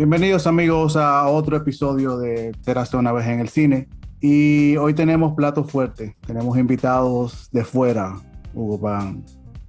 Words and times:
Bienvenidos 0.00 0.46
amigos 0.46 0.96
a 0.96 1.28
otro 1.28 1.58
episodio 1.58 2.16
de 2.16 2.56
Érase 2.64 2.96
una 2.96 3.12
vez 3.12 3.26
en 3.26 3.38
el 3.38 3.50
cine. 3.50 3.86
Y 4.18 4.74
hoy 4.78 4.94
tenemos 4.94 5.34
plato 5.34 5.62
fuerte. 5.62 6.16
Tenemos 6.26 6.56
invitados 6.56 7.50
de 7.52 7.66
fuera, 7.66 8.14
Hugo 8.54 8.80
Pan. 8.80 9.22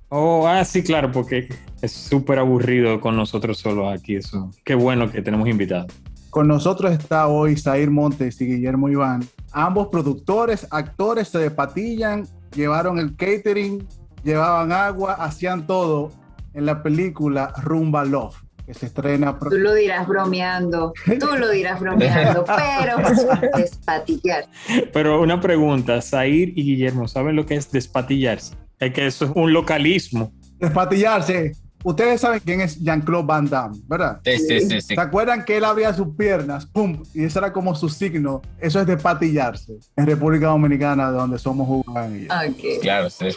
Oh, 0.07 0.47
ah, 0.47 0.63
sí, 0.63 0.83
claro, 0.83 1.11
porque 1.11 1.49
es 1.81 1.91
súper 1.91 2.39
aburrido 2.39 3.01
con 3.01 3.17
nosotros 3.17 3.57
solo 3.57 3.89
aquí. 3.89 4.15
Eso. 4.15 4.49
Qué 4.63 4.73
bueno 4.73 5.11
que 5.11 5.21
tenemos 5.21 5.49
invitados. 5.49 5.91
Con 6.29 6.47
nosotros 6.47 6.93
está 6.93 7.27
hoy 7.27 7.57
Zair 7.57 7.91
Montes 7.91 8.39
y 8.39 8.45
Guillermo 8.45 8.87
Iván. 8.87 9.27
Ambos 9.51 9.87
productores, 9.87 10.65
actores, 10.71 11.27
se 11.27 11.39
despatillan, 11.39 12.25
llevaron 12.55 12.99
el 12.99 13.17
catering, 13.17 13.85
llevaban 14.23 14.71
agua, 14.71 15.15
hacían 15.15 15.67
todo 15.67 16.09
en 16.53 16.65
la 16.65 16.83
película 16.83 17.53
Rumba 17.61 18.05
Love, 18.05 18.35
que 18.71 18.79
se 18.79 18.85
estrena. 18.85 19.37
Tú 19.37 19.57
lo 19.57 19.73
dirás 19.73 20.07
bromeando, 20.07 20.93
tú 21.19 21.27
lo 21.37 21.49
dirás 21.49 21.79
bromeando, 21.79 22.45
pero 22.57 22.97
despatillar. 23.57 24.45
Pero 24.93 25.21
una 25.21 25.41
pregunta, 25.41 26.01
Zair 26.01 26.53
y 26.57 26.63
Guillermo, 26.63 27.07
¿saben 27.07 27.35
lo 27.35 27.45
que 27.45 27.55
es 27.55 27.71
despatillarse? 27.71 28.55
Es 28.79 28.93
que 28.93 29.05
eso 29.05 29.25
es 29.25 29.31
un 29.35 29.51
localismo. 29.51 30.31
Despatillarse. 30.57 31.51
Ustedes 31.83 32.21
saben 32.21 32.39
quién 32.45 32.61
es 32.61 32.79
Jean-Claude 32.79 33.25
Van 33.25 33.49
Damme, 33.49 33.77
¿verdad? 33.87 34.19
Sí, 34.23 34.37
sí, 34.37 34.59
sí, 34.61 34.81
sí. 34.81 34.95
¿Se 34.95 35.01
acuerdan 35.01 35.43
que 35.43 35.57
él 35.57 35.65
abría 35.65 35.91
sus 35.93 36.15
piernas? 36.15 36.67
¡Pum! 36.67 37.01
Y 37.13 37.23
ese 37.23 37.39
era 37.39 37.51
como 37.51 37.73
su 37.73 37.89
signo. 37.89 38.41
Eso 38.59 38.79
es 38.79 38.85
despatillarse. 38.85 39.79
En 39.95 40.05
República 40.05 40.47
Dominicana, 40.47 41.11
de 41.11 41.17
donde 41.17 41.39
somos. 41.39 41.67
Ok. 41.67 42.81
Claro, 42.81 43.09
sí. 43.09 43.29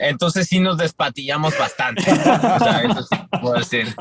Entonces 0.00 0.46
sí 0.46 0.60
nos 0.60 0.78
despatillamos 0.78 1.56
bastante. 1.58 2.02
O 2.10 2.58
sea, 2.58 2.82
eso 2.82 3.02
sí 3.02 3.16
puedo 3.40 3.54
decir. 3.54 3.94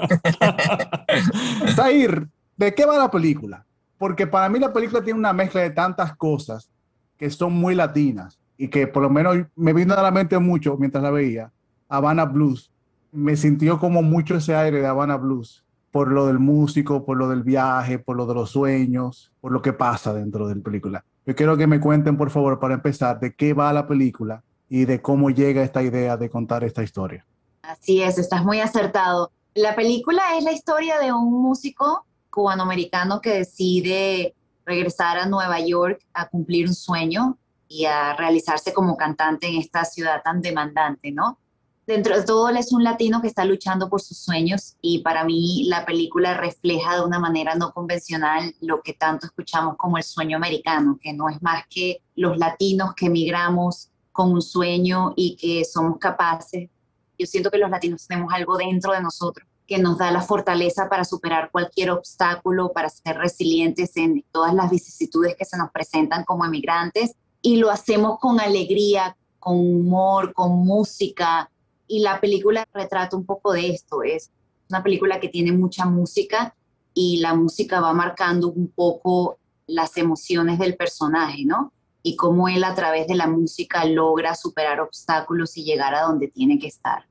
Zair, 1.76 2.28
¿de 2.56 2.74
qué 2.74 2.86
va 2.86 2.98
la 2.98 3.12
película? 3.12 3.66
Porque 3.98 4.28
para 4.28 4.50
mí 4.50 4.60
la 4.60 4.74
película 4.74 5.04
tiene 5.04 5.20
una 5.20 5.34
mezcla 5.34 5.62
de 5.62 5.72
tantas 5.72 6.16
cosas 6.16 6.70
que 7.18 7.30
son 7.30 7.54
muy 7.54 7.76
latinas 7.76 8.40
y 8.58 8.68
que 8.68 8.88
por 8.88 9.04
lo 9.04 9.10
menos 9.10 9.38
me 9.56 9.74
vino 9.74 9.94
a 9.94 10.02
la 10.02 10.12
mente 10.12 10.38
mucho 10.40 10.78
mientras 10.78 11.04
la 11.04 11.12
veía. 11.12 11.52
Havana 11.90 12.26
Blues. 12.26 12.72
Me 13.12 13.36
sintió 13.36 13.80
como 13.80 14.02
mucho 14.02 14.36
ese 14.36 14.56
aire 14.56 14.82
de 14.82 14.88
Havana 14.88 15.18
Blues 15.18 15.64
por 15.92 16.12
lo 16.12 16.28
del 16.28 16.38
músico, 16.38 17.06
por 17.06 17.18
lo 17.18 17.30
del 17.30 17.44
viaje, 17.44 17.98
por 17.98 18.16
lo 18.16 18.26
de 18.26 18.36
los 18.36 18.52
sueños, 18.52 19.32
por 19.42 19.52
lo 19.52 19.62
que 19.62 19.74
pasa 19.74 20.14
dentro 20.14 20.48
de 20.48 20.56
la 20.56 20.62
película. 20.62 21.06
Yo 21.26 21.36
quiero 21.36 21.58
que 21.58 21.66
me 21.66 21.80
cuenten, 21.80 22.18
por 22.18 22.30
favor, 22.30 22.60
para 22.60 22.76
empezar, 22.76 23.20
de 23.20 23.34
qué 23.34 23.54
va 23.54 23.74
la 23.74 23.88
película 23.88 24.44
y 24.70 24.86
de 24.86 25.02
cómo 25.02 25.30
llega 25.30 25.64
esta 25.64 25.82
idea 25.82 26.18
de 26.18 26.30
contar 26.30 26.64
esta 26.64 26.84
historia. 26.84 27.26
Así 27.62 28.02
es, 28.02 28.18
estás 28.18 28.44
muy 28.44 28.60
acertado. 28.60 29.32
La 29.54 29.76
película 29.76 30.38
es 30.38 30.44
la 30.44 30.52
historia 30.52 31.00
de 31.00 31.12
un 31.12 31.42
músico 31.42 32.06
cubanoamericano 32.30 33.22
que 33.22 33.32
decide 33.32 34.36
regresar 34.66 35.18
a 35.18 35.26
Nueva 35.26 35.60
York 35.60 36.00
a 36.14 36.28
cumplir 36.28 36.68
un 36.68 36.76
sueño 36.76 37.38
y 37.68 37.86
a 37.86 38.14
realizarse 38.14 38.74
como 38.74 38.96
cantante 38.96 39.48
en 39.48 39.58
esta 39.58 39.84
ciudad 39.86 40.22
tan 40.24 40.42
demandante, 40.42 41.12
¿no? 41.12 41.40
Dentro 41.86 42.18
de 42.18 42.26
todo, 42.26 42.50
él 42.50 42.58
es 42.58 42.74
un 42.74 42.84
latino 42.84 43.22
que 43.22 43.30
está 43.30 43.46
luchando 43.46 43.90
por 43.90 44.02
sus 44.02 44.18
sueños 44.18 44.76
y 44.82 45.00
para 45.00 45.24
mí 45.24 45.64
la 45.70 45.86
película 45.86 46.34
refleja 46.34 46.96
de 46.96 47.06
una 47.06 47.18
manera 47.18 47.56
no 47.56 47.72
convencional 47.72 48.54
lo 48.60 48.82
que 48.82 48.92
tanto 48.94 49.26
escuchamos 49.26 49.78
como 49.78 49.98
el 49.98 50.04
sueño 50.04 50.36
americano, 50.36 51.00
que 51.02 51.14
no 51.14 51.30
es 51.30 51.42
más 51.42 51.64
que 51.70 52.02
los 52.16 52.38
latinos 52.38 52.94
que 52.94 53.06
emigramos 53.06 53.90
con 54.18 54.32
un 54.32 54.42
sueño 54.42 55.14
y 55.16 55.36
que 55.36 55.64
somos 55.64 56.00
capaces. 56.00 56.72
Yo 57.20 57.28
siento 57.28 57.52
que 57.52 57.60
los 57.60 57.70
latinos 57.70 58.08
tenemos 58.08 58.34
algo 58.34 58.58
dentro 58.58 58.92
de 58.92 59.00
nosotros 59.00 59.48
que 59.68 59.78
nos 59.78 60.00
da 60.00 60.10
la 60.10 60.22
fortaleza 60.22 60.90
para 60.90 61.04
superar 61.04 61.52
cualquier 61.52 61.92
obstáculo, 61.92 62.72
para 62.74 62.90
ser 62.90 63.16
resilientes 63.16 63.96
en 63.96 64.26
todas 64.32 64.56
las 64.56 64.72
vicisitudes 64.72 65.36
que 65.36 65.46
se 65.46 65.56
nos 65.56 65.70
presentan 65.70 66.24
como 66.24 66.46
emigrantes 66.46 67.14
y 67.44 67.58
lo 67.58 67.70
hacemos 67.70 68.18
con 68.18 68.40
alegría, 68.40 69.16
con 69.38 69.60
humor, 69.60 70.34
con 70.34 70.66
música. 70.66 71.52
Y 71.88 72.00
la 72.00 72.20
película 72.20 72.68
retrata 72.74 73.16
un 73.16 73.26
poco 73.26 73.54
de 73.54 73.70
esto. 73.70 74.02
Es 74.02 74.32
una 74.68 74.82
película 74.82 75.20
que 75.20 75.30
tiene 75.30 75.52
mucha 75.52 75.86
música 75.86 76.56
y 76.96 77.18
la 77.18 77.36
música 77.36 77.82
va 77.82 77.94
marcando 77.94 78.48
un 78.48 78.70
poco 78.70 79.38
las 79.68 79.96
emociones 79.98 80.58
del 80.58 80.76
personaje, 80.76 81.46
¿no? 81.46 81.72
Y 82.04 82.16
cómo 82.16 82.48
él 82.48 82.64
a 82.64 82.74
través 82.76 83.08
de 83.08 83.16
la 83.16 83.28
música 83.28 83.84
logra 83.86 84.36
superar 84.36 84.80
obstáculos 84.80 85.58
y 85.58 85.64
llegar 85.64 85.94
a 85.96 86.04
donde 86.04 86.28
tiene 86.28 86.58
que 86.60 86.68
estar. 86.68 87.06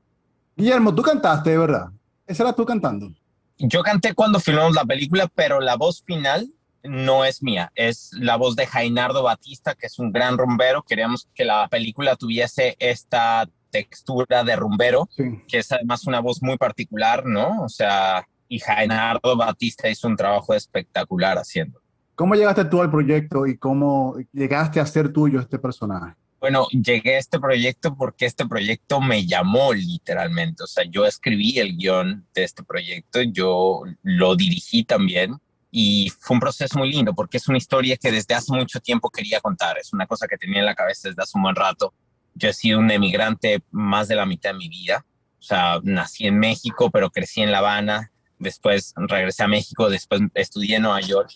Guillermo, 0.55 0.93
tú 0.95 1.01
cantaste, 1.03 1.51
de 1.51 1.57
verdad. 1.57 1.89
Esa 2.25 2.43
era 2.43 2.53
tú 2.53 2.65
cantando. 2.65 3.11
Yo 3.59 3.81
canté 3.83 4.13
cuando 4.13 4.39
filmamos 4.39 4.73
la 4.75 4.85
película, 4.85 5.27
pero 5.33 5.59
la 5.59 5.75
voz 5.75 6.03
final 6.03 6.51
no 6.83 7.25
es 7.25 7.43
mía, 7.43 7.71
es 7.75 8.11
la 8.13 8.37
voz 8.37 8.55
de 8.55 8.65
Jainardo 8.65 9.23
Batista, 9.23 9.75
que 9.75 9.87
es 9.87 9.99
un 9.99 10.11
gran 10.11 10.37
rumbero. 10.37 10.83
Queríamos 10.83 11.27
que 11.35 11.43
la 11.43 11.67
película 11.67 12.15
tuviese 12.15 12.75
esta 12.79 13.47
textura 13.71 14.43
de 14.43 14.55
rumbero, 14.55 15.09
Sí. 15.15 15.23
que 15.47 15.59
es 15.59 15.71
además 15.71 16.07
una 16.07 16.21
voz 16.21 16.41
muy 16.41 16.57
particular, 16.57 17.25
¿no? 17.25 17.63
O 17.63 17.69
sea, 17.69 18.27
y 18.47 18.59
Jainardo 18.59 19.35
Batista 19.35 19.89
hizo 19.89 20.07
un 20.07 20.15
trabajo 20.15 20.53
espectacular 20.53 21.37
haciendo. 21.37 21.81
¿Cómo 22.17 22.33
llegaste 22.33 22.65
tú 22.65 22.81
al 22.81 22.89
proyecto 22.89 23.45
y 23.45 23.59
cómo 23.59 24.15
llegaste 24.33 24.79
a 24.79 24.87
ser 24.87 25.13
tuyo 25.13 25.39
este 25.39 25.59
personaje? 25.59 26.15
Bueno, 26.39 26.65
llegué 26.69 27.15
a 27.15 27.19
este 27.19 27.39
proyecto 27.39 27.95
porque 27.95 28.25
este 28.25 28.47
proyecto 28.47 28.99
me 28.99 29.27
llamó 29.27 29.71
literalmente. 29.71 30.63
O 30.63 30.67
sea, 30.67 30.83
yo 30.89 31.05
escribí 31.05 31.59
el 31.59 31.77
guion 31.77 32.25
de 32.33 32.43
este 32.43 32.63
proyecto, 32.63 33.21
yo 33.21 33.83
lo 34.01 34.35
dirigí 34.35 34.83
también 34.83 35.35
y 35.69 36.11
fue 36.19 36.33
un 36.33 36.39
proceso 36.39 36.79
muy 36.79 36.91
lindo 36.91 37.13
porque 37.13 37.37
es 37.37 37.47
una 37.49 37.59
historia 37.59 37.95
que 37.97 38.11
desde 38.11 38.33
hace 38.33 38.51
mucho 38.51 38.79
tiempo 38.79 39.11
quería 39.11 39.39
contar. 39.39 39.77
Es 39.77 39.93
una 39.93 40.07
cosa 40.07 40.27
que 40.27 40.39
tenía 40.39 40.61
en 40.61 40.65
la 40.65 40.73
cabeza 40.73 41.09
desde 41.09 41.21
hace 41.21 41.37
un 41.37 41.43
buen 41.43 41.55
rato. 41.55 41.93
Yo 42.33 42.49
he 42.49 42.53
sido 42.53 42.79
un 42.79 42.89
emigrante 42.89 43.61
más 43.69 44.07
de 44.07 44.15
la 44.15 44.25
mitad 44.25 44.53
de 44.53 44.57
mi 44.57 44.69
vida. 44.69 45.05
O 45.37 45.43
sea, 45.43 45.79
nací 45.83 46.25
en 46.25 46.39
México, 46.39 46.89
pero 46.89 47.11
crecí 47.11 47.43
en 47.43 47.51
La 47.51 47.59
Habana. 47.59 48.11
Después 48.39 48.93
regresé 48.95 49.43
a 49.43 49.47
México, 49.47 49.89
después 49.89 50.21
estudié 50.35 50.75
en 50.75 50.83
Nueva 50.83 51.01
York. 51.01 51.31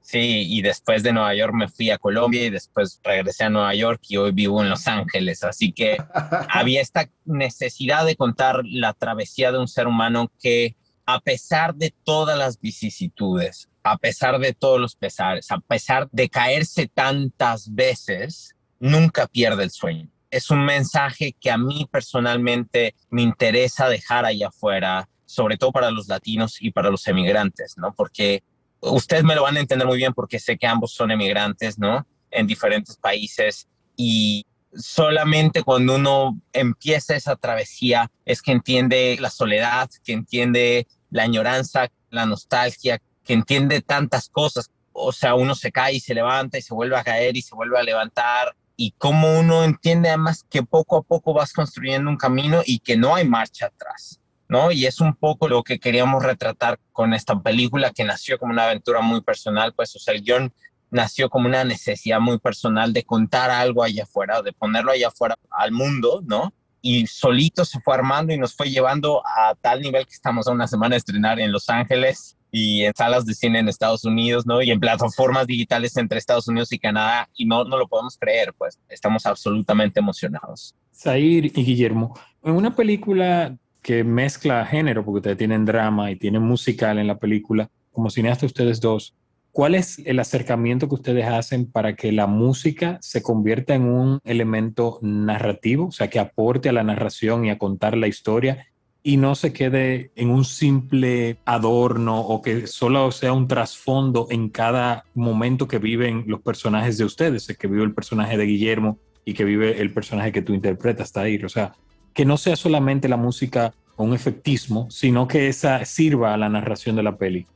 Sí, 0.00 0.46
y 0.48 0.62
después 0.62 1.02
de 1.02 1.12
Nueva 1.12 1.34
York 1.34 1.52
me 1.54 1.68
fui 1.68 1.90
a 1.90 1.98
Colombia 1.98 2.44
y 2.44 2.50
después 2.50 3.00
regresé 3.04 3.44
a 3.44 3.50
Nueva 3.50 3.74
York 3.74 4.02
y 4.08 4.16
hoy 4.16 4.32
vivo 4.32 4.62
en 4.62 4.70
Los 4.70 4.88
Ángeles. 4.88 5.44
Así 5.44 5.72
que 5.72 5.96
había 6.50 6.80
esta 6.80 7.08
necesidad 7.24 8.04
de 8.04 8.16
contar 8.16 8.62
la 8.64 8.92
travesía 8.94 9.52
de 9.52 9.58
un 9.58 9.68
ser 9.68 9.86
humano 9.86 10.30
que 10.40 10.76
a 11.06 11.20
pesar 11.20 11.74
de 11.74 11.94
todas 12.04 12.36
las 12.38 12.60
vicisitudes, 12.60 13.68
a 13.82 13.98
pesar 13.98 14.38
de 14.38 14.54
todos 14.54 14.80
los 14.80 14.96
pesares, 14.96 15.50
a 15.50 15.58
pesar 15.60 16.08
de 16.10 16.28
caerse 16.28 16.88
tantas 16.88 17.72
veces, 17.74 18.54
nunca 18.80 19.26
pierde 19.26 19.64
el 19.64 19.70
sueño. 19.70 20.08
Es 20.30 20.50
un 20.50 20.64
mensaje 20.64 21.34
que 21.38 21.50
a 21.50 21.58
mí 21.58 21.86
personalmente 21.90 22.94
me 23.10 23.22
interesa 23.22 23.88
dejar 23.88 24.24
allá 24.24 24.48
afuera, 24.48 25.08
sobre 25.26 25.56
todo 25.56 25.72
para 25.72 25.90
los 25.90 26.08
latinos 26.08 26.60
y 26.60 26.70
para 26.70 26.90
los 26.90 27.06
emigrantes, 27.06 27.74
¿no? 27.76 27.94
Porque 27.94 28.42
ustedes 28.80 29.24
me 29.24 29.34
lo 29.34 29.42
van 29.42 29.56
a 29.56 29.60
entender 29.60 29.86
muy 29.86 29.96
bien 29.96 30.12
porque 30.12 30.38
sé 30.38 30.56
que 30.58 30.66
ambos 30.66 30.92
son 30.92 31.10
emigrantes, 31.10 31.78
¿no? 31.78 32.06
En 32.30 32.46
diferentes 32.46 32.96
países 32.96 33.68
y 33.96 34.46
solamente 34.76 35.62
cuando 35.62 35.96
uno 35.96 36.40
empieza 36.52 37.14
esa 37.14 37.36
travesía 37.36 38.10
es 38.24 38.42
que 38.42 38.52
entiende 38.52 39.16
la 39.20 39.30
soledad, 39.30 39.90
que 40.04 40.12
entiende 40.12 40.86
la 41.10 41.22
añoranza, 41.22 41.90
la 42.10 42.26
nostalgia, 42.26 43.00
que 43.24 43.32
entiende 43.32 43.80
tantas 43.80 44.28
cosas. 44.28 44.70
O 44.92 45.12
sea, 45.12 45.34
uno 45.34 45.54
se 45.54 45.72
cae 45.72 45.94
y 45.94 46.00
se 46.00 46.14
levanta 46.14 46.58
y 46.58 46.62
se 46.62 46.74
vuelve 46.74 46.96
a 46.96 47.04
caer 47.04 47.36
y 47.36 47.42
se 47.42 47.54
vuelve 47.54 47.78
a 47.78 47.82
levantar. 47.82 48.56
Y 48.76 48.92
cómo 48.98 49.38
uno 49.38 49.62
entiende 49.62 50.08
además 50.08 50.44
que 50.50 50.62
poco 50.64 50.96
a 50.96 51.02
poco 51.02 51.32
vas 51.32 51.52
construyendo 51.52 52.10
un 52.10 52.16
camino 52.16 52.62
y 52.64 52.80
que 52.80 52.96
no 52.96 53.14
hay 53.14 53.26
marcha 53.26 53.66
atrás. 53.66 54.20
¿No? 54.48 54.70
Y 54.70 54.86
es 54.86 55.00
un 55.00 55.14
poco 55.14 55.48
lo 55.48 55.62
que 55.62 55.78
queríamos 55.78 56.22
retratar 56.22 56.78
con 56.92 57.14
esta 57.14 57.40
película 57.40 57.90
que 57.90 58.04
nació 58.04 58.38
como 58.38 58.52
una 58.52 58.64
aventura 58.64 59.00
muy 59.00 59.20
personal, 59.20 59.72
pues, 59.74 59.94
o 59.96 59.98
sea, 59.98 60.14
el 60.14 60.22
guion 60.22 60.52
nació 60.90 61.28
como 61.28 61.48
una 61.48 61.64
necesidad 61.64 62.20
muy 62.20 62.38
personal 62.38 62.92
de 62.92 63.02
contar 63.02 63.50
algo 63.50 63.82
allá 63.82 64.04
afuera, 64.04 64.42
de 64.42 64.52
ponerlo 64.52 64.92
allá 64.92 65.08
afuera 65.08 65.36
al 65.50 65.72
mundo, 65.72 66.22
¿no? 66.24 66.54
Y 66.80 67.06
solito 67.06 67.64
se 67.64 67.80
fue 67.80 67.94
armando 67.94 68.32
y 68.32 68.38
nos 68.38 68.54
fue 68.54 68.70
llevando 68.70 69.22
a 69.26 69.54
tal 69.60 69.80
nivel 69.80 70.06
que 70.06 70.12
estamos 70.12 70.46
a 70.46 70.52
una 70.52 70.68
semana 70.68 70.94
de 70.94 70.98
estrenar 70.98 71.40
en 71.40 71.50
Los 71.50 71.68
Ángeles 71.68 72.36
y 72.52 72.84
en 72.84 72.94
salas 72.94 73.26
de 73.26 73.34
cine 73.34 73.58
en 73.58 73.68
Estados 73.68 74.04
Unidos, 74.04 74.46
¿no? 74.46 74.62
Y 74.62 74.70
en 74.70 74.78
plataformas 74.78 75.48
digitales 75.48 75.96
entre 75.96 76.18
Estados 76.18 76.46
Unidos 76.46 76.70
y 76.72 76.78
Canadá 76.78 77.28
y 77.34 77.46
no, 77.46 77.64
no 77.64 77.76
lo 77.76 77.88
podemos 77.88 78.16
creer, 78.16 78.54
pues 78.56 78.78
estamos 78.88 79.26
absolutamente 79.26 79.98
emocionados. 79.98 80.76
Zair 80.94 81.46
y 81.46 81.50
Guillermo, 81.50 82.16
en 82.44 82.52
una 82.52 82.76
película 82.76 83.56
que 83.84 84.02
mezcla 84.02 84.64
género, 84.64 85.04
porque 85.04 85.18
ustedes 85.18 85.36
tienen 85.36 85.66
drama 85.66 86.10
y 86.10 86.16
tienen 86.16 86.42
musical 86.42 86.98
en 86.98 87.06
la 87.06 87.18
película, 87.18 87.70
como 87.92 88.08
cineasta 88.08 88.46
ustedes 88.46 88.80
dos, 88.80 89.14
¿cuál 89.52 89.74
es 89.74 89.98
el 90.06 90.18
acercamiento 90.18 90.88
que 90.88 90.94
ustedes 90.94 91.26
hacen 91.26 91.70
para 91.70 91.94
que 91.94 92.10
la 92.10 92.26
música 92.26 92.96
se 93.02 93.22
convierta 93.22 93.74
en 93.74 93.82
un 93.82 94.20
elemento 94.24 95.00
narrativo, 95.02 95.88
o 95.88 95.92
sea, 95.92 96.08
que 96.08 96.18
aporte 96.18 96.70
a 96.70 96.72
la 96.72 96.82
narración 96.82 97.44
y 97.44 97.50
a 97.50 97.58
contar 97.58 97.94
la 97.94 98.08
historia 98.08 98.66
y 99.02 99.18
no 99.18 99.34
se 99.34 99.52
quede 99.52 100.12
en 100.16 100.30
un 100.30 100.46
simple 100.46 101.36
adorno 101.44 102.20
o 102.20 102.40
que 102.40 102.66
solo 102.66 103.12
sea 103.12 103.34
un 103.34 103.48
trasfondo 103.48 104.28
en 104.30 104.48
cada 104.48 105.04
momento 105.12 105.68
que 105.68 105.78
viven 105.78 106.24
los 106.26 106.40
personajes 106.40 106.96
de 106.96 107.04
ustedes, 107.04 107.46
que 107.48 107.68
vive 107.68 107.84
el 107.84 107.92
personaje 107.92 108.38
de 108.38 108.46
Guillermo 108.46 108.98
y 109.26 109.34
que 109.34 109.44
vive 109.44 109.82
el 109.82 109.92
personaje 109.92 110.32
que 110.32 110.40
tú 110.40 110.54
interpretas, 110.54 111.14
ahí 111.18 111.36
O 111.44 111.50
sea, 111.50 111.74
que 112.14 112.24
no 112.24 112.36
sea 112.36 112.56
solamente 112.56 113.08
la 113.08 113.16
música 113.16 113.74
un 113.96 114.14
efectismo, 114.14 114.90
sino 114.90 115.28
que 115.28 115.48
esa 115.48 115.84
sirva 115.84 116.34
a 116.34 116.36
la 116.36 116.48
narración 116.48 116.96
de 116.96 117.02
la 117.02 117.16
peli. 117.16 117.46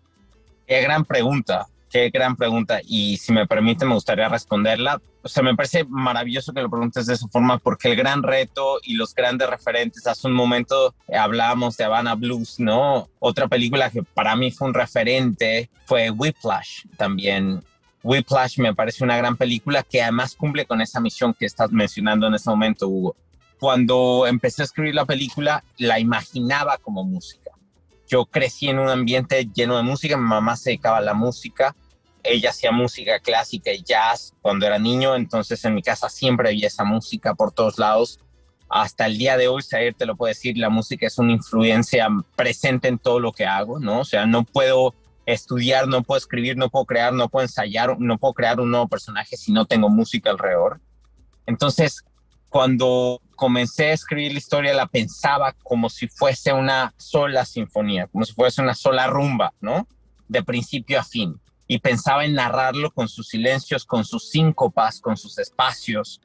Qué 0.67 0.81
gran 0.83 1.05
pregunta. 1.05 1.67
Qué 1.91 2.11
gran 2.11 2.37
pregunta. 2.37 2.81
Y 2.87 3.17
si 3.17 3.33
me 3.33 3.47
permite, 3.47 3.87
me 3.87 3.95
gustaría 3.95 4.29
responderla. 4.29 5.01
O 5.23 5.29
sea, 5.29 5.43
me 5.43 5.57
parece 5.57 5.85
maravilloso 5.85 6.53
que 6.53 6.61
lo 6.61 6.69
preguntes 6.69 7.07
de 7.07 7.15
esa 7.15 7.27
forma, 7.29 7.59
porque 7.59 7.89
el 7.89 7.97
gran 7.97 8.23
reto 8.23 8.79
y 8.83 8.95
los 8.95 9.15
grandes 9.15 9.49
referentes, 9.49 10.07
hace 10.07 10.27
un 10.27 10.35
momento 10.35 10.95
hablábamos 11.13 11.77
de 11.77 11.85
Havana 11.85 12.15
Blues, 12.15 12.61
¿no? 12.61 13.09
Otra 13.19 13.49
película 13.49 13.91
que 13.91 14.03
para 14.03 14.37
mí 14.37 14.51
fue 14.51 14.69
un 14.69 14.75
referente 14.75 15.71
fue 15.87 16.11
Whiplash 16.11 16.85
también. 16.97 17.63
Whiplash 18.03 18.59
me 18.59 18.75
parece 18.75 19.03
una 19.03 19.17
gran 19.17 19.37
película 19.37 19.83
que 19.83 20.03
además 20.03 20.35
cumple 20.37 20.67
con 20.67 20.81
esa 20.81 21.01
misión 21.01 21.35
que 21.35 21.47
estás 21.47 21.73
mencionando 21.73 22.27
en 22.27 22.35
este 22.35 22.51
momento, 22.51 22.87
Hugo. 22.87 23.17
Cuando 23.59 24.27
empecé 24.27 24.63
a 24.63 24.65
escribir 24.67 24.95
la 24.95 25.05
película, 25.05 25.65
la 25.79 25.99
imaginaba 25.99 26.79
como 26.79 27.05
música 27.05 27.49
yo 28.09 28.25
crecí 28.25 28.69
en 28.69 28.79
un 28.79 28.89
ambiente 28.89 29.49
lleno 29.55 29.77
de 29.77 29.83
música, 29.83 30.17
mi 30.17 30.27
mamá 30.27 30.57
se 30.57 30.71
dedicaba 30.71 30.99
a 30.99 31.03
la 31.03 31.15
música, 31.15 31.77
ella 32.25 32.51
hacía 32.51 32.73
música 32.73 33.21
clásica 33.21 33.71
y 33.71 33.83
jazz 33.83 34.35
cuando 34.41 34.67
era 34.67 34.79
niño, 34.79 35.15
entonces 35.15 35.65
en 35.65 35.75
mi 35.75 35.83
casa 35.83 36.09
siempre 36.09 36.49
había 36.49 36.67
esa 36.67 36.85
música 36.85 37.35
por 37.35 37.53
todos 37.53 37.79
lados. 37.79 38.19
Hasta 38.71 39.07
el 39.07 39.17
día 39.17 39.37
de 39.37 39.49
hoy, 39.49 39.63
Sair 39.63 39.95
te 39.95 40.05
lo 40.05 40.17
puedo 40.17 40.29
decir, 40.29 40.59
la 40.59 40.69
música 40.69 41.07
es 41.07 41.19
una 41.19 41.33
influencia 41.33 42.09
presente 42.37 42.89
en 42.89 42.99
todo 42.99 43.21
lo 43.21 43.33
que 43.33 43.47
hago, 43.47 43.79
¿no? 43.79 44.01
O 44.01 44.05
sea, 44.05 44.27
no 44.27 44.45
puedo 44.45 44.95
estudiar, 45.25 45.89
no 45.89 46.03
puedo 46.03 46.19
escribir, 46.19 46.57
no 46.57 46.69
puedo 46.69 46.85
crear, 46.85 47.13
no 47.13 47.29
puedo 47.29 47.45
ensayar, 47.45 47.99
no 47.99 48.19
puedo 48.19 48.35
crear 48.35 48.61
un 48.61 48.71
nuevo 48.71 48.89
personaje 48.89 49.37
si 49.37 49.53
no 49.53 49.65
tengo 49.65 49.89
música 49.89 50.31
alrededor. 50.31 50.81
Entonces, 51.47 52.05
cuando 52.51 53.23
comencé 53.39 53.91
a 53.91 53.93
escribir 53.93 54.33
la 54.33 54.39
historia 54.39 54.75
la 54.75 54.89
pensaba 54.89 55.55
como 55.63 55.89
si 55.89 56.09
fuese 56.09 56.53
una 56.53 56.93
sola 56.97 57.45
sinfonía, 57.45 58.09
como 58.09 58.25
si 58.25 58.33
fuese 58.33 58.61
una 58.61 58.75
sola 58.75 59.07
rumba, 59.07 59.55
¿no? 59.61 59.87
De 60.27 60.43
principio 60.43 60.99
a 60.99 61.05
fin. 61.05 61.41
Y 61.69 61.79
pensaba 61.79 62.25
en 62.25 62.35
narrarlo 62.35 62.91
con 62.91 63.09
sus 63.09 63.29
silencios, 63.29 63.85
con 63.85 64.05
sus 64.05 64.29
síncopas, 64.29 65.01
con 65.01 65.17
sus 65.17 65.39
espacios, 65.39 66.21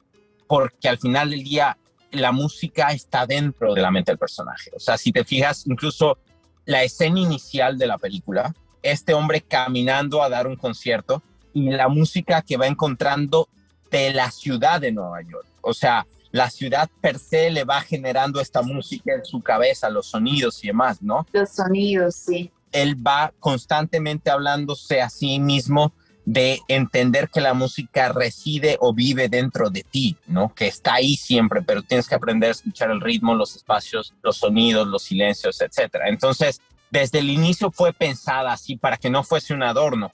porque 0.48 0.88
al 0.88 0.98
final 0.98 1.30
del 1.30 1.44
día 1.44 1.78
la 2.10 2.32
música 2.32 2.88
está 2.88 3.26
dentro 3.26 3.74
de 3.74 3.82
la 3.82 3.92
mente 3.92 4.10
del 4.10 4.18
personaje. 4.18 4.72
O 4.74 4.80
sea, 4.80 4.98
si 4.98 5.12
te 5.12 5.24
fijas, 5.24 5.68
incluso 5.68 6.18
la 6.64 6.82
escena 6.82 7.20
inicial 7.20 7.78
de 7.78 7.86
la 7.86 7.96
película, 7.96 8.52
este 8.82 9.14
hombre 9.14 9.40
caminando 9.40 10.20
a 10.20 10.28
dar 10.28 10.48
un 10.48 10.56
concierto 10.56 11.22
y 11.52 11.70
la 11.70 11.86
música 11.86 12.42
que 12.42 12.56
va 12.56 12.66
encontrando 12.66 13.48
de 13.88 14.12
la 14.12 14.32
ciudad 14.32 14.80
de 14.80 14.90
Nueva 14.90 15.22
York. 15.22 15.46
O 15.60 15.72
sea, 15.72 16.04
la 16.34 16.50
ciudad 16.50 16.90
per 17.00 17.20
se 17.20 17.48
le 17.48 17.62
va 17.62 17.80
generando 17.80 18.40
esta 18.40 18.60
música 18.60 19.14
en 19.14 19.24
su 19.24 19.40
cabeza, 19.40 19.88
los 19.88 20.06
sonidos 20.06 20.64
y 20.64 20.66
demás, 20.66 21.00
¿no? 21.00 21.24
Los 21.32 21.50
sonidos, 21.50 22.16
sí. 22.16 22.50
Él 22.72 22.96
va 23.06 23.32
constantemente 23.38 24.32
hablándose 24.32 25.00
a 25.00 25.10
sí 25.10 25.38
mismo 25.38 25.92
de 26.24 26.58
entender 26.66 27.28
que 27.28 27.40
la 27.40 27.54
música 27.54 28.08
reside 28.08 28.78
o 28.80 28.92
vive 28.92 29.28
dentro 29.28 29.70
de 29.70 29.84
ti, 29.84 30.16
¿no? 30.26 30.52
Que 30.52 30.66
está 30.66 30.94
ahí 30.94 31.14
siempre, 31.14 31.62
pero 31.62 31.82
tienes 31.82 32.08
que 32.08 32.16
aprender 32.16 32.48
a 32.48 32.52
escuchar 32.52 32.90
el 32.90 33.00
ritmo, 33.00 33.36
los 33.36 33.54
espacios, 33.54 34.12
los 34.20 34.38
sonidos, 34.38 34.88
los 34.88 35.04
silencios, 35.04 35.60
etcétera. 35.60 36.08
Entonces, 36.08 36.60
desde 36.90 37.20
el 37.20 37.30
inicio 37.30 37.70
fue 37.70 37.92
pensada 37.92 38.52
así 38.52 38.74
para 38.74 38.96
que 38.96 39.08
no 39.08 39.22
fuese 39.22 39.54
un 39.54 39.62
adorno, 39.62 40.10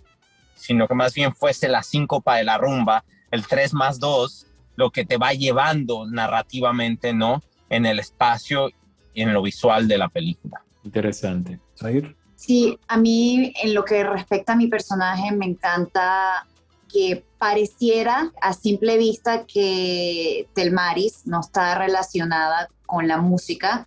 sino 0.55 0.87
que 0.87 0.95
más 0.95 1.15
bien 1.15 1.35
fuese 1.35 1.67
la 1.67 1.83
síncopa 1.83 2.37
de 2.37 2.45
la 2.45 2.59
rumba, 2.59 3.07
el 3.31 3.47
3 3.47 3.73
más 3.73 3.99
2, 3.99 4.49
lo 4.81 4.91
que 4.91 5.05
te 5.05 5.19
va 5.19 5.33
llevando 5.33 6.07
narrativamente, 6.07 7.13
¿no? 7.13 7.43
En 7.69 7.87
el 7.87 7.99
espacio 8.01 8.71
y 9.15 9.23
en 9.23 9.33
lo 9.33 9.43
visual 9.43 9.87
de 9.87 9.99
la 9.99 10.09
película. 10.09 10.65
Interesante. 10.83 11.61
Zahir. 11.77 12.17
Sí, 12.35 12.79
a 12.89 12.97
mí 12.97 13.53
en 13.63 13.75
lo 13.75 13.85
que 13.85 14.03
respecta 14.03 14.55
a 14.55 14.57
mi 14.57 14.67
personaje 14.67 15.31
me 15.33 15.45
encanta 15.45 16.47
que 16.89 17.23
pareciera 17.39 18.33
a 18.41 18.55
simple 18.55 18.97
vista 18.97 19.45
que 19.47 20.49
Telmaris 20.55 21.27
no 21.27 21.41
está 21.41 21.77
relacionada 21.77 22.69
con 22.87 23.07
la 23.07 23.19
música 23.19 23.87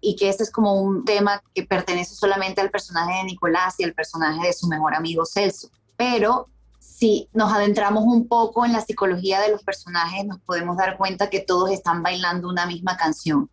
y 0.00 0.16
que 0.16 0.28
ese 0.28 0.42
es 0.42 0.50
como 0.50 0.74
un 0.74 1.04
tema 1.04 1.40
que 1.54 1.62
pertenece 1.62 2.16
solamente 2.16 2.60
al 2.60 2.70
personaje 2.70 3.18
de 3.18 3.24
Nicolás 3.24 3.76
y 3.78 3.84
al 3.84 3.94
personaje 3.94 4.44
de 4.44 4.52
su 4.52 4.66
mejor 4.66 4.94
amigo 4.96 5.24
Celso. 5.24 5.70
Pero 5.96 6.48
si 7.02 7.28
nos 7.32 7.52
adentramos 7.52 8.04
un 8.04 8.28
poco 8.28 8.64
en 8.64 8.72
la 8.72 8.80
psicología 8.80 9.40
de 9.40 9.50
los 9.50 9.64
personajes, 9.64 10.24
nos 10.24 10.38
podemos 10.42 10.76
dar 10.76 10.96
cuenta 10.96 11.30
que 11.30 11.40
todos 11.40 11.72
están 11.72 12.00
bailando 12.00 12.48
una 12.48 12.64
misma 12.64 12.96
canción, 12.96 13.50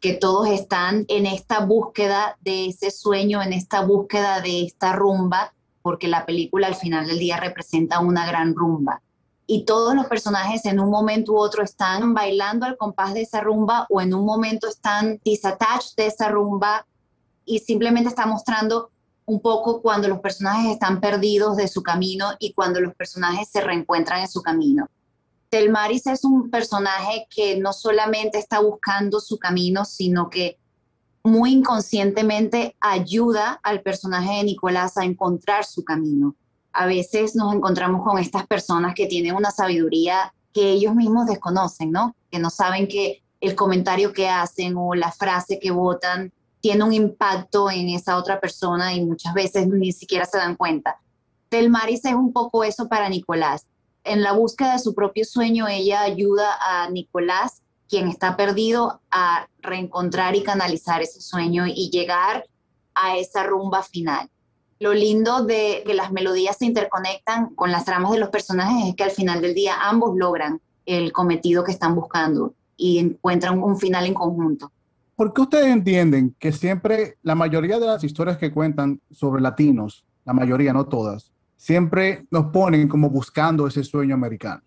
que 0.00 0.12
todos 0.12 0.50
están 0.50 1.06
en 1.08 1.24
esta 1.24 1.60
búsqueda 1.60 2.36
de 2.42 2.66
ese 2.66 2.90
sueño, 2.90 3.40
en 3.40 3.54
esta 3.54 3.80
búsqueda 3.80 4.42
de 4.42 4.66
esta 4.66 4.92
rumba, 4.92 5.54
porque 5.80 6.08
la 6.08 6.26
película 6.26 6.66
al 6.66 6.74
final 6.74 7.06
del 7.06 7.18
día 7.18 7.38
representa 7.38 8.00
una 8.00 8.26
gran 8.26 8.54
rumba. 8.54 9.00
Y 9.46 9.64
todos 9.64 9.94
los 9.94 10.04
personajes 10.04 10.66
en 10.66 10.78
un 10.78 10.90
momento 10.90 11.32
u 11.32 11.38
otro 11.38 11.64
están 11.64 12.12
bailando 12.12 12.66
al 12.66 12.76
compás 12.76 13.14
de 13.14 13.22
esa 13.22 13.40
rumba 13.40 13.86
o 13.88 14.02
en 14.02 14.12
un 14.12 14.26
momento 14.26 14.68
están 14.68 15.18
disattached 15.24 15.96
de 15.96 16.08
esa 16.08 16.28
rumba 16.28 16.86
y 17.46 17.60
simplemente 17.60 18.10
está 18.10 18.26
mostrando 18.26 18.90
un 19.30 19.40
poco 19.40 19.80
cuando 19.80 20.08
los 20.08 20.18
personajes 20.18 20.72
están 20.72 21.00
perdidos 21.00 21.56
de 21.56 21.68
su 21.68 21.84
camino 21.84 22.30
y 22.40 22.52
cuando 22.52 22.80
los 22.80 22.94
personajes 22.96 23.48
se 23.48 23.60
reencuentran 23.60 24.22
en 24.22 24.28
su 24.28 24.42
camino. 24.42 24.88
Telmaris 25.50 26.08
es 26.08 26.24
un 26.24 26.50
personaje 26.50 27.28
que 27.30 27.56
no 27.56 27.72
solamente 27.72 28.38
está 28.38 28.58
buscando 28.60 29.20
su 29.20 29.38
camino, 29.38 29.84
sino 29.84 30.30
que 30.30 30.58
muy 31.22 31.52
inconscientemente 31.52 32.74
ayuda 32.80 33.60
al 33.62 33.82
personaje 33.82 34.38
de 34.38 34.44
Nicolás 34.44 34.96
a 34.96 35.04
encontrar 35.04 35.64
su 35.64 35.84
camino. 35.84 36.34
A 36.72 36.86
veces 36.86 37.36
nos 37.36 37.54
encontramos 37.54 38.02
con 38.04 38.18
estas 38.18 38.48
personas 38.48 38.94
que 38.96 39.06
tienen 39.06 39.36
una 39.36 39.52
sabiduría 39.52 40.34
que 40.52 40.70
ellos 40.70 40.96
mismos 40.96 41.26
desconocen, 41.26 41.92
¿no? 41.92 42.16
Que 42.32 42.40
no 42.40 42.50
saben 42.50 42.88
que 42.88 43.22
el 43.40 43.54
comentario 43.54 44.12
que 44.12 44.28
hacen 44.28 44.74
o 44.76 44.94
la 44.96 45.12
frase 45.12 45.60
que 45.60 45.70
votan 45.70 46.32
tiene 46.60 46.84
un 46.84 46.92
impacto 46.92 47.70
en 47.70 47.88
esa 47.88 48.16
otra 48.16 48.40
persona 48.40 48.94
y 48.94 49.04
muchas 49.04 49.34
veces 49.34 49.66
ni 49.68 49.92
siquiera 49.92 50.26
se 50.26 50.38
dan 50.38 50.56
cuenta. 50.56 50.98
Telmaris 51.48 52.04
es 52.04 52.14
un 52.14 52.32
poco 52.32 52.64
eso 52.64 52.88
para 52.88 53.08
Nicolás. 53.08 53.66
En 54.04 54.22
la 54.22 54.32
búsqueda 54.32 54.74
de 54.74 54.78
su 54.78 54.94
propio 54.94 55.24
sueño, 55.24 55.68
ella 55.68 56.02
ayuda 56.02 56.56
a 56.60 56.88
Nicolás, 56.90 57.62
quien 57.88 58.08
está 58.08 58.36
perdido, 58.36 59.00
a 59.10 59.48
reencontrar 59.60 60.36
y 60.36 60.42
canalizar 60.42 61.02
ese 61.02 61.20
sueño 61.20 61.66
y 61.66 61.90
llegar 61.90 62.46
a 62.94 63.16
esa 63.16 63.42
rumba 63.42 63.82
final. 63.82 64.30
Lo 64.78 64.94
lindo 64.94 65.44
de 65.44 65.82
que 65.84 65.92
las 65.92 66.12
melodías 66.12 66.56
se 66.56 66.64
interconectan 66.64 67.54
con 67.54 67.70
las 67.70 67.84
tramas 67.84 68.12
de 68.12 68.18
los 68.18 68.30
personajes 68.30 68.88
es 68.88 68.96
que 68.96 69.04
al 69.04 69.10
final 69.10 69.42
del 69.42 69.54
día 69.54 69.76
ambos 69.82 70.16
logran 70.16 70.60
el 70.86 71.12
cometido 71.12 71.64
que 71.64 71.72
están 71.72 71.94
buscando 71.94 72.54
y 72.76 72.98
encuentran 72.98 73.62
un 73.62 73.78
final 73.78 74.06
en 74.06 74.14
conjunto. 74.14 74.72
¿Por 75.20 75.34
qué 75.34 75.42
ustedes 75.42 75.66
entienden 75.66 76.34
que 76.38 76.50
siempre 76.50 77.18
la 77.22 77.34
mayoría 77.34 77.78
de 77.78 77.84
las 77.84 78.02
historias 78.02 78.38
que 78.38 78.50
cuentan 78.50 79.02
sobre 79.10 79.42
latinos, 79.42 80.06
la 80.24 80.32
mayoría, 80.32 80.72
no 80.72 80.86
todas, 80.86 81.30
siempre 81.58 82.26
nos 82.30 82.46
ponen 82.46 82.88
como 82.88 83.10
buscando 83.10 83.66
ese 83.66 83.84
sueño 83.84 84.14
americano? 84.14 84.62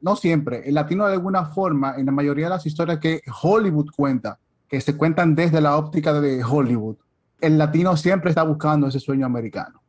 No 0.00 0.16
siempre. 0.16 0.68
El 0.68 0.74
latino 0.74 1.06
de 1.06 1.12
alguna 1.12 1.44
forma, 1.44 1.94
en 1.98 2.06
la 2.06 2.10
mayoría 2.10 2.46
de 2.46 2.50
las 2.50 2.66
historias 2.66 2.98
que 2.98 3.20
Hollywood 3.42 3.90
cuenta, 3.94 4.40
que 4.66 4.80
se 4.80 4.96
cuentan 4.96 5.36
desde 5.36 5.60
la 5.60 5.76
óptica 5.76 6.20
de 6.20 6.42
Hollywood, 6.42 6.96
el 7.40 7.56
latino 7.56 7.96
siempre 7.96 8.30
está 8.30 8.42
buscando 8.42 8.88
ese 8.88 8.98
sueño 8.98 9.24
americano. 9.24 9.80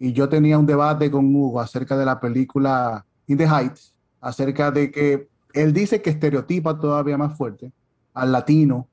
Y 0.00 0.12
yo 0.12 0.28
tenía 0.28 0.58
un 0.58 0.66
debate 0.66 1.12
con 1.12 1.32
Hugo 1.32 1.60
acerca 1.60 1.96
de 1.96 2.06
la 2.06 2.18
película 2.18 3.06
In 3.28 3.38
the 3.38 3.46
Heights, 3.46 3.94
acerca 4.20 4.72
de 4.72 4.90
que 4.90 5.28
él 5.54 5.72
dice 5.72 6.02
que 6.02 6.10
estereotipa 6.10 6.76
todavía 6.76 7.16
más 7.16 7.38
fuerte 7.38 7.70
al 8.12 8.32
latino 8.32 8.88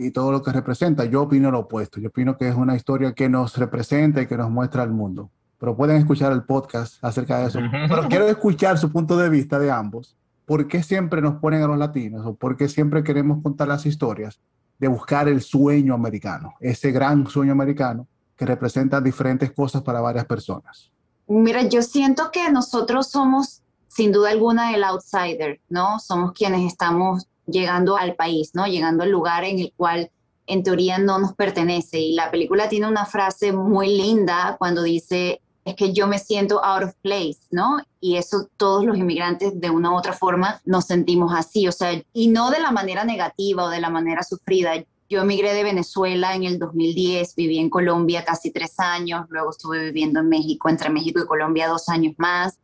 y 0.00 0.10
todo 0.10 0.32
lo 0.32 0.42
que 0.42 0.52
representa. 0.52 1.04
Yo 1.04 1.22
opino 1.22 1.50
lo 1.50 1.60
opuesto. 1.60 2.00
Yo 2.00 2.08
opino 2.08 2.36
que 2.36 2.48
es 2.48 2.54
una 2.54 2.74
historia 2.74 3.12
que 3.12 3.28
nos 3.28 3.56
representa 3.56 4.22
y 4.22 4.26
que 4.26 4.36
nos 4.36 4.50
muestra 4.50 4.82
al 4.82 4.90
mundo. 4.90 5.30
Pero 5.58 5.76
pueden 5.76 5.96
escuchar 5.96 6.32
el 6.32 6.42
podcast 6.44 7.02
acerca 7.04 7.38
de 7.38 7.46
eso. 7.48 7.60
Pero 7.88 8.08
quiero 8.08 8.28
escuchar 8.28 8.78
su 8.78 8.90
punto 8.90 9.16
de 9.16 9.28
vista 9.28 9.58
de 9.58 9.70
ambos. 9.70 10.16
¿Por 10.46 10.66
qué 10.66 10.82
siempre 10.82 11.20
nos 11.20 11.36
ponen 11.36 11.62
a 11.62 11.66
los 11.66 11.78
latinos 11.78 12.26
o 12.26 12.34
por 12.34 12.56
qué 12.56 12.68
siempre 12.68 13.04
queremos 13.04 13.42
contar 13.42 13.68
las 13.68 13.86
historias 13.86 14.40
de 14.78 14.88
buscar 14.88 15.28
el 15.28 15.42
sueño 15.42 15.94
americano, 15.94 16.54
ese 16.58 16.90
gran 16.90 17.26
sueño 17.26 17.52
americano 17.52 18.08
que 18.34 18.46
representa 18.46 19.00
diferentes 19.00 19.52
cosas 19.52 19.82
para 19.82 20.00
varias 20.00 20.24
personas? 20.24 20.90
Mira, 21.28 21.62
yo 21.62 21.82
siento 21.82 22.30
que 22.32 22.50
nosotros 22.50 23.08
somos 23.08 23.62
sin 23.86 24.12
duda 24.12 24.30
alguna 24.30 24.74
el 24.74 24.82
outsider, 24.84 25.60
¿no? 25.68 25.98
Somos 25.98 26.32
quienes 26.32 26.66
estamos 26.66 27.28
llegando 27.50 27.96
al 27.96 28.14
país, 28.14 28.50
¿no? 28.54 28.66
Llegando 28.66 29.04
al 29.04 29.10
lugar 29.10 29.44
en 29.44 29.58
el 29.58 29.72
cual 29.76 30.10
en 30.46 30.62
teoría 30.62 30.98
no 30.98 31.18
nos 31.18 31.34
pertenece. 31.34 32.00
Y 32.00 32.14
la 32.14 32.30
película 32.30 32.68
tiene 32.68 32.88
una 32.88 33.06
frase 33.06 33.52
muy 33.52 33.96
linda 33.96 34.56
cuando 34.58 34.82
dice, 34.82 35.40
es 35.64 35.74
que 35.76 35.92
yo 35.92 36.06
me 36.06 36.18
siento 36.18 36.64
out 36.64 36.84
of 36.84 36.94
place, 37.02 37.38
¿no? 37.50 37.78
Y 38.00 38.16
eso 38.16 38.48
todos 38.56 38.84
los 38.84 38.96
inmigrantes 38.96 39.60
de 39.60 39.70
una 39.70 39.92
u 39.92 39.96
otra 39.96 40.12
forma 40.12 40.60
nos 40.64 40.86
sentimos 40.86 41.32
así, 41.34 41.68
o 41.68 41.72
sea, 41.72 42.02
y 42.12 42.28
no 42.28 42.50
de 42.50 42.60
la 42.60 42.70
manera 42.70 43.04
negativa 43.04 43.64
o 43.64 43.68
de 43.68 43.80
la 43.80 43.90
manera 43.90 44.22
sufrida. 44.22 44.72
Yo 45.08 45.22
emigré 45.22 45.54
de 45.54 45.64
Venezuela 45.64 46.34
en 46.34 46.44
el 46.44 46.58
2010, 46.58 47.34
viví 47.34 47.58
en 47.58 47.68
Colombia 47.68 48.24
casi 48.24 48.50
tres 48.50 48.78
años, 48.78 49.26
luego 49.28 49.50
estuve 49.50 49.86
viviendo 49.86 50.20
en 50.20 50.28
México, 50.28 50.68
entre 50.68 50.88
México 50.88 51.20
y 51.20 51.26
Colombia 51.26 51.68
dos 51.68 51.88
años 51.88 52.14
más 52.16 52.58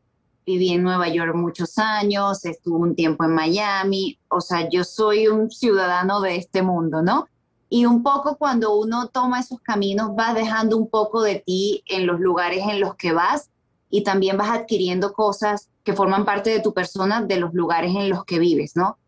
viví 0.46 0.70
en 0.70 0.84
Nueva 0.84 1.08
York 1.08 1.34
muchos 1.34 1.76
años, 1.76 2.44
estuve 2.44 2.76
un 2.78 2.94
tiempo 2.94 3.24
en 3.24 3.34
Miami, 3.34 4.16
o 4.28 4.40
sea, 4.40 4.68
yo 4.68 4.84
soy 4.84 5.26
un 5.26 5.50
ciudadano 5.50 6.20
de 6.20 6.36
este 6.36 6.62
mundo, 6.62 7.02
¿no? 7.02 7.26
Y 7.68 7.84
un 7.84 8.04
poco 8.04 8.36
cuando 8.36 8.76
uno 8.76 9.08
toma 9.08 9.40
esos 9.40 9.60
caminos, 9.60 10.14
vas 10.14 10.36
dejando 10.36 10.76
un 10.76 10.88
poco 10.88 11.20
de 11.22 11.42
ti 11.44 11.82
en 11.86 12.06
los 12.06 12.20
lugares 12.20 12.62
en 12.68 12.78
los 12.78 12.94
que 12.94 13.12
vas 13.12 13.50
y 13.90 14.04
también 14.04 14.36
vas 14.36 14.50
adquiriendo 14.50 15.12
cosas 15.12 15.68
que 15.82 15.94
forman 15.94 16.24
parte 16.24 16.50
de 16.50 16.60
tu 16.60 16.72
persona 16.72 17.22
de 17.22 17.40
los 17.40 17.52
lugares 17.52 17.92
en 17.96 18.08
los 18.08 18.24
que 18.24 18.38
vives, 18.38 18.76
¿no? 18.76 18.98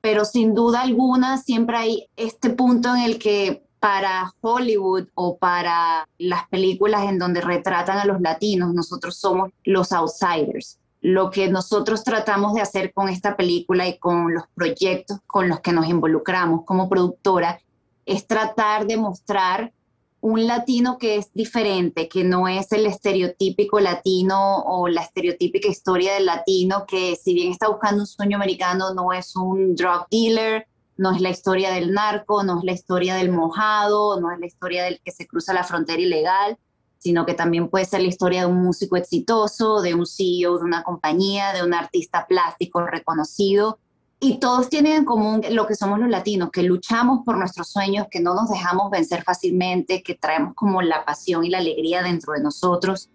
Pero 0.00 0.24
sin 0.24 0.54
duda 0.54 0.82
alguna 0.82 1.38
siempre 1.38 1.76
hay 1.76 2.08
este 2.14 2.50
punto 2.50 2.94
en 2.94 3.02
el 3.02 3.18
que 3.18 3.64
para 3.80 4.32
Hollywood 4.40 5.08
o 5.14 5.38
para 5.38 6.08
las 6.18 6.48
películas 6.48 7.04
en 7.04 7.18
donde 7.18 7.40
retratan 7.40 7.98
a 7.98 8.04
los 8.04 8.20
latinos, 8.20 8.72
nosotros 8.72 9.16
somos 9.16 9.50
los 9.64 9.90
outsiders 9.92 10.78
lo 11.04 11.30
que 11.30 11.48
nosotros 11.48 12.02
tratamos 12.02 12.54
de 12.54 12.62
hacer 12.62 12.94
con 12.94 13.10
esta 13.10 13.36
película 13.36 13.86
y 13.86 13.98
con 13.98 14.32
los 14.32 14.44
proyectos 14.54 15.18
con 15.26 15.50
los 15.50 15.60
que 15.60 15.70
nos 15.70 15.86
involucramos 15.86 16.64
como 16.64 16.88
productora 16.88 17.60
es 18.06 18.26
tratar 18.26 18.86
de 18.86 18.96
mostrar 18.96 19.74
un 20.22 20.46
latino 20.46 20.96
que 20.96 21.16
es 21.16 21.30
diferente, 21.34 22.08
que 22.08 22.24
no 22.24 22.48
es 22.48 22.72
el 22.72 22.86
estereotípico 22.86 23.80
latino 23.80 24.60
o 24.60 24.88
la 24.88 25.02
estereotípica 25.02 25.68
historia 25.68 26.14
del 26.14 26.24
latino, 26.24 26.86
que 26.88 27.16
si 27.16 27.34
bien 27.34 27.52
está 27.52 27.68
buscando 27.68 28.00
un 28.00 28.06
sueño 28.06 28.38
americano, 28.38 28.94
no 28.94 29.12
es 29.12 29.36
un 29.36 29.76
drug 29.76 30.06
dealer, 30.10 30.66
no 30.96 31.12
es 31.14 31.20
la 31.20 31.28
historia 31.28 31.70
del 31.70 31.92
narco, 31.92 32.42
no 32.44 32.60
es 32.60 32.64
la 32.64 32.72
historia 32.72 33.16
del 33.16 33.30
mojado, 33.30 34.18
no 34.18 34.32
es 34.32 34.40
la 34.40 34.46
historia 34.46 34.84
del 34.84 35.00
que 35.04 35.12
se 35.12 35.26
cruza 35.26 35.52
la 35.52 35.64
frontera 35.64 36.00
ilegal, 36.00 36.56
sino 37.04 37.26
que 37.26 37.34
también 37.34 37.68
puede 37.68 37.84
ser 37.84 38.00
la 38.00 38.08
historia 38.08 38.40
de 38.40 38.46
un 38.46 38.62
músico 38.62 38.96
exitoso, 38.96 39.82
de 39.82 39.94
un 39.94 40.06
CEO 40.06 40.56
de 40.56 40.64
una 40.64 40.82
compañía, 40.82 41.52
de 41.52 41.62
un 41.62 41.74
artista 41.74 42.26
plástico 42.26 42.80
reconocido. 42.86 43.78
Y 44.20 44.38
todos 44.38 44.70
tienen 44.70 44.92
en 44.92 45.04
común 45.04 45.42
lo 45.50 45.66
que 45.66 45.74
somos 45.74 45.98
los 45.98 46.08
latinos, 46.08 46.48
que 46.50 46.62
luchamos 46.62 47.20
por 47.22 47.36
nuestros 47.36 47.68
sueños, 47.68 48.06
que 48.10 48.20
no 48.20 48.34
nos 48.34 48.48
dejamos 48.48 48.90
vencer 48.90 49.22
fácilmente, 49.22 50.02
que 50.02 50.14
traemos 50.14 50.54
como 50.54 50.80
la 50.80 51.04
pasión 51.04 51.44
y 51.44 51.50
la 51.50 51.58
alegría 51.58 52.02
dentro 52.02 52.32
de 52.32 52.40
nosotros. 52.40 53.10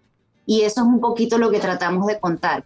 Y 0.46 0.60
eso 0.60 0.82
es 0.82 0.86
un 0.86 1.00
poquito 1.00 1.36
lo 1.36 1.50
que 1.50 1.58
tratamos 1.58 2.06
de 2.06 2.20
contar. 2.20 2.64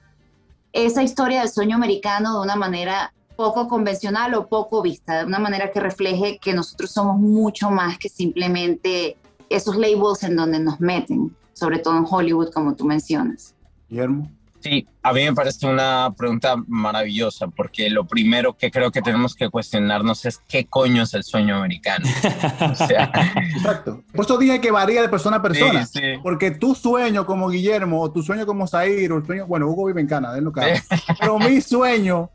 Esa 0.75 1.02
historia 1.02 1.40
del 1.40 1.49
sueño 1.49 1.76
americano 1.76 2.35
de 2.35 2.43
una 2.43 2.57
manera 2.57 3.14
poco 3.35 3.66
convencional 3.66 4.35
o 4.35 4.47
poco 4.47 4.83
vista, 4.83 5.21
de 5.21 5.25
una 5.25 5.38
manera 5.38 5.73
que 5.73 5.81
refleje 5.81 6.38
que 6.38 6.52
nosotros 6.52 6.90
somos 6.90 7.16
mucho 7.16 7.71
más 7.71 7.97
que 7.97 8.11
simplemente 8.11 9.16
esos 9.51 9.77
labels 9.77 10.23
en 10.23 10.37
donde 10.37 10.59
nos 10.59 10.81
meten, 10.81 11.35
sobre 11.53 11.79
todo 11.79 11.97
en 11.97 12.05
Hollywood, 12.09 12.51
como 12.53 12.75
tú 12.75 12.85
mencionas. 12.85 13.55
Guillermo. 13.89 14.31
Sí, 14.65 14.89
a 15.03 15.13
mí 15.13 15.23
me 15.23 15.35
parece 15.35 15.67
una 15.67 16.15
pregunta 16.17 16.57
maravillosa, 16.67 17.49
porque 17.49 17.91
lo 17.91 18.07
primero 18.07 18.57
que 18.57 18.71
creo 18.71 18.91
que 18.91 19.03
tenemos 19.03 19.35
que 19.35 19.51
cuestionarnos 19.51 20.25
es 20.25 20.39
qué 20.49 20.65
coño 20.65 21.03
es 21.03 21.13
el 21.13 21.23
sueño 21.23 21.57
americano. 21.57 22.09
Exacto. 22.63 24.03
Por 24.15 24.25
eso 24.25 24.39
dije 24.39 24.63
que 24.63 24.71
varía 24.71 25.03
de 25.03 25.11
persona 25.11 25.37
a 25.37 25.43
persona. 25.43 25.87
Porque 26.23 26.51
tu 26.51 26.75
sueño 26.75 27.27
como 27.27 27.51
Guillermo, 27.51 28.01
o 28.01 28.11
tu 28.11 28.23
sueño 28.23 28.47
como 28.47 28.67
Zair, 28.67 29.13
o 29.13 29.19
el 29.19 29.27
sueño, 29.27 29.47
bueno, 29.47 29.69
Hugo 29.69 29.85
vive 29.85 30.01
en 30.01 30.07
Canadá, 30.07 30.39
él 30.39 30.45
no 30.45 30.53
Pero 31.21 31.39
mi 31.39 31.61
sueño 31.61 32.31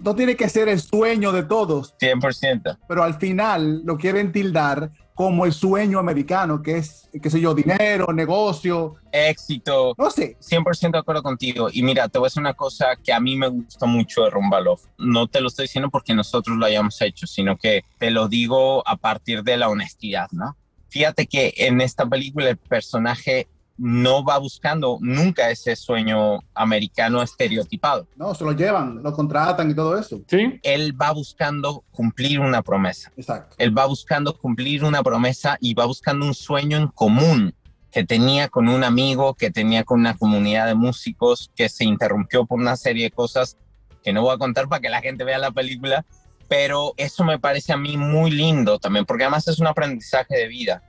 no 0.00 0.14
tiene 0.14 0.34
que 0.34 0.48
ser 0.48 0.68
el 0.68 0.80
sueño 0.80 1.32
de 1.32 1.44
todos. 1.44 1.96
100%. 1.98 2.78
Pero 2.88 3.02
al 3.02 3.14
final 3.14 3.82
lo 3.84 3.96
quieren 3.96 4.32
tildar 4.32 4.90
como 5.14 5.44
el 5.44 5.52
sueño 5.52 5.98
americano, 5.98 6.62
que 6.62 6.78
es, 6.78 7.10
qué 7.22 7.28
sé 7.28 7.40
yo, 7.40 7.54
dinero, 7.54 8.06
negocio. 8.12 8.94
Éxito. 9.12 9.94
No 9.98 10.10
sé. 10.10 10.38
100% 10.40 10.92
de 10.92 10.98
acuerdo 10.98 11.22
contigo. 11.22 11.68
Y 11.70 11.82
mira, 11.82 12.08
te 12.08 12.18
voy 12.18 12.26
a 12.26 12.28
decir 12.28 12.40
una 12.40 12.54
cosa 12.54 12.96
que 12.96 13.12
a 13.12 13.20
mí 13.20 13.36
me 13.36 13.48
gusta 13.48 13.84
mucho 13.84 14.24
de 14.24 14.30
Rumbalov. 14.30 14.80
No 14.96 15.26
te 15.26 15.42
lo 15.42 15.48
estoy 15.48 15.64
diciendo 15.64 15.90
porque 15.90 16.14
nosotros 16.14 16.56
lo 16.56 16.64
hayamos 16.64 17.00
hecho, 17.02 17.26
sino 17.26 17.58
que 17.58 17.84
te 17.98 18.10
lo 18.10 18.28
digo 18.28 18.82
a 18.88 18.96
partir 18.96 19.42
de 19.42 19.58
la 19.58 19.68
honestidad, 19.68 20.28
¿no? 20.32 20.56
Fíjate 20.88 21.26
que 21.26 21.52
en 21.56 21.82
esta 21.82 22.06
película 22.06 22.48
el 22.48 22.56
personaje 22.56 23.46
no 23.80 24.22
va 24.22 24.36
buscando 24.36 24.98
nunca 25.00 25.50
ese 25.50 25.74
sueño 25.74 26.40
americano 26.54 27.22
estereotipado. 27.22 28.06
No, 28.14 28.34
se 28.34 28.44
lo 28.44 28.52
llevan, 28.52 29.02
lo 29.02 29.12
contratan 29.14 29.70
y 29.70 29.74
todo 29.74 29.98
eso. 29.98 30.20
Sí. 30.28 30.60
Él 30.62 31.00
va 31.00 31.12
buscando 31.12 31.82
cumplir 31.90 32.40
una 32.40 32.60
promesa. 32.60 33.10
Exacto. 33.16 33.56
Él 33.58 33.76
va 33.76 33.86
buscando 33.86 34.36
cumplir 34.36 34.84
una 34.84 35.02
promesa 35.02 35.56
y 35.60 35.72
va 35.72 35.86
buscando 35.86 36.26
un 36.26 36.34
sueño 36.34 36.76
en 36.76 36.88
común 36.88 37.54
que 37.90 38.04
tenía 38.04 38.48
con 38.48 38.68
un 38.68 38.84
amigo, 38.84 39.34
que 39.34 39.50
tenía 39.50 39.82
con 39.82 40.00
una 40.00 40.16
comunidad 40.16 40.66
de 40.66 40.74
músicos, 40.74 41.50
que 41.56 41.70
se 41.70 41.84
interrumpió 41.84 42.44
por 42.44 42.60
una 42.60 42.76
serie 42.76 43.04
de 43.04 43.10
cosas 43.10 43.56
que 44.04 44.12
no 44.12 44.22
voy 44.22 44.34
a 44.34 44.38
contar 44.38 44.68
para 44.68 44.80
que 44.80 44.90
la 44.90 45.00
gente 45.00 45.24
vea 45.24 45.38
la 45.38 45.50
película, 45.50 46.04
pero 46.48 46.92
eso 46.98 47.24
me 47.24 47.38
parece 47.38 47.72
a 47.72 47.78
mí 47.78 47.96
muy 47.96 48.30
lindo 48.30 48.78
también, 48.78 49.06
porque 49.06 49.24
además 49.24 49.48
es 49.48 49.58
un 49.58 49.66
aprendizaje 49.66 50.36
de 50.36 50.48
vida 50.48 50.82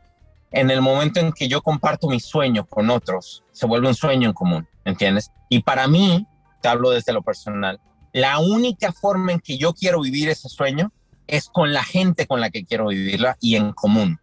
en 0.52 0.70
el 0.70 0.82
momento 0.82 1.20
en 1.20 1.32
que 1.32 1.48
yo 1.48 1.62
comparto 1.62 2.10
mi 2.10 2.20
sueño 2.20 2.66
con 2.66 2.90
otros, 2.90 3.44
se 3.52 3.66
vuelve 3.66 3.88
un 3.88 3.96
sueño 3.96 4.28
en 4.28 4.34
común, 4.34 4.68
¿entiendes? 4.86 5.32
Y 5.50 5.64
para 5.64 5.88
mí, 5.88 6.28
te 6.62 6.68
hablo 6.68 6.92
desde 6.92 7.14
lo 7.14 7.22
personal, 7.22 7.80
la 8.14 8.40
única 8.40 8.92
forma 8.92 9.32
en 9.32 9.40
que 9.40 9.58
yo 9.58 9.74
quiero 9.74 10.02
vivir 10.02 10.30
ese 10.30 10.50
sueño 10.50 10.92
es 11.28 11.48
con 11.48 11.72
la 11.72 11.84
gente 11.84 12.28
con 12.28 12.42
la 12.42 12.50
que 12.50 12.66
quiero 12.66 12.88
vivirla 12.88 13.38
y 13.40 13.56
en 13.56 13.72
común. 13.72 14.20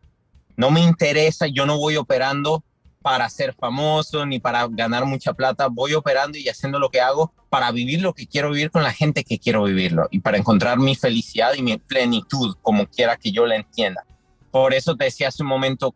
No 0.57 0.71
me 0.71 0.83
interesa, 0.83 1.47
yo 1.47 1.65
no 1.65 1.79
voy 1.79 1.97
operando 1.97 2.63
para 3.01 3.29
ser 3.31 3.55
famoso 3.55 4.27
ni 4.27 4.41
para 4.41 4.67
ganar 4.69 5.07
mucha 5.07 5.33
plata, 5.33 5.69
voy 5.69 5.95
operando 5.95 6.37
y 6.37 6.49
haciendo 6.49 6.79
lo 6.79 6.91
que 6.91 7.01
hago 7.01 7.33
para 7.49 7.71
vivir 7.71 8.03
lo 8.03 8.13
que 8.13 8.27
quiero 8.27 8.51
vivir 8.51 8.71
con 8.71 8.83
la 8.83 8.93
gente 8.93 9.25
que 9.25 9.39
quiero 9.39 9.65
vivirlo 9.65 10.09
y 10.11 10.21
para 10.21 10.37
encontrar 10.37 10.79
mi 10.79 10.95
felicidad 10.95 11.55
y 11.55 11.63
mi 11.63 11.79
plenitud, 11.79 12.57
como 12.61 12.87
quiera 12.87 13.17
que 13.17 13.33
yo 13.33 13.47
la 13.47 13.57
entienda. 13.57 14.05
Por 14.51 14.75
eso 14.75 14.97
te 14.97 15.05
decía 15.05 15.29
hace 15.29 15.43
un 15.43 15.49
momento, 15.49 15.95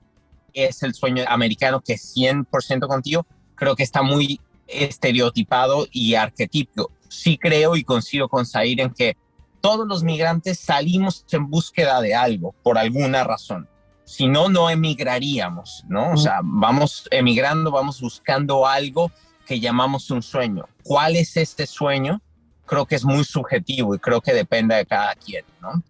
es 0.54 0.82
el 0.82 0.94
sueño 0.94 1.24
americano 1.28 1.80
que 1.80 1.94
es 1.94 2.16
100% 2.16 2.86
contigo, 2.86 3.26
creo 3.54 3.76
que 3.76 3.82
está 3.82 4.02
muy 4.02 4.40
estereotipado 4.66 5.86
y 5.90 6.14
arquetípico. 6.14 6.90
Sí 7.08 7.38
creo 7.38 7.76
y 7.76 7.84
coincido 7.84 8.28
con 8.28 8.46
Zair 8.46 8.80
en 8.80 8.90
que 8.90 9.16
todos 9.60 9.86
los 9.86 10.02
migrantes 10.02 10.58
salimos 10.58 11.24
en 11.30 11.48
búsqueda 11.48 12.00
de 12.00 12.14
algo 12.14 12.54
por 12.62 12.78
alguna 12.78 13.24
razón. 13.24 13.68
Si 14.04 14.26
no, 14.26 14.48
no 14.48 14.68
emigraríamos, 14.68 15.84
¿no? 15.88 16.12
O 16.12 16.16
sea, 16.16 16.40
vamos 16.42 17.08
emigrando, 17.10 17.70
vamos 17.70 18.00
buscando 18.00 18.66
algo 18.66 19.10
que 19.46 19.60
llamamos 19.60 20.10
un 20.10 20.22
sueño. 20.22 20.66
¿Cuál 20.82 21.16
es 21.16 21.36
este 21.36 21.66
sueño? 21.66 22.20
Creo 22.66 22.84
que 22.86 22.96
es 22.96 23.04
muy 23.04 23.24
subjetivo 23.24 23.94
y 23.94 23.98
creo 23.98 24.20
que 24.20 24.32
depende 24.32 24.74
de 24.74 24.86
cada 24.86 25.14
quien, 25.14 25.44
¿no? 25.60 25.82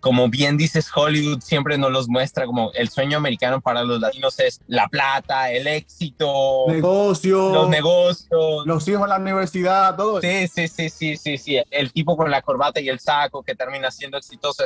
Como 0.00 0.28
bien 0.28 0.56
dices, 0.56 0.90
Hollywood 0.94 1.40
siempre 1.40 1.76
nos 1.76 1.90
los 1.90 2.08
muestra 2.08 2.46
como 2.46 2.72
el 2.74 2.88
sueño 2.88 3.18
americano 3.18 3.60
para 3.60 3.82
los 3.82 4.00
latinos 4.00 4.38
es 4.38 4.60
la 4.66 4.88
plata, 4.88 5.50
el 5.50 5.66
éxito, 5.66 6.66
negocios, 6.68 7.52
los 7.52 7.68
negocios, 7.68 8.66
los 8.66 8.86
hijos 8.86 9.02
en 9.02 9.08
la 9.08 9.16
universidad, 9.16 9.96
todo 9.96 10.20
eso. 10.20 10.28
Sí, 10.54 10.68
sí, 10.68 10.88
sí, 10.88 11.16
sí, 11.16 11.38
sí, 11.38 11.62
El 11.70 11.92
tipo 11.92 12.16
con 12.16 12.30
la 12.30 12.42
corbata 12.42 12.80
y 12.80 12.88
el 12.88 13.00
saco 13.00 13.42
que 13.42 13.54
termina 13.54 13.90
siendo 13.90 14.18
exitoso. 14.18 14.64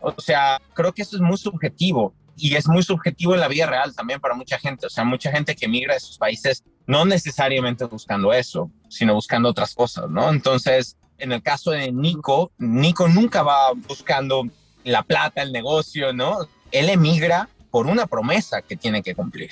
o 0.00 0.20
sea, 0.20 0.60
creo 0.74 0.92
que 0.92 1.02
eso 1.02 1.16
es 1.16 1.22
muy 1.22 1.38
subjetivo 1.38 2.14
y 2.36 2.56
es 2.56 2.68
muy 2.68 2.82
subjetivo 2.82 3.34
en 3.34 3.40
la 3.40 3.48
vida 3.48 3.66
real 3.66 3.94
también 3.94 4.20
para 4.20 4.34
mucha 4.34 4.58
gente. 4.58 4.86
O 4.86 4.90
sea, 4.90 5.04
mucha 5.04 5.30
gente 5.30 5.54
que 5.54 5.68
migra 5.68 5.94
de 5.94 6.00
sus 6.00 6.18
países 6.18 6.64
no 6.86 7.04
necesariamente 7.04 7.84
buscando 7.84 8.32
eso, 8.32 8.70
sino 8.88 9.14
buscando 9.14 9.48
otras 9.48 9.74
cosas, 9.74 10.10
¿no? 10.10 10.28
Entonces, 10.30 10.98
en 11.18 11.32
el 11.32 11.42
caso 11.42 11.70
de 11.70 11.90
Nico, 11.92 12.52
Nico 12.58 13.08
nunca 13.08 13.42
va 13.42 13.72
buscando 13.72 14.42
la 14.84 15.02
plata, 15.02 15.42
el 15.42 15.52
negocio, 15.52 16.12
¿no? 16.12 16.48
Él 16.70 16.88
emigra 16.88 17.48
por 17.70 17.86
una 17.86 18.06
promesa 18.06 18.62
que 18.62 18.76
tiene 18.76 19.02
que 19.02 19.14
cumplir, 19.14 19.50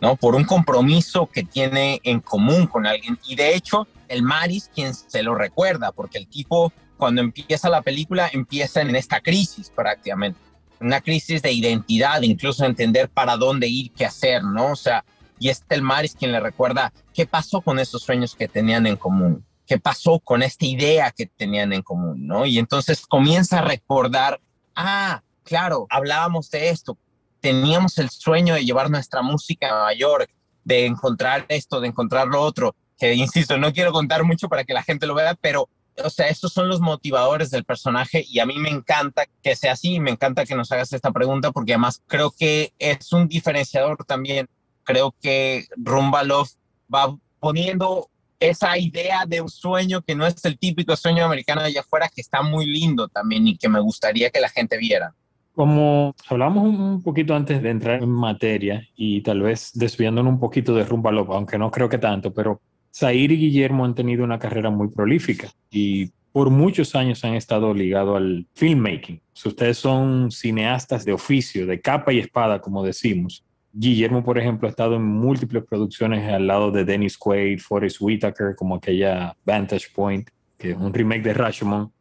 ¿no? 0.00 0.16
Por 0.16 0.34
un 0.34 0.44
compromiso 0.44 1.26
que 1.26 1.44
tiene 1.44 2.00
en 2.02 2.20
común 2.20 2.66
con 2.66 2.86
alguien. 2.86 3.18
Y 3.26 3.36
de 3.36 3.54
hecho, 3.54 3.86
el 4.08 4.22
Maris 4.22 4.70
quien 4.74 4.94
se 4.94 5.22
lo 5.22 5.34
recuerda, 5.34 5.92
porque 5.92 6.18
el 6.18 6.26
tipo, 6.26 6.72
cuando 6.96 7.20
empieza 7.20 7.68
la 7.68 7.82
película, 7.82 8.28
empieza 8.32 8.80
en 8.80 8.96
esta 8.96 9.20
crisis 9.20 9.70
prácticamente. 9.70 10.40
Una 10.80 11.00
crisis 11.00 11.40
de 11.42 11.52
identidad, 11.52 12.22
incluso 12.22 12.64
entender 12.64 13.08
para 13.08 13.36
dónde 13.36 13.68
ir, 13.68 13.92
qué 13.92 14.04
hacer, 14.04 14.42
¿no? 14.42 14.72
O 14.72 14.76
sea, 14.76 15.04
y 15.38 15.48
es 15.48 15.64
el 15.68 15.82
Maris 15.82 16.14
quien 16.14 16.32
le 16.32 16.40
recuerda 16.40 16.92
qué 17.12 17.26
pasó 17.26 17.60
con 17.60 17.78
esos 17.78 18.02
sueños 18.02 18.34
que 18.34 18.48
tenían 18.48 18.86
en 18.86 18.96
común, 18.96 19.44
qué 19.66 19.78
pasó 19.78 20.18
con 20.20 20.42
esta 20.42 20.66
idea 20.66 21.10
que 21.10 21.26
tenían 21.26 21.72
en 21.72 21.82
común, 21.82 22.26
¿no? 22.26 22.46
Y 22.46 22.58
entonces 22.58 23.06
comienza 23.06 23.58
a 23.58 23.62
recordar, 23.62 24.40
ah, 24.76 25.22
claro, 25.42 25.86
hablábamos 25.90 26.50
de 26.50 26.70
esto, 26.70 26.98
teníamos 27.40 27.98
el 27.98 28.10
sueño 28.10 28.54
de 28.54 28.64
llevar 28.64 28.90
nuestra 28.90 29.22
música 29.22 29.68
a 29.68 29.72
Nueva 29.72 29.94
York, 29.94 30.30
de 30.64 30.86
encontrar 30.86 31.44
esto, 31.48 31.80
de 31.80 31.88
encontrar 31.88 32.26
lo 32.26 32.40
otro, 32.40 32.74
que 32.98 33.14
insisto, 33.14 33.58
no 33.58 33.72
quiero 33.72 33.92
contar 33.92 34.24
mucho 34.24 34.48
para 34.48 34.64
que 34.64 34.72
la 34.72 34.82
gente 34.82 35.06
lo 35.06 35.14
vea, 35.14 35.34
pero 35.34 35.68
o 36.02 36.10
sea, 36.10 36.28
estos 36.28 36.52
son 36.52 36.68
los 36.68 36.80
motivadores 36.80 37.50
del 37.50 37.64
personaje 37.64 38.24
y 38.28 38.40
a 38.40 38.46
mí 38.46 38.58
me 38.58 38.70
encanta 38.70 39.26
que 39.42 39.54
sea 39.54 39.72
así, 39.72 40.00
me 40.00 40.10
encanta 40.10 40.44
que 40.44 40.56
nos 40.56 40.72
hagas 40.72 40.92
esta 40.92 41.12
pregunta 41.12 41.52
porque 41.52 41.74
además 41.74 42.02
creo 42.06 42.32
que 42.32 42.72
es 42.78 43.12
un 43.12 43.28
diferenciador 43.28 44.04
también. 44.04 44.48
Creo 44.82 45.14
que 45.20 45.66
Rumbalov 45.76 46.48
va 46.92 47.16
poniendo 47.38 48.10
esa 48.40 48.76
idea 48.78 49.24
de 49.26 49.40
un 49.40 49.48
sueño 49.48 50.02
que 50.02 50.14
no 50.14 50.26
es 50.26 50.44
el 50.44 50.58
típico 50.58 50.96
sueño 50.96 51.24
americano 51.24 51.62
de 51.62 51.68
allá 51.68 51.80
afuera, 51.80 52.10
que 52.14 52.20
está 52.20 52.42
muy 52.42 52.66
lindo 52.66 53.08
también 53.08 53.46
y 53.46 53.56
que 53.56 53.68
me 53.68 53.80
gustaría 53.80 54.30
que 54.30 54.40
la 54.40 54.48
gente 54.48 54.76
viera. 54.76 55.14
Como 55.52 56.14
hablamos 56.28 56.64
un 56.64 57.02
poquito 57.02 57.34
antes 57.34 57.62
de 57.62 57.70
entrar 57.70 58.02
en 58.02 58.10
materia 58.10 58.88
y 58.96 59.20
tal 59.22 59.42
vez 59.42 59.70
desviándonos 59.74 60.32
un 60.32 60.40
poquito 60.40 60.74
de 60.74 60.84
Rumbalov, 60.84 61.32
aunque 61.32 61.58
no 61.58 61.70
creo 61.70 61.88
que 61.88 61.98
tanto, 61.98 62.34
pero 62.34 62.60
Zair 62.92 63.30
y 63.30 63.36
Guillermo 63.36 63.84
han 63.84 63.94
tenido 63.94 64.24
una 64.24 64.38
carrera 64.38 64.70
muy 64.70 64.88
prolífica 64.88 65.48
y 65.70 66.10
por 66.32 66.50
muchos 66.50 66.96
años 66.96 67.24
han 67.24 67.34
estado 67.34 67.72
ligados 67.72 68.16
al 68.16 68.48
filmmaking. 68.54 69.20
ustedes 69.44 69.78
son 69.78 70.32
cineastas 70.32 71.04
de 71.04 71.12
oficio, 71.12 71.64
de 71.64 71.80
capa 71.80 72.12
y 72.12 72.18
espada, 72.18 72.60
como 72.60 72.82
decimos. 72.82 73.44
Guillermo, 73.76 74.22
por 74.22 74.38
ejemplo, 74.38 74.68
ha 74.68 74.70
estado 74.70 74.94
en 74.94 75.02
múltiples 75.02 75.64
producciones 75.64 76.32
al 76.32 76.46
lado 76.46 76.70
de 76.70 76.84
Dennis 76.84 77.18
Quaid, 77.18 77.58
Forrest 77.58 77.96
Whitaker, 78.00 78.54
como 78.56 78.76
aquella 78.76 79.36
Vantage 79.44 79.88
Point, 79.92 80.30
que 80.56 80.70
es 80.70 80.76
un 80.76 80.94
remake 80.94 81.24
de 81.24 81.34
Rashomon. 81.34 81.92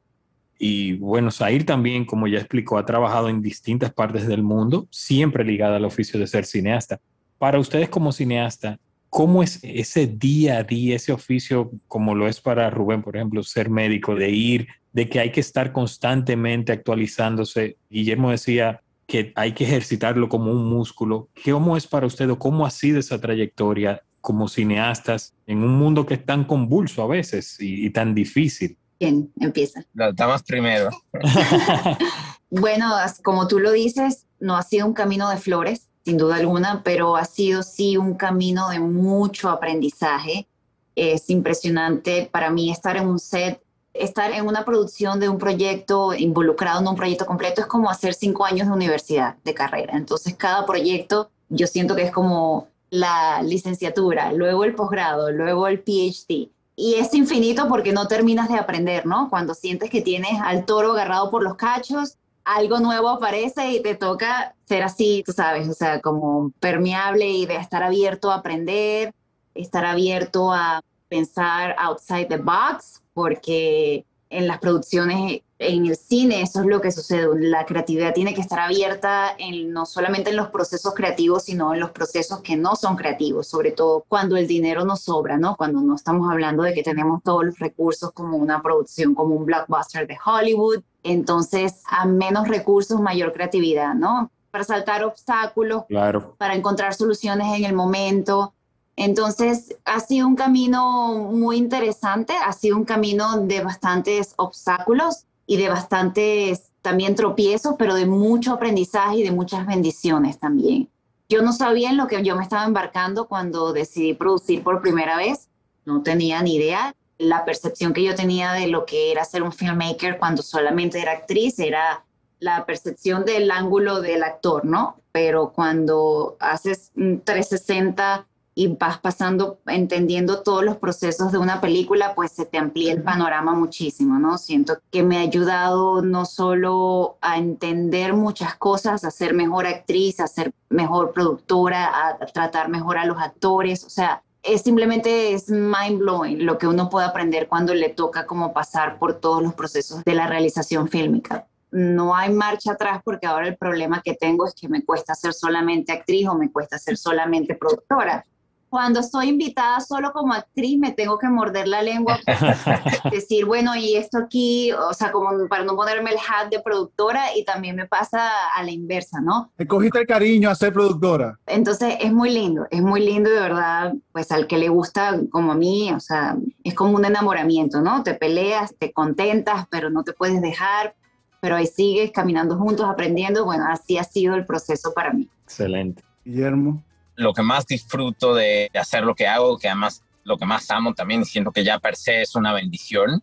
Y 0.60 0.94
bueno, 0.94 1.32
Zair 1.32 1.66
también, 1.66 2.06
como 2.06 2.28
ya 2.28 2.38
explicó, 2.38 2.78
ha 2.78 2.86
trabajado 2.86 3.28
en 3.28 3.42
distintas 3.42 3.92
partes 3.92 4.28
del 4.28 4.44
mundo, 4.44 4.88
siempre 4.92 5.44
ligada 5.44 5.78
al 5.78 5.86
oficio 5.86 6.20
de 6.20 6.28
ser 6.28 6.46
cineasta. 6.46 7.02
Para 7.40 7.58
ustedes 7.58 7.90
como 7.90 8.12
cineasta, 8.12 8.80
¿Cómo 9.14 9.44
es 9.44 9.60
ese 9.62 10.08
día 10.08 10.58
a 10.58 10.64
día, 10.64 10.96
ese 10.96 11.12
oficio, 11.12 11.70
como 11.88 12.16
lo 12.16 12.28
es 12.28 12.42
para 12.42 12.72
Rubén, 12.72 13.04
por 13.04 13.16
ejemplo, 13.16 13.44
ser 13.44 13.70
médico, 13.70 14.16
de 14.16 14.32
ir, 14.32 14.68
de 14.92 15.08
que 15.08 15.20
hay 15.20 15.32
que 15.32 15.40
estar 15.40 15.72
constantemente 15.72 16.72
actualizándose? 16.72 17.78
Guillermo 17.92 18.32
decía 18.32 18.82
que 19.08 19.34
hay 19.36 19.54
que 19.54 19.64
ejercitarlo 19.64 20.30
como 20.30 20.52
un 20.52 20.66
músculo. 20.66 21.30
¿Cómo 21.46 21.78
es 21.78 21.88
para 21.88 22.08
usted 22.08 22.30
o 22.30 22.40
cómo 22.40 22.66
ha 22.66 22.72
sido 22.72 23.00
esa 23.00 23.20
trayectoria 23.20 24.04
como 24.22 24.48
cineastas 24.48 25.34
en 25.46 25.64
un 25.64 25.76
mundo 25.76 26.06
que 26.06 26.16
es 26.16 26.26
tan 26.26 26.46
convulso 26.46 27.04
a 27.04 27.08
veces 27.08 27.58
y, 27.60 27.90
tan 27.90 28.16
difícil? 28.16 28.78
¿Quién 29.00 29.32
empieza? 29.40 29.86
Las 29.94 30.16
damas 30.16 30.44
primero. 30.44 30.90
bueno, 32.50 32.94
como 33.24 33.48
tú 33.48 33.60
lo 33.60 33.72
dices, 33.72 34.28
no 34.40 34.56
ha 34.56 34.64
sido 34.64 34.88
un 34.88 34.94
camino 34.94 35.30
de 35.30 35.38
flores 35.38 35.90
sin 36.04 36.18
duda 36.18 36.36
alguna, 36.36 36.82
pero 36.84 37.16
ha 37.16 37.26
sido 37.26 37.64
sí 37.64 37.98
un 37.98 38.16
camino 38.16 38.70
de 38.70 38.80
mucho 38.80 39.50
aprendizaje. 39.50 40.48
Es 40.96 41.30
impresionante 41.30 42.30
para 42.32 42.50
mí 42.50 42.70
estar 42.70 42.98
en 42.98 43.08
un 43.08 43.20
set, 43.20 43.63
estar 43.94 44.32
en 44.32 44.48
una 44.48 44.66
producción 44.66 45.20
de 45.20 45.30
un 45.30 45.38
proyecto 45.38 46.14
involucrado 46.14 46.82
en 46.82 46.88
un 46.88 46.96
proyecto 46.96 47.26
completo 47.26 47.62
es 47.62 47.68
como 47.68 47.90
hacer 47.90 48.14
cinco 48.14 48.46
años 48.46 48.68
de 48.68 48.74
universidad 48.74 49.36
de 49.44 49.54
carrera. 49.54 49.96
Entonces 49.96 50.36
cada 50.36 50.66
proyecto 50.66 51.30
yo 51.50 51.68
siento 51.68 51.96
que 51.96 52.04
es 52.04 52.12
como 52.12 52.68
la 52.90 53.42
licenciatura, 53.44 54.32
luego 54.34 54.64
el 54.64 54.76
posgrado, 54.76 55.32
luego 55.32 55.68
el 55.68 55.80
PhD. 55.80 56.50
Y 56.76 56.96
es 56.96 57.14
infinito 57.14 57.68
porque 57.68 57.94
no 57.94 58.08
terminas 58.08 58.50
de 58.50 58.58
aprender, 58.58 59.06
¿no? 59.06 59.30
Cuando 59.30 59.54
sientes 59.54 59.90
que 59.92 60.02
tienes 60.02 60.40
al 60.44 60.66
toro 60.66 60.94
agarrado 60.94 61.30
por 61.30 61.44
los 61.44 61.56
cachos 61.56 62.18
algo 62.46 62.80
nuevo 62.80 63.10
aparece 63.10 63.72
y 63.72 63.82
te 63.82 63.96
toca 63.96 64.56
ser 64.66 64.84
así, 64.84 65.24
tú 65.26 65.32
sabes, 65.32 65.68
o 65.70 65.74
sea, 65.74 66.02
como 66.02 66.52
permeable 66.60 67.30
y 67.30 67.46
de 67.46 67.56
estar 67.56 67.84
abierto 67.84 68.32
a 68.32 68.36
aprender, 68.36 69.14
estar 69.54 69.86
abierto 69.86 70.52
a 70.52 70.82
pensar 71.10 71.76
outside 71.78 72.28
the 72.28 72.38
box, 72.38 73.02
porque 73.14 74.06
en 74.34 74.48
las 74.48 74.60
producciones, 74.60 75.42
en 75.60 75.86
el 75.86 75.96
cine, 75.96 76.42
eso 76.42 76.62
es 76.62 76.66
lo 76.66 76.82
que 76.82 76.92
sucede. 76.92 77.28
La 77.40 77.66
creatividad 77.66 78.14
tiene 78.14 78.34
que 78.34 78.42
estar 78.42 78.60
abierta 78.60 79.36
en, 79.38 79.72
no 79.72 79.86
solamente 79.86 80.32
en 80.32 80.38
los 80.38 80.50
procesos 80.50 80.94
creativos, 80.96 81.44
sino 81.44 81.74
en 81.74 81.80
los 81.80 81.92
procesos 81.92 82.42
que 82.42 82.56
no 82.56 82.76
son 82.76 82.96
creativos, 82.96 83.48
sobre 83.48 83.72
todo 83.72 84.04
cuando 84.08 84.36
el 84.36 84.48
dinero 84.48 84.86
nos 84.86 85.02
sobra, 85.02 85.38
¿no? 85.38 85.56
Cuando 85.56 85.82
no 85.82 85.96
estamos 85.96 86.30
hablando 86.32 86.64
de 86.64 86.74
que 86.74 86.84
tenemos 86.84 87.22
todos 87.24 87.46
los 87.46 87.60
recursos 87.60 88.12
como 88.12 88.38
una 88.38 88.62
producción, 88.62 89.14
como 89.14 89.36
un 89.36 89.46
blockbuster 89.46 90.08
de 90.08 90.18
Hollywood. 90.26 90.82
Entonces, 91.04 91.84
a 91.88 92.06
menos 92.06 92.48
recursos, 92.48 93.00
mayor 93.00 93.34
creatividad, 93.34 93.94
¿no? 93.94 94.32
Para 94.50 94.64
saltar 94.64 95.04
obstáculos, 95.04 95.86
claro. 95.88 96.36
para 96.38 96.56
encontrar 96.56 96.94
soluciones 96.94 97.56
en 97.56 97.66
el 97.66 97.74
momento 97.74 98.54
entonces, 98.96 99.76
ha 99.86 100.00
sido 100.00 100.28
un 100.28 100.36
camino 100.36 101.30
muy 101.32 101.58
interesante, 101.58 102.34
ha 102.34 102.54
sido 102.54 102.78
un 102.78 102.86
camino 102.86 103.38
de 103.40 103.62
bastantes 103.62 104.34
obstáculos 104.38 105.26
y 105.48 105.58
de 105.58 105.70
bastantes 105.70 106.72
también 106.82 107.16
tropiezos, 107.16 107.76
pero 107.78 107.96
de 107.96 108.06
mucho 108.06 108.54
aprendizaje 108.54 109.18
y 109.18 109.24
de 109.24 109.32
muchas 109.32 109.66
bendiciones 109.66 110.38
también. 110.38 110.90
Yo 111.28 111.42
no 111.42 111.54
sabía 111.54 111.90
en 111.90 111.98
lo 111.98 112.08
que 112.08 112.24
yo 112.24 112.36
me 112.36 112.44
estaba 112.44 112.66
embarcando 112.66 113.28
cuando 113.28 113.74
decidí 113.74 114.14
producir 114.14 114.64
por 114.64 114.82
primera 114.82 115.18
vez, 115.18 115.50
no 115.86 116.04
tenía 116.04 116.42
ni 116.44 116.56
idea. 116.56 116.96
La 117.18 117.46
percepción 117.46 117.94
que 117.94 118.04
yo 118.04 118.16
tenía 118.16 118.52
de 118.54 118.68
lo 118.68 118.86
que 118.86 119.12
era 119.12 119.26
ser 119.26 119.44
un 119.44 119.52
filmmaker 119.52 120.20
cuando 120.20 120.44
solamente 120.44 121.00
era 121.00 121.14
actriz 121.14 121.58
era 121.60 122.04
la 122.40 122.66
percepción 122.66 123.26
del 123.26 123.50
ángulo 123.50 124.02
del 124.02 124.24
actor, 124.24 124.66
¿no? 124.66 124.98
Pero 125.12 125.54
cuando 125.54 126.36
haces 126.40 126.92
un 126.96 127.22
360 127.22 128.28
y 128.56 128.68
vas 128.68 129.00
pasando, 129.00 129.60
entendiendo 129.66 130.44
todos 130.44 130.64
los 130.64 130.78
procesos 130.78 131.32
de 131.32 131.38
una 131.38 131.60
película, 131.60 132.14
pues 132.16 132.32
se 132.32 132.46
te 132.46 132.58
amplía 132.58 132.94
el 132.94 133.02
panorama 133.02 133.54
muchísimo, 133.54 134.20
¿no? 134.20 134.38
Siento 134.38 134.78
que 134.92 135.04
me 135.04 135.18
ha 135.18 135.22
ayudado 135.22 136.02
no 136.02 136.26
solo 136.26 137.18
a 137.22 137.38
entender 137.38 138.14
muchas 138.14 138.56
cosas, 138.56 139.04
a 139.04 139.12
ser 139.12 139.34
mejor 139.34 139.66
actriz, 139.66 140.20
a 140.20 140.28
ser 140.28 140.54
mejor 140.70 141.14
productora, 141.14 142.10
a 142.10 142.18
tratar 142.28 142.70
mejor 142.70 142.98
a 142.98 143.06
los 143.06 143.18
actores, 143.18 143.84
o 143.84 143.90
sea, 143.90 144.22
es 144.44 144.62
simplemente 144.62 145.34
es 145.34 145.50
mind 145.50 146.00
blowing 146.00 146.46
lo 146.46 146.58
que 146.58 146.68
uno 146.68 146.90
puede 146.90 147.08
aprender 147.08 147.48
cuando 147.48 147.74
le 147.74 147.90
toca 147.90 148.26
como 148.26 148.54
pasar 148.54 149.00
por 149.00 149.14
todos 149.20 149.42
los 149.42 149.54
procesos 149.54 150.04
de 150.04 150.16
la 150.16 150.28
realización 150.28 150.90
fílmica. 150.90 151.48
No 151.72 152.14
hay 152.14 152.32
marcha 152.32 152.74
atrás 152.74 153.02
porque 153.04 153.26
ahora 153.26 153.48
el 153.48 153.58
problema 153.58 154.02
que 154.04 154.14
tengo 154.14 154.46
es 154.46 154.54
que 154.54 154.68
me 154.68 154.84
cuesta 154.84 155.16
ser 155.16 155.34
solamente 155.34 155.92
actriz 155.92 156.28
o 156.28 156.36
me 156.36 156.52
cuesta 156.52 156.78
ser 156.78 156.98
solamente 156.98 157.56
productora 157.56 158.26
cuando 158.74 159.02
estoy 159.02 159.30
invitada 159.30 159.80
solo 159.82 160.12
como 160.12 160.34
actriz 160.34 160.80
me 160.80 160.94
tengo 160.94 161.20
que 161.20 161.30
morder 161.30 161.68
la 161.68 161.84
lengua, 161.84 162.18
decir, 163.12 163.46
bueno, 163.46 163.76
y 163.76 163.96
esto 163.96 164.18
aquí, 164.18 164.72
o 164.72 164.92
sea, 164.96 165.12
como 165.12 165.48
para 165.48 165.64
no 165.64 165.76
ponerme 165.76 166.10
el 166.10 166.18
hat 166.18 166.50
de 166.50 166.60
productora 166.60 167.38
y 167.38 167.46
también 167.46 167.76
me 167.76 167.86
pasa 167.86 168.32
a 168.56 168.64
la 168.64 168.72
inversa, 168.72 169.22
¿no? 169.22 169.52
Te 169.58 169.68
cogiste 169.68 170.00
el 170.00 170.08
cariño 170.08 170.50
a 170.50 170.56
ser 170.56 170.74
productora. 170.74 171.38
Entonces 171.46 171.98
es 172.02 172.12
muy 172.12 172.32
lindo, 172.32 172.66
es 172.72 172.82
muy 172.82 173.06
lindo 173.06 173.30
de 173.30 173.42
verdad, 173.42 173.94
pues 174.12 174.32
al 174.32 174.48
que 174.48 174.58
le 174.58 174.70
gusta 174.70 175.20
como 175.30 175.52
a 175.52 175.56
mí, 175.56 175.92
o 175.94 176.00
sea, 176.00 176.36
es 176.64 176.74
como 176.74 176.96
un 176.96 177.06
enamoramiento, 177.06 177.80
¿no? 177.80 178.02
Te 178.02 178.16
peleas, 178.16 178.74
te 178.80 178.92
contentas, 178.92 179.68
pero 179.70 179.92
no 179.92 180.04
te 180.04 180.14
puedes 180.14 180.42
dejar, 180.42 180.96
pero 181.42 181.58
ahí 181.58 181.68
sigues 181.68 182.12
caminando 182.12 182.58
juntos, 182.58 182.88
aprendiendo, 182.90 183.46
bueno, 183.46 183.66
así 183.70 184.00
ha 184.00 184.04
sido 184.04 184.34
el 184.34 184.48
proceso 184.48 184.96
para 184.96 185.14
mí. 185.14 185.30
Excelente. 185.44 186.02
Guillermo 186.26 186.82
lo 187.16 187.34
que 187.34 187.42
más 187.42 187.66
disfruto 187.66 188.34
de 188.34 188.70
hacer 188.74 189.04
lo 189.04 189.16
que 189.16 189.28
hago, 189.28 189.58
que 189.58 189.68
además 189.68 190.04
lo 190.24 190.38
que 190.38 190.46
más 190.46 190.70
amo 190.72 190.94
también, 190.94 191.26
siento 191.26 191.52
que 191.52 191.64
ya 191.64 191.80
per 191.80 191.96
se 191.96 192.22
es 192.22 192.36
una 192.36 192.54
bendición, 192.54 193.22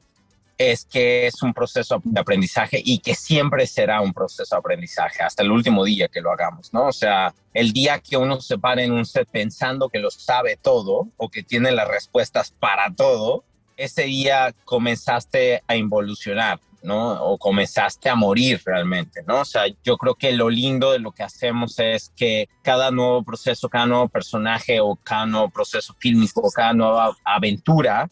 es 0.58 0.84
que 0.84 1.26
es 1.26 1.42
un 1.42 1.54
proceso 1.54 2.02
de 2.04 2.20
aprendizaje 2.20 2.82
y 2.84 2.98
que 2.98 3.14
siempre 3.14 3.66
será 3.66 4.02
un 4.02 4.12
proceso 4.12 4.54
de 4.54 4.58
aprendizaje 4.58 5.22
hasta 5.22 5.42
el 5.42 5.50
último 5.50 5.84
día 5.84 6.08
que 6.08 6.20
lo 6.20 6.30
hagamos, 6.30 6.74
¿no? 6.74 6.88
O 6.88 6.92
sea, 6.92 7.32
el 7.54 7.72
día 7.72 7.98
que 7.98 8.18
uno 8.18 8.42
se 8.42 8.58
para 8.58 8.82
en 8.82 8.92
un 8.92 9.06
set 9.06 9.26
pensando 9.30 9.88
que 9.88 9.98
lo 9.98 10.10
sabe 10.10 10.58
todo 10.60 11.08
o 11.16 11.30
que 11.30 11.42
tiene 11.42 11.72
las 11.72 11.88
respuestas 11.88 12.50
para 12.50 12.94
todo, 12.94 13.42
ese 13.78 14.02
día 14.02 14.54
comenzaste 14.66 15.62
a 15.66 15.76
involucionar, 15.76 16.60
¿no? 16.82 17.22
O 17.24 17.38
comenzaste 17.38 18.08
a 18.08 18.14
morir 18.14 18.60
realmente, 18.64 19.22
¿no? 19.26 19.40
O 19.40 19.44
sea, 19.44 19.64
yo 19.84 19.96
creo 19.96 20.14
que 20.14 20.32
lo 20.32 20.48
lindo 20.48 20.92
de 20.92 20.98
lo 20.98 21.12
que 21.12 21.22
hacemos 21.22 21.78
es 21.78 22.12
que 22.16 22.48
cada 22.62 22.90
nuevo 22.90 23.22
proceso, 23.22 23.68
cada 23.68 23.86
nuevo 23.86 24.08
personaje 24.08 24.80
o 24.80 24.96
cada 24.96 25.26
nuevo 25.26 25.50
proceso 25.50 25.94
fílmico, 25.98 26.50
cada 26.54 26.72
nueva 26.72 27.16
aventura, 27.24 28.08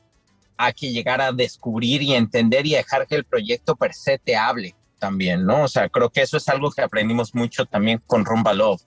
hay 0.57 0.73
que 0.73 0.91
llegar 0.91 1.21
a 1.21 1.33
descubrir 1.33 2.03
y 2.03 2.15
entender 2.15 2.67
y 2.67 2.75
dejar 2.75 3.07
que 3.07 3.15
el 3.15 3.25
proyecto 3.25 3.77
per 3.77 3.95
se 3.95 4.19
te 4.19 4.37
hable 4.37 4.75
también, 4.99 5.47
¿no? 5.47 5.63
O 5.63 5.69
sea, 5.69 5.89
creo 5.89 6.11
que 6.11 6.23
eso 6.23 6.37
es 6.37 6.49
algo 6.49 6.71
que 6.71 6.83
aprendimos 6.83 7.35
mucho 7.35 7.65
también 7.65 8.03
con 8.07 8.25
Rumba 8.25 8.53
Love, 8.53 8.83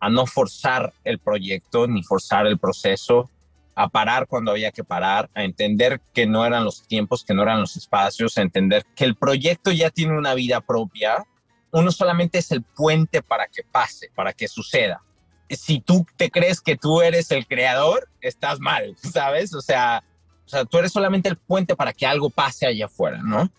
a 0.00 0.10
no 0.10 0.26
forzar 0.26 0.92
el 1.04 1.20
proyecto 1.20 1.86
ni 1.86 2.02
forzar 2.02 2.48
el 2.48 2.58
proceso, 2.58 3.30
a 3.74 3.88
parar 3.88 4.26
cuando 4.26 4.50
había 4.50 4.70
que 4.70 4.84
parar, 4.84 5.30
a 5.34 5.44
entender 5.44 6.00
que 6.12 6.26
no 6.26 6.44
eran 6.44 6.64
los 6.64 6.86
tiempos, 6.86 7.24
que 7.24 7.34
no 7.34 7.42
eran 7.42 7.60
los 7.60 7.76
espacios, 7.76 8.36
a 8.36 8.42
entender 8.42 8.84
que 8.94 9.04
el 9.04 9.16
proyecto 9.16 9.72
ya 9.72 9.90
tiene 9.90 10.16
una 10.16 10.34
vida 10.34 10.60
propia. 10.60 11.24
Uno 11.70 11.90
solamente 11.90 12.38
es 12.38 12.50
el 12.52 12.62
puente 12.62 13.22
para 13.22 13.46
que 13.46 13.62
pase, 13.62 14.10
para 14.14 14.32
que 14.32 14.48
suceda. 14.48 15.02
Si 15.48 15.80
tú 15.80 16.06
te 16.16 16.30
crees 16.30 16.60
que 16.60 16.76
tú 16.76 17.02
eres 17.02 17.30
el 17.30 17.46
creador, 17.46 18.08
estás 18.20 18.60
mal, 18.60 18.94
¿sabes? 19.12 19.54
O 19.54 19.60
sea, 19.60 20.04
o 20.44 20.48
sea, 20.48 20.64
tú 20.64 20.78
eres 20.78 20.92
solamente 20.92 21.28
el 21.28 21.36
puente 21.36 21.76
para 21.76 21.92
que 21.92 22.06
algo 22.06 22.28
pase 22.28 22.66
allá 22.66 22.86
afuera, 22.86 23.20
¿no? 23.22 23.50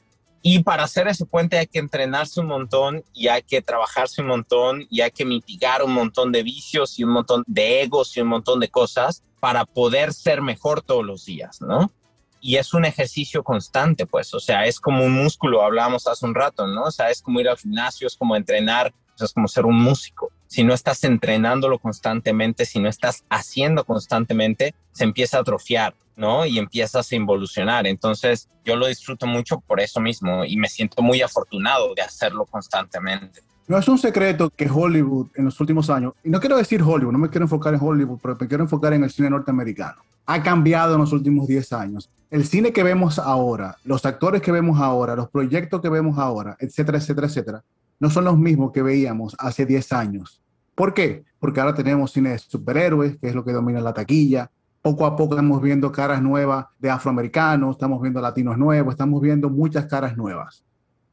Y 0.45 0.59
para 0.59 0.83
hacer 0.83 1.07
ese 1.07 1.25
puente 1.25 1.57
hay 1.57 1.67
que 1.67 1.79
entrenarse 1.79 2.41
un 2.41 2.47
montón 2.47 3.03
y 3.13 3.29
hay 3.29 3.41
que 3.43 3.61
trabajarse 3.61 4.21
un 4.21 4.27
montón 4.27 4.85
y 4.89 4.99
hay 4.99 5.09
que 5.09 5.23
mitigar 5.23 5.81
un 5.83 5.93
montón 5.93 6.33
de 6.33 6.43
vicios 6.43 6.99
y 6.99 7.05
un 7.05 7.11
montón 7.11 7.43
de 7.47 7.81
egos 7.81 8.15
y 8.17 8.21
un 8.21 8.27
montón 8.27 8.59
de 8.59 8.67
cosas 8.67 9.23
para 9.43 9.65
poder 9.65 10.13
ser 10.13 10.41
mejor 10.41 10.81
todos 10.81 11.03
los 11.03 11.25
días, 11.25 11.59
¿no? 11.59 11.91
Y 12.39 12.55
es 12.55 12.73
un 12.73 12.85
ejercicio 12.85 13.43
constante, 13.43 14.05
pues, 14.05 14.33
o 14.33 14.39
sea, 14.39 14.65
es 14.67 14.79
como 14.79 15.03
un 15.03 15.11
músculo, 15.11 15.63
hablábamos 15.63 16.07
hace 16.07 16.25
un 16.25 16.33
rato, 16.33 16.65
¿no? 16.65 16.83
O 16.83 16.91
sea, 16.91 17.09
es 17.09 17.21
como 17.21 17.41
ir 17.41 17.49
al 17.49 17.57
gimnasio, 17.57 18.07
es 18.07 18.15
como 18.15 18.37
entrenar, 18.37 18.93
es 19.19 19.33
como 19.33 19.49
ser 19.49 19.65
un 19.65 19.75
músico. 19.75 20.31
Si 20.47 20.63
no 20.63 20.73
estás 20.73 21.03
entrenándolo 21.03 21.77
constantemente, 21.77 22.63
si 22.63 22.79
no 22.79 22.87
estás 22.87 23.25
haciendo 23.29 23.83
constantemente, 23.83 24.75
se 24.93 25.03
empieza 25.03 25.39
a 25.39 25.41
atrofiar. 25.41 25.93
¿no? 26.15 26.45
Y 26.45 26.57
empiezas 26.59 27.11
a 27.11 27.15
involucionar. 27.15 27.85
Entonces, 27.85 28.47
yo 28.63 28.77
lo 28.77 28.87
disfruto 28.87 29.25
mucho 29.25 29.59
por 29.59 29.81
eso 29.81 29.99
mismo 29.99 30.45
y 30.45 30.55
me 30.55 30.69
siento 30.69 31.01
muy 31.01 31.21
afortunado 31.21 31.93
de 31.95 32.03
hacerlo 32.03 32.45
constantemente. 32.45 33.41
No 33.65 33.77
es 33.77 33.87
un 33.87 33.97
secreto 33.97 34.49
que 34.49 34.69
Hollywood 34.69 35.27
en 35.35 35.45
los 35.45 35.59
últimos 35.61 35.89
años, 35.89 36.13
y 36.21 36.29
no 36.29 36.41
quiero 36.41 36.57
decir 36.57 36.81
Hollywood, 36.81 37.13
no 37.13 37.17
me 37.17 37.29
quiero 37.29 37.45
enfocar 37.45 37.73
en 37.73 37.79
Hollywood, 37.81 38.19
pero 38.21 38.37
me 38.37 38.47
quiero 38.47 38.63
enfocar 38.63 38.91
en 38.91 39.05
el 39.05 39.09
cine 39.09 39.29
norteamericano. 39.29 40.01
Ha 40.25 40.43
cambiado 40.43 40.95
en 40.95 41.01
los 41.01 41.13
últimos 41.13 41.47
10 41.47 41.71
años. 41.71 42.09
El 42.29 42.45
cine 42.45 42.73
que 42.73 42.83
vemos 42.83 43.19
ahora, 43.19 43.77
los 43.85 44.05
actores 44.05 44.41
que 44.41 44.51
vemos 44.51 44.81
ahora, 44.81 45.15
los 45.15 45.29
proyectos 45.29 45.79
que 45.81 45.87
vemos 45.87 46.17
ahora, 46.17 46.57
etcétera, 46.59 46.97
etcétera, 46.97 47.27
etcétera, 47.27 47.63
no 47.99 48.09
son 48.09 48.25
los 48.25 48.37
mismos 48.37 48.73
que 48.73 48.81
veíamos 48.81 49.33
hace 49.39 49.65
10 49.65 49.93
años. 49.93 50.41
¿Por 50.75 50.93
qué? 50.93 51.23
Porque 51.39 51.61
ahora 51.61 51.73
tenemos 51.73 52.11
cine 52.11 52.31
de 52.31 52.39
superhéroes, 52.39 53.17
que 53.17 53.29
es 53.29 53.35
lo 53.35 53.45
que 53.45 53.53
domina 53.53 53.79
la 53.79 53.93
taquilla, 53.93 54.51
poco 54.81 55.05
a 55.05 55.15
poco 55.15 55.35
estamos 55.35 55.61
viendo 55.61 55.89
caras 55.89 56.21
nuevas 56.21 56.65
de 56.79 56.89
afroamericanos, 56.89 57.75
estamos 57.75 58.01
viendo 58.01 58.19
latinos 58.19 58.57
nuevos, 58.57 58.93
estamos 58.93 59.21
viendo 59.21 59.49
muchas 59.49 59.85
caras 59.85 60.17
nuevas. 60.17 60.65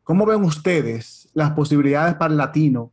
¿Cómo 0.03 0.27
ven 0.27 0.43
ustedes 0.43 1.20
las 1.33 1.53
posibilidades 1.53 2.15
para 2.15 2.33
el 2.33 2.39
latino 2.39 2.91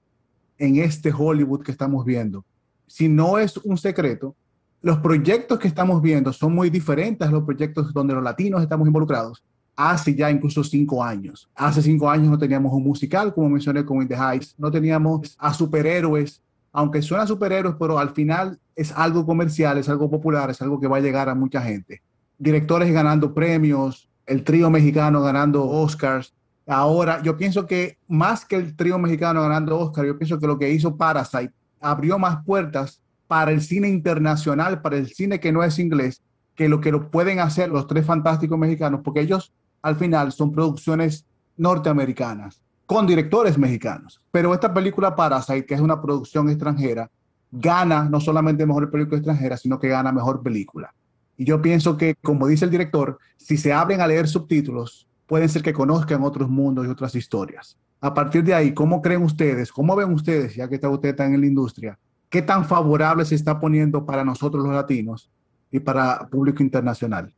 en 0.58 0.78
este 0.78 1.14
Hollywood 1.16 1.64
que 1.64 1.72
estamos 1.72 2.06
viendo? 2.06 2.46
Si 2.86 3.08
no 3.08 3.38
es 3.38 3.58
un 3.58 3.78
secreto, 3.78 4.36
los 4.82 5.00
proyectos 5.00 5.60
que 5.60 5.68
estamos 5.68 6.02
viendo 6.02 6.32
son 6.32 6.54
muy 6.54 6.70
diferentes 6.70 7.28
a 7.28 7.32
los 7.32 7.44
proyectos 7.44 7.94
donde 7.94 8.14
los 8.14 8.24
latinos 8.24 8.62
estamos 8.62 8.88
involucrados 8.88 9.44
hace 9.76 10.16
ya 10.16 10.32
incluso 10.32 10.64
cinco 10.64 11.04
años. 11.04 11.50
Hace 11.54 11.84
cinco 11.84 12.10
años 12.10 12.30
no 12.30 12.38
teníamos 12.38 12.74
un 12.74 12.84
musical, 12.84 13.34
como 13.34 13.50
mencioné 13.50 13.86
con 13.86 14.02
In 14.02 14.08
the 14.08 14.16
Heights, 14.16 14.56
no 14.58 14.72
teníamos 14.72 15.36
a 15.38 15.54
superhéroes 15.54 16.42
aunque 16.78 17.02
suena 17.02 17.26
superhéroes, 17.26 17.76
pero 17.80 17.98
al 17.98 18.12
final 18.12 18.60
es 18.76 18.92
algo 18.92 19.26
comercial, 19.26 19.80
es 19.80 19.90
algo 19.90 20.12
popular, 20.12 20.52
es 20.52 20.62
algo 20.62 20.80
que 20.80 20.86
va 20.86 20.98
a 20.98 21.00
llegar 21.00 21.28
a 21.28 21.34
mucha 21.34 21.60
gente. 21.60 22.04
Directores 22.38 22.94
ganando 22.94 23.34
premios, 23.34 24.12
el 24.28 24.44
trío 24.44 24.70
mexicano 24.70 25.24
ganando 25.24 25.68
Oscars. 25.68 26.36
Ahora, 26.68 27.22
yo 27.24 27.38
pienso 27.38 27.66
que 27.66 27.98
más 28.08 28.46
que 28.46 28.58
el 28.58 28.76
trío 28.76 29.00
mexicano 29.00 29.42
ganando 29.42 29.80
Oscar, 29.80 30.06
yo 30.06 30.18
pienso 30.18 30.38
que 30.38 30.48
lo 30.48 30.60
que 30.60 30.70
hizo 30.70 30.98
Parasite 30.98 31.54
abrió 31.80 32.20
más 32.20 32.44
puertas 32.44 33.02
para 33.28 33.52
el 33.52 33.62
cine 33.62 33.88
internacional, 33.88 34.82
para 34.82 34.98
el 34.98 35.08
cine 35.08 35.40
que 35.40 35.52
no 35.52 35.64
es 35.64 35.80
inglés, 35.80 36.22
que 36.56 36.68
lo 36.68 36.82
que 36.82 36.92
lo 36.92 37.10
pueden 37.10 37.40
hacer 37.40 37.70
los 37.70 37.88
tres 37.88 38.06
fantásticos 38.06 38.58
mexicanos, 38.58 39.02
porque 39.04 39.22
ellos 39.22 39.54
al 39.82 39.96
final 39.96 40.32
son 40.32 40.52
producciones 40.52 41.26
norteamericanas 41.56 42.62
con 42.86 43.08
directores 43.08 43.58
mexicanos. 43.58 44.22
Pero 44.32 44.54
esta 44.54 44.74
película 44.74 45.16
Parasite, 45.16 45.66
que 45.66 45.74
es 45.74 45.82
una 45.82 46.02
producción 46.02 46.50
extranjera, 46.50 47.10
gana 47.52 48.10
no 48.10 48.20
solamente 48.20 48.66
mejor 48.66 48.90
película 48.92 49.18
extranjera, 49.18 49.56
sino 49.56 49.80
que 49.80 49.88
gana 49.88 50.12
mejor 50.12 50.42
película. 50.42 50.94
Y 51.38 51.46
yo 51.46 51.62
pienso 51.62 51.96
que, 51.96 52.16
como 52.16 52.48
dice 52.48 52.66
el 52.66 52.72
director, 52.72 53.20
si 53.38 53.58
se 53.58 53.72
abren 53.72 54.02
a 54.02 54.08
leer 54.08 54.28
subtítulos, 54.28 55.07
pueden 55.28 55.50
ser 55.50 55.62
que 55.62 55.74
conozcan 55.74 56.24
otros 56.24 56.50
mundos 56.50 56.88
y 56.88 56.90
otras 56.90 57.14
historias. 57.16 57.78
A 58.00 58.14
partir 58.14 58.44
de 58.44 58.54
ahí, 58.54 58.74
¿cómo 58.74 59.02
creen 59.02 59.24
ustedes, 59.24 59.72
cómo 59.72 59.96
ven 59.96 60.14
ustedes, 60.14 60.56
ya 60.56 60.68
que 60.68 60.76
está 60.76 60.90
usted 60.90 61.20
en 61.20 61.40
la 61.40 61.48
industria, 61.48 62.00
qué 62.30 62.42
tan 62.42 62.66
favorable 62.66 63.26
se 63.26 63.36
está 63.36 63.60
poniendo 63.60 64.06
para 64.06 64.24
nosotros 64.24 64.64
los 64.64 64.74
latinos 64.74 65.30
y 65.72 65.80
para 65.80 66.28
público 66.30 66.64
internacional? 66.64 67.34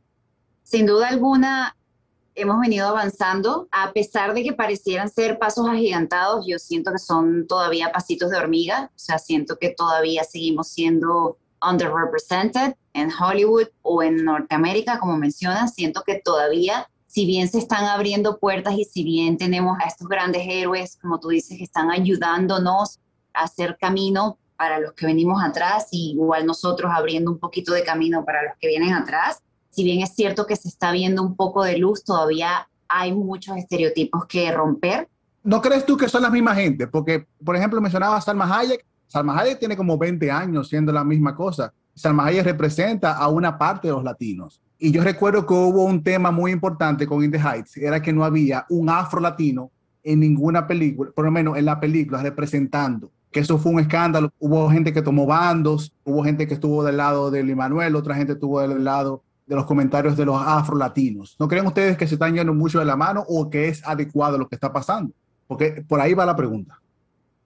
Sin 0.62 0.86
duda 0.86 1.08
alguna, 1.08 1.76
hemos 2.34 2.60
venido 2.60 2.88
avanzando, 2.88 3.68
a 3.72 3.92
pesar 3.92 4.34
de 4.34 4.42
que 4.42 4.52
parecieran 4.52 5.08
ser 5.08 5.38
pasos 5.38 5.68
agigantados, 5.68 6.46
yo 6.46 6.58
siento 6.58 6.92
que 6.92 6.98
son 6.98 7.46
todavía 7.46 7.92
pasitos 7.92 8.30
de 8.30 8.38
hormiga, 8.38 8.90
o 8.94 8.98
sea, 8.98 9.18
siento 9.18 9.56
que 9.58 9.70
todavía 9.70 10.24
seguimos 10.24 10.68
siendo 10.68 11.38
underrepresented 11.66 12.74
en 12.94 13.10
Hollywood 13.12 13.68
o 13.82 14.02
en 14.02 14.24
Norteamérica, 14.24 14.98
como 14.98 15.16
mencionas, 15.16 15.74
siento 15.74 16.02
que 16.06 16.20
todavía, 16.24 16.88
si 17.10 17.26
bien 17.26 17.48
se 17.48 17.58
están 17.58 17.86
abriendo 17.86 18.38
puertas 18.38 18.74
y 18.74 18.84
si 18.84 19.02
bien 19.02 19.36
tenemos 19.36 19.76
a 19.80 19.88
estos 19.88 20.06
grandes 20.06 20.42
héroes, 20.48 20.96
como 21.02 21.18
tú 21.18 21.30
dices, 21.30 21.58
que 21.58 21.64
están 21.64 21.90
ayudándonos 21.90 23.00
a 23.34 23.42
hacer 23.42 23.76
camino 23.80 24.38
para 24.56 24.78
los 24.78 24.92
que 24.92 25.06
venimos 25.06 25.42
atrás, 25.42 25.88
y 25.90 26.12
igual 26.12 26.46
nosotros 26.46 26.92
abriendo 26.94 27.32
un 27.32 27.40
poquito 27.40 27.72
de 27.72 27.82
camino 27.82 28.24
para 28.24 28.44
los 28.44 28.52
que 28.60 28.68
vienen 28.68 28.92
atrás, 28.92 29.42
si 29.70 29.82
bien 29.82 30.02
es 30.02 30.14
cierto 30.14 30.46
que 30.46 30.54
se 30.54 30.68
está 30.68 30.92
viendo 30.92 31.20
un 31.24 31.34
poco 31.34 31.64
de 31.64 31.78
luz, 31.78 32.04
todavía 32.04 32.68
hay 32.86 33.12
muchos 33.12 33.56
estereotipos 33.56 34.26
que 34.26 34.52
romper. 34.52 35.08
¿No 35.42 35.60
crees 35.60 35.84
tú 35.84 35.96
que 35.96 36.08
son 36.08 36.22
la 36.22 36.30
misma 36.30 36.54
gente? 36.54 36.86
Porque, 36.86 37.26
por 37.44 37.56
ejemplo, 37.56 37.80
mencionaba 37.80 38.18
a 38.18 38.20
Salma 38.20 38.56
Hayek. 38.56 38.86
Salma 39.08 39.36
Hayek 39.36 39.58
tiene 39.58 39.76
como 39.76 39.98
20 39.98 40.30
años 40.30 40.68
siendo 40.68 40.92
la 40.92 41.02
misma 41.02 41.34
cosa. 41.34 41.74
Salma 41.92 42.26
Hayek 42.26 42.44
representa 42.44 43.16
a 43.16 43.26
una 43.26 43.58
parte 43.58 43.88
de 43.88 43.94
los 43.94 44.04
latinos. 44.04 44.62
Y 44.82 44.92
yo 44.92 45.04
recuerdo 45.04 45.44
que 45.46 45.52
hubo 45.52 45.84
un 45.84 46.02
tema 46.02 46.30
muy 46.30 46.52
importante 46.52 47.06
con 47.06 47.22
In 47.22 47.30
the 47.30 47.38
Heights, 47.38 47.76
era 47.76 48.00
que 48.00 48.14
no 48.14 48.24
había 48.24 48.64
un 48.70 48.88
afro 48.88 49.20
latino 49.20 49.70
en 50.02 50.20
ninguna 50.20 50.66
película, 50.66 51.10
por 51.14 51.26
lo 51.26 51.30
menos 51.30 51.58
en 51.58 51.66
la 51.66 51.78
película, 51.78 52.22
representando. 52.22 53.12
Que 53.30 53.40
eso 53.40 53.58
fue 53.58 53.72
un 53.72 53.80
escándalo. 53.80 54.32
Hubo 54.38 54.70
gente 54.70 54.92
que 54.94 55.02
tomó 55.02 55.26
bandos, 55.26 55.92
hubo 56.02 56.24
gente 56.24 56.48
que 56.48 56.54
estuvo 56.54 56.82
del 56.82 56.96
lado 56.96 57.30
de 57.30 57.44
Manuel, 57.54 57.94
otra 57.94 58.14
gente 58.14 58.32
estuvo 58.32 58.58
del 58.60 58.82
lado 58.82 59.22
de 59.46 59.54
los 59.54 59.66
comentarios 59.66 60.16
de 60.16 60.24
los 60.24 60.40
afro-latinos. 60.40 61.36
¿No 61.38 61.46
creen 61.46 61.66
ustedes 61.66 61.98
que 61.98 62.06
se 62.06 62.14
están 62.14 62.34
yendo 62.34 62.54
mucho 62.54 62.78
de 62.78 62.86
la 62.86 62.96
mano 62.96 63.22
o 63.28 63.50
que 63.50 63.68
es 63.68 63.86
adecuado 63.86 64.38
lo 64.38 64.48
que 64.48 64.54
está 64.54 64.72
pasando? 64.72 65.12
Porque 65.46 65.84
por 65.86 66.00
ahí 66.00 66.14
va 66.14 66.24
la 66.24 66.36
pregunta. 66.36 66.80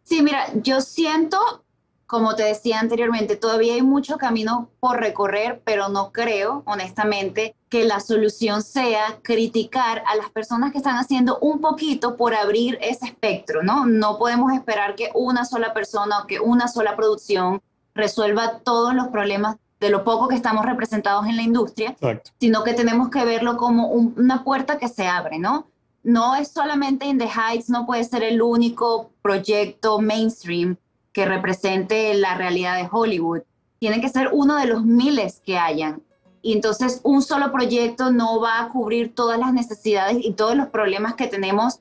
Sí, 0.05 0.23
mira, 0.23 0.44
yo 0.62 0.81
siento, 0.81 1.63
como 2.06 2.34
te 2.34 2.44
decía 2.44 2.80
anteriormente, 2.80 3.36
todavía 3.36 3.74
hay 3.74 3.82
mucho 3.82 4.18
camino 4.18 4.68
por 4.80 5.00
recorrer, 5.00 5.62
pero 5.64 5.88
no 5.88 6.12
creo, 6.12 6.62
honestamente, 6.66 7.56
que 7.68 7.84
la 7.84 8.00
solución 8.00 8.62
sea 8.62 9.18
criticar 9.22 10.02
a 10.06 10.14
las 10.16 10.30
personas 10.30 10.72
que 10.72 10.78
están 10.78 10.96
haciendo 10.96 11.38
un 11.38 11.60
poquito 11.60 12.16
por 12.16 12.34
abrir 12.34 12.78
ese 12.80 13.06
espectro, 13.06 13.62
¿no? 13.62 13.86
No 13.86 14.18
podemos 14.18 14.52
esperar 14.52 14.94
que 14.94 15.10
una 15.14 15.44
sola 15.44 15.72
persona 15.72 16.20
o 16.20 16.26
que 16.26 16.40
una 16.40 16.68
sola 16.68 16.94
producción 16.94 17.62
resuelva 17.94 18.58
todos 18.58 18.94
los 18.94 19.08
problemas 19.08 19.56
de 19.80 19.90
lo 19.90 20.04
poco 20.04 20.28
que 20.28 20.36
estamos 20.36 20.64
representados 20.64 21.26
en 21.26 21.36
la 21.36 21.42
industria, 21.42 21.96
sino 22.38 22.64
que 22.64 22.74
tenemos 22.74 23.08
que 23.08 23.24
verlo 23.24 23.56
como 23.56 23.88
una 23.88 24.44
puerta 24.44 24.78
que 24.78 24.88
se 24.88 25.06
abre, 25.06 25.38
¿no? 25.38 25.66
No 26.02 26.34
es 26.34 26.48
solamente 26.48 27.06
In 27.06 27.18
the 27.18 27.28
Heights, 27.28 27.70
no 27.70 27.86
puede 27.86 28.04
ser 28.04 28.22
el 28.22 28.42
único 28.42 29.10
proyecto 29.22 30.00
mainstream 30.00 30.76
que 31.14 31.24
represente 31.24 32.12
la 32.14 32.35
realidad 32.35 32.77
de 32.77 32.88
Hollywood. 32.90 33.42
Tiene 33.79 34.00
que 34.00 34.11
ser 34.11 34.29
uno 34.33 34.57
de 34.57 34.66
los 34.66 34.85
miles 34.85 35.40
que 35.40 35.57
hayan. 35.57 36.03
Y 36.42 36.53
entonces 36.53 37.00
un 37.05 37.22
solo 37.22 37.50
proyecto 37.53 38.11
no 38.11 38.40
va 38.40 38.61
a 38.61 38.68
cubrir 38.68 39.14
todas 39.14 39.38
las 39.38 39.55
necesidades 39.55 40.18
y 40.20 40.33
todos 40.33 40.57
los 40.57 40.66
problemas 40.66 41.14
que 41.14 41.29
tenemos 41.29 41.81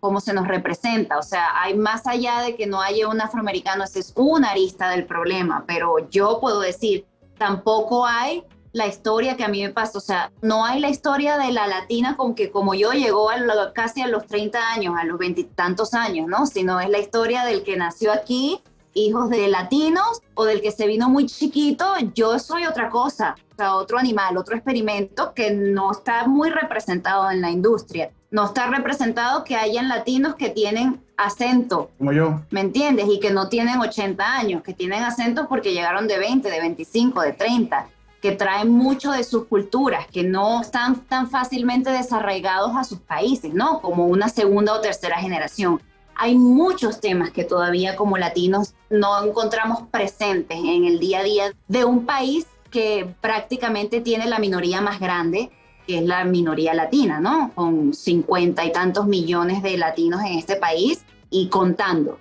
como 0.00 0.20
se 0.20 0.32
nos 0.32 0.46
representa. 0.46 1.18
O 1.18 1.22
sea, 1.22 1.60
hay 1.60 1.76
más 1.76 2.06
allá 2.06 2.40
de 2.42 2.56
que 2.56 2.66
no 2.66 2.80
haya 2.80 3.08
un 3.08 3.20
afroamericano, 3.20 3.84
esa 3.84 3.98
es 3.98 4.12
una 4.16 4.50
arista 4.50 4.90
del 4.90 5.04
problema, 5.04 5.64
pero 5.66 6.08
yo 6.10 6.40
puedo 6.40 6.60
decir, 6.60 7.06
tampoco 7.36 8.06
hay 8.06 8.44
la 8.74 8.88
historia 8.88 9.36
que 9.36 9.44
a 9.44 9.48
mí 9.48 9.62
me 9.62 9.70
pasa. 9.70 9.96
O 9.96 10.00
sea, 10.00 10.32
no 10.42 10.64
hay 10.64 10.80
la 10.80 10.90
historia 10.90 11.38
de 11.38 11.52
la 11.52 11.66
latina 11.66 12.16
como 12.16 12.34
que 12.34 12.50
como 12.50 12.74
yo 12.74 12.92
llegó 12.92 13.30
a 13.30 13.36
casi 13.72 14.02
a 14.02 14.08
los 14.08 14.26
30 14.26 14.72
años, 14.72 14.94
a 14.98 15.04
los 15.04 15.16
veintitantos 15.16 15.94
años, 15.94 16.26
¿no? 16.26 16.44
Sino 16.46 16.80
es 16.80 16.90
la 16.90 16.98
historia 16.98 17.44
del 17.44 17.62
que 17.62 17.76
nació 17.76 18.12
aquí, 18.12 18.60
hijos 18.92 19.30
de 19.30 19.46
latinos, 19.48 20.20
o 20.34 20.44
del 20.44 20.60
que 20.60 20.72
se 20.72 20.88
vino 20.88 21.08
muy 21.08 21.26
chiquito. 21.26 21.86
Yo 22.14 22.38
soy 22.40 22.66
otra 22.66 22.90
cosa, 22.90 23.36
o 23.52 23.56
sea, 23.56 23.76
otro 23.76 23.96
animal, 23.96 24.36
otro 24.36 24.56
experimento 24.56 25.32
que 25.34 25.52
no 25.52 25.92
está 25.92 26.26
muy 26.26 26.50
representado 26.50 27.30
en 27.30 27.40
la 27.40 27.50
industria. 27.50 28.10
No 28.32 28.46
está 28.46 28.66
representado 28.66 29.44
que 29.44 29.54
hayan 29.54 29.88
latinos 29.88 30.34
que 30.34 30.50
tienen 30.50 31.00
acento. 31.16 31.90
Como 31.98 32.10
yo. 32.10 32.40
¿Me 32.50 32.62
entiendes? 32.62 33.06
Y 33.08 33.20
que 33.20 33.30
no 33.30 33.48
tienen 33.48 33.78
80 33.78 34.36
años, 34.36 34.62
que 34.64 34.74
tienen 34.74 35.04
acento 35.04 35.46
porque 35.48 35.72
llegaron 35.72 36.08
de 36.08 36.18
20, 36.18 36.50
de 36.50 36.60
25, 36.60 37.20
de 37.20 37.32
30 37.34 37.93
que 38.24 38.32
traen 38.32 38.70
mucho 38.70 39.10
de 39.10 39.22
sus 39.22 39.44
culturas, 39.44 40.06
que 40.06 40.22
no 40.22 40.62
están 40.62 41.00
tan 41.00 41.28
fácilmente 41.28 41.90
desarraigados 41.90 42.74
a 42.74 42.82
sus 42.82 42.98
países, 42.98 43.52
¿no? 43.52 43.82
Como 43.82 44.06
una 44.06 44.30
segunda 44.30 44.72
o 44.72 44.80
tercera 44.80 45.18
generación. 45.18 45.82
Hay 46.16 46.34
muchos 46.34 47.00
temas 47.00 47.32
que 47.32 47.44
todavía 47.44 47.96
como 47.96 48.16
latinos 48.16 48.72
no 48.88 49.22
encontramos 49.22 49.82
presentes 49.90 50.56
en 50.56 50.86
el 50.86 51.00
día 51.00 51.18
a 51.18 51.22
día 51.22 51.52
de 51.68 51.84
un 51.84 52.06
país 52.06 52.46
que 52.70 53.14
prácticamente 53.20 54.00
tiene 54.00 54.24
la 54.24 54.38
minoría 54.38 54.80
más 54.80 55.00
grande, 55.00 55.50
que 55.86 55.98
es 55.98 56.04
la 56.06 56.24
minoría 56.24 56.72
latina, 56.72 57.20
¿no? 57.20 57.50
Con 57.54 57.92
cincuenta 57.92 58.64
y 58.64 58.72
tantos 58.72 59.06
millones 59.06 59.62
de 59.62 59.76
latinos 59.76 60.22
en 60.22 60.38
este 60.38 60.56
país 60.56 61.04
y 61.28 61.48
contando 61.50 62.18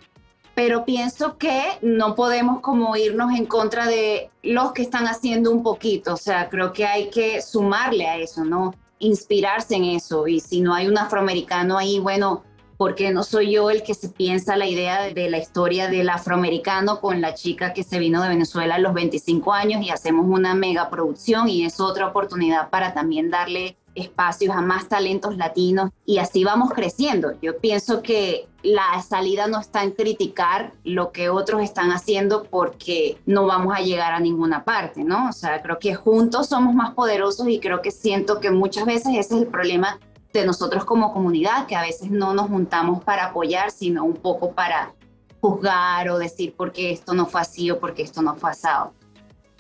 pero 0.55 0.85
pienso 0.85 1.37
que 1.37 1.61
no 1.81 2.15
podemos 2.15 2.61
como 2.61 2.95
irnos 2.95 3.33
en 3.37 3.45
contra 3.45 3.87
de 3.87 4.29
los 4.43 4.71
que 4.73 4.83
están 4.83 5.05
haciendo 5.07 5.51
un 5.51 5.63
poquito, 5.63 6.13
o 6.13 6.17
sea, 6.17 6.49
creo 6.49 6.73
que 6.73 6.85
hay 6.85 7.09
que 7.09 7.41
sumarle 7.41 8.07
a 8.07 8.17
eso, 8.17 8.43
¿no? 8.45 8.75
Inspirarse 8.99 9.75
en 9.75 9.85
eso, 9.85 10.27
y 10.27 10.39
si 10.39 10.61
no 10.61 10.73
hay 10.73 10.87
un 10.87 10.97
afroamericano 10.97 11.77
ahí, 11.77 11.99
bueno, 11.99 12.43
porque 12.77 13.11
no 13.11 13.23
soy 13.23 13.51
yo 13.51 13.69
el 13.69 13.83
que 13.83 13.93
se 13.93 14.09
piensa 14.09 14.57
la 14.57 14.67
idea 14.67 15.03
de 15.03 15.29
la 15.29 15.37
historia 15.37 15.87
del 15.87 16.09
afroamericano 16.09 16.99
con 16.99 17.21
la 17.21 17.33
chica 17.33 17.73
que 17.73 17.83
se 17.83 17.99
vino 17.99 18.21
de 18.21 18.29
Venezuela 18.29 18.75
a 18.75 18.79
los 18.79 18.93
25 18.93 19.53
años 19.53 19.81
y 19.83 19.89
hacemos 19.89 20.25
una 20.27 20.53
mega 20.53 20.89
producción 20.89 21.47
y 21.49 21.65
es 21.65 21.79
otra 21.79 22.07
oportunidad 22.07 22.69
para 22.69 22.93
también 22.93 23.29
darle 23.29 23.77
espacios 23.95 24.55
a 24.55 24.61
más 24.61 24.87
talentos 24.87 25.37
latinos 25.37 25.91
y 26.05 26.17
así 26.17 26.43
vamos 26.43 26.71
creciendo. 26.71 27.33
Yo 27.41 27.57
pienso 27.57 28.01
que 28.01 28.47
la 28.63 29.01
salida 29.01 29.47
no 29.47 29.59
está 29.59 29.83
en 29.83 29.91
criticar 29.91 30.73
lo 30.83 31.11
que 31.11 31.29
otros 31.29 31.61
están 31.61 31.91
haciendo 31.91 32.43
porque 32.43 33.17
no 33.25 33.45
vamos 33.45 33.75
a 33.75 33.81
llegar 33.81 34.13
a 34.13 34.19
ninguna 34.19 34.63
parte, 34.63 35.03
¿no? 35.03 35.29
O 35.29 35.33
sea, 35.33 35.61
creo 35.61 35.79
que 35.79 35.95
juntos 35.95 36.47
somos 36.47 36.73
más 36.73 36.93
poderosos 36.93 37.47
y 37.49 37.59
creo 37.59 37.81
que 37.81 37.91
siento 37.91 38.39
que 38.39 38.51
muchas 38.51 38.85
veces 38.85 39.07
ese 39.09 39.19
es 39.19 39.41
el 39.41 39.47
problema 39.47 39.99
de 40.31 40.45
nosotros 40.45 40.85
como 40.85 41.13
comunidad, 41.13 41.67
que 41.67 41.75
a 41.75 41.81
veces 41.81 42.09
no 42.09 42.33
nos 42.33 42.47
juntamos 42.47 43.03
para 43.03 43.25
apoyar, 43.25 43.69
sino 43.69 44.03
un 44.03 44.15
poco 44.15 44.53
para 44.53 44.93
juzgar 45.41 46.09
o 46.09 46.17
decir 46.17 46.55
por 46.55 46.71
qué 46.71 46.91
esto 46.91 47.13
no 47.13 47.25
fue 47.25 47.41
así 47.41 47.69
o 47.69 47.79
por 47.79 47.93
qué 47.93 48.01
esto 48.03 48.21
no 48.21 48.35
fue 48.35 48.49
asado 48.49 48.93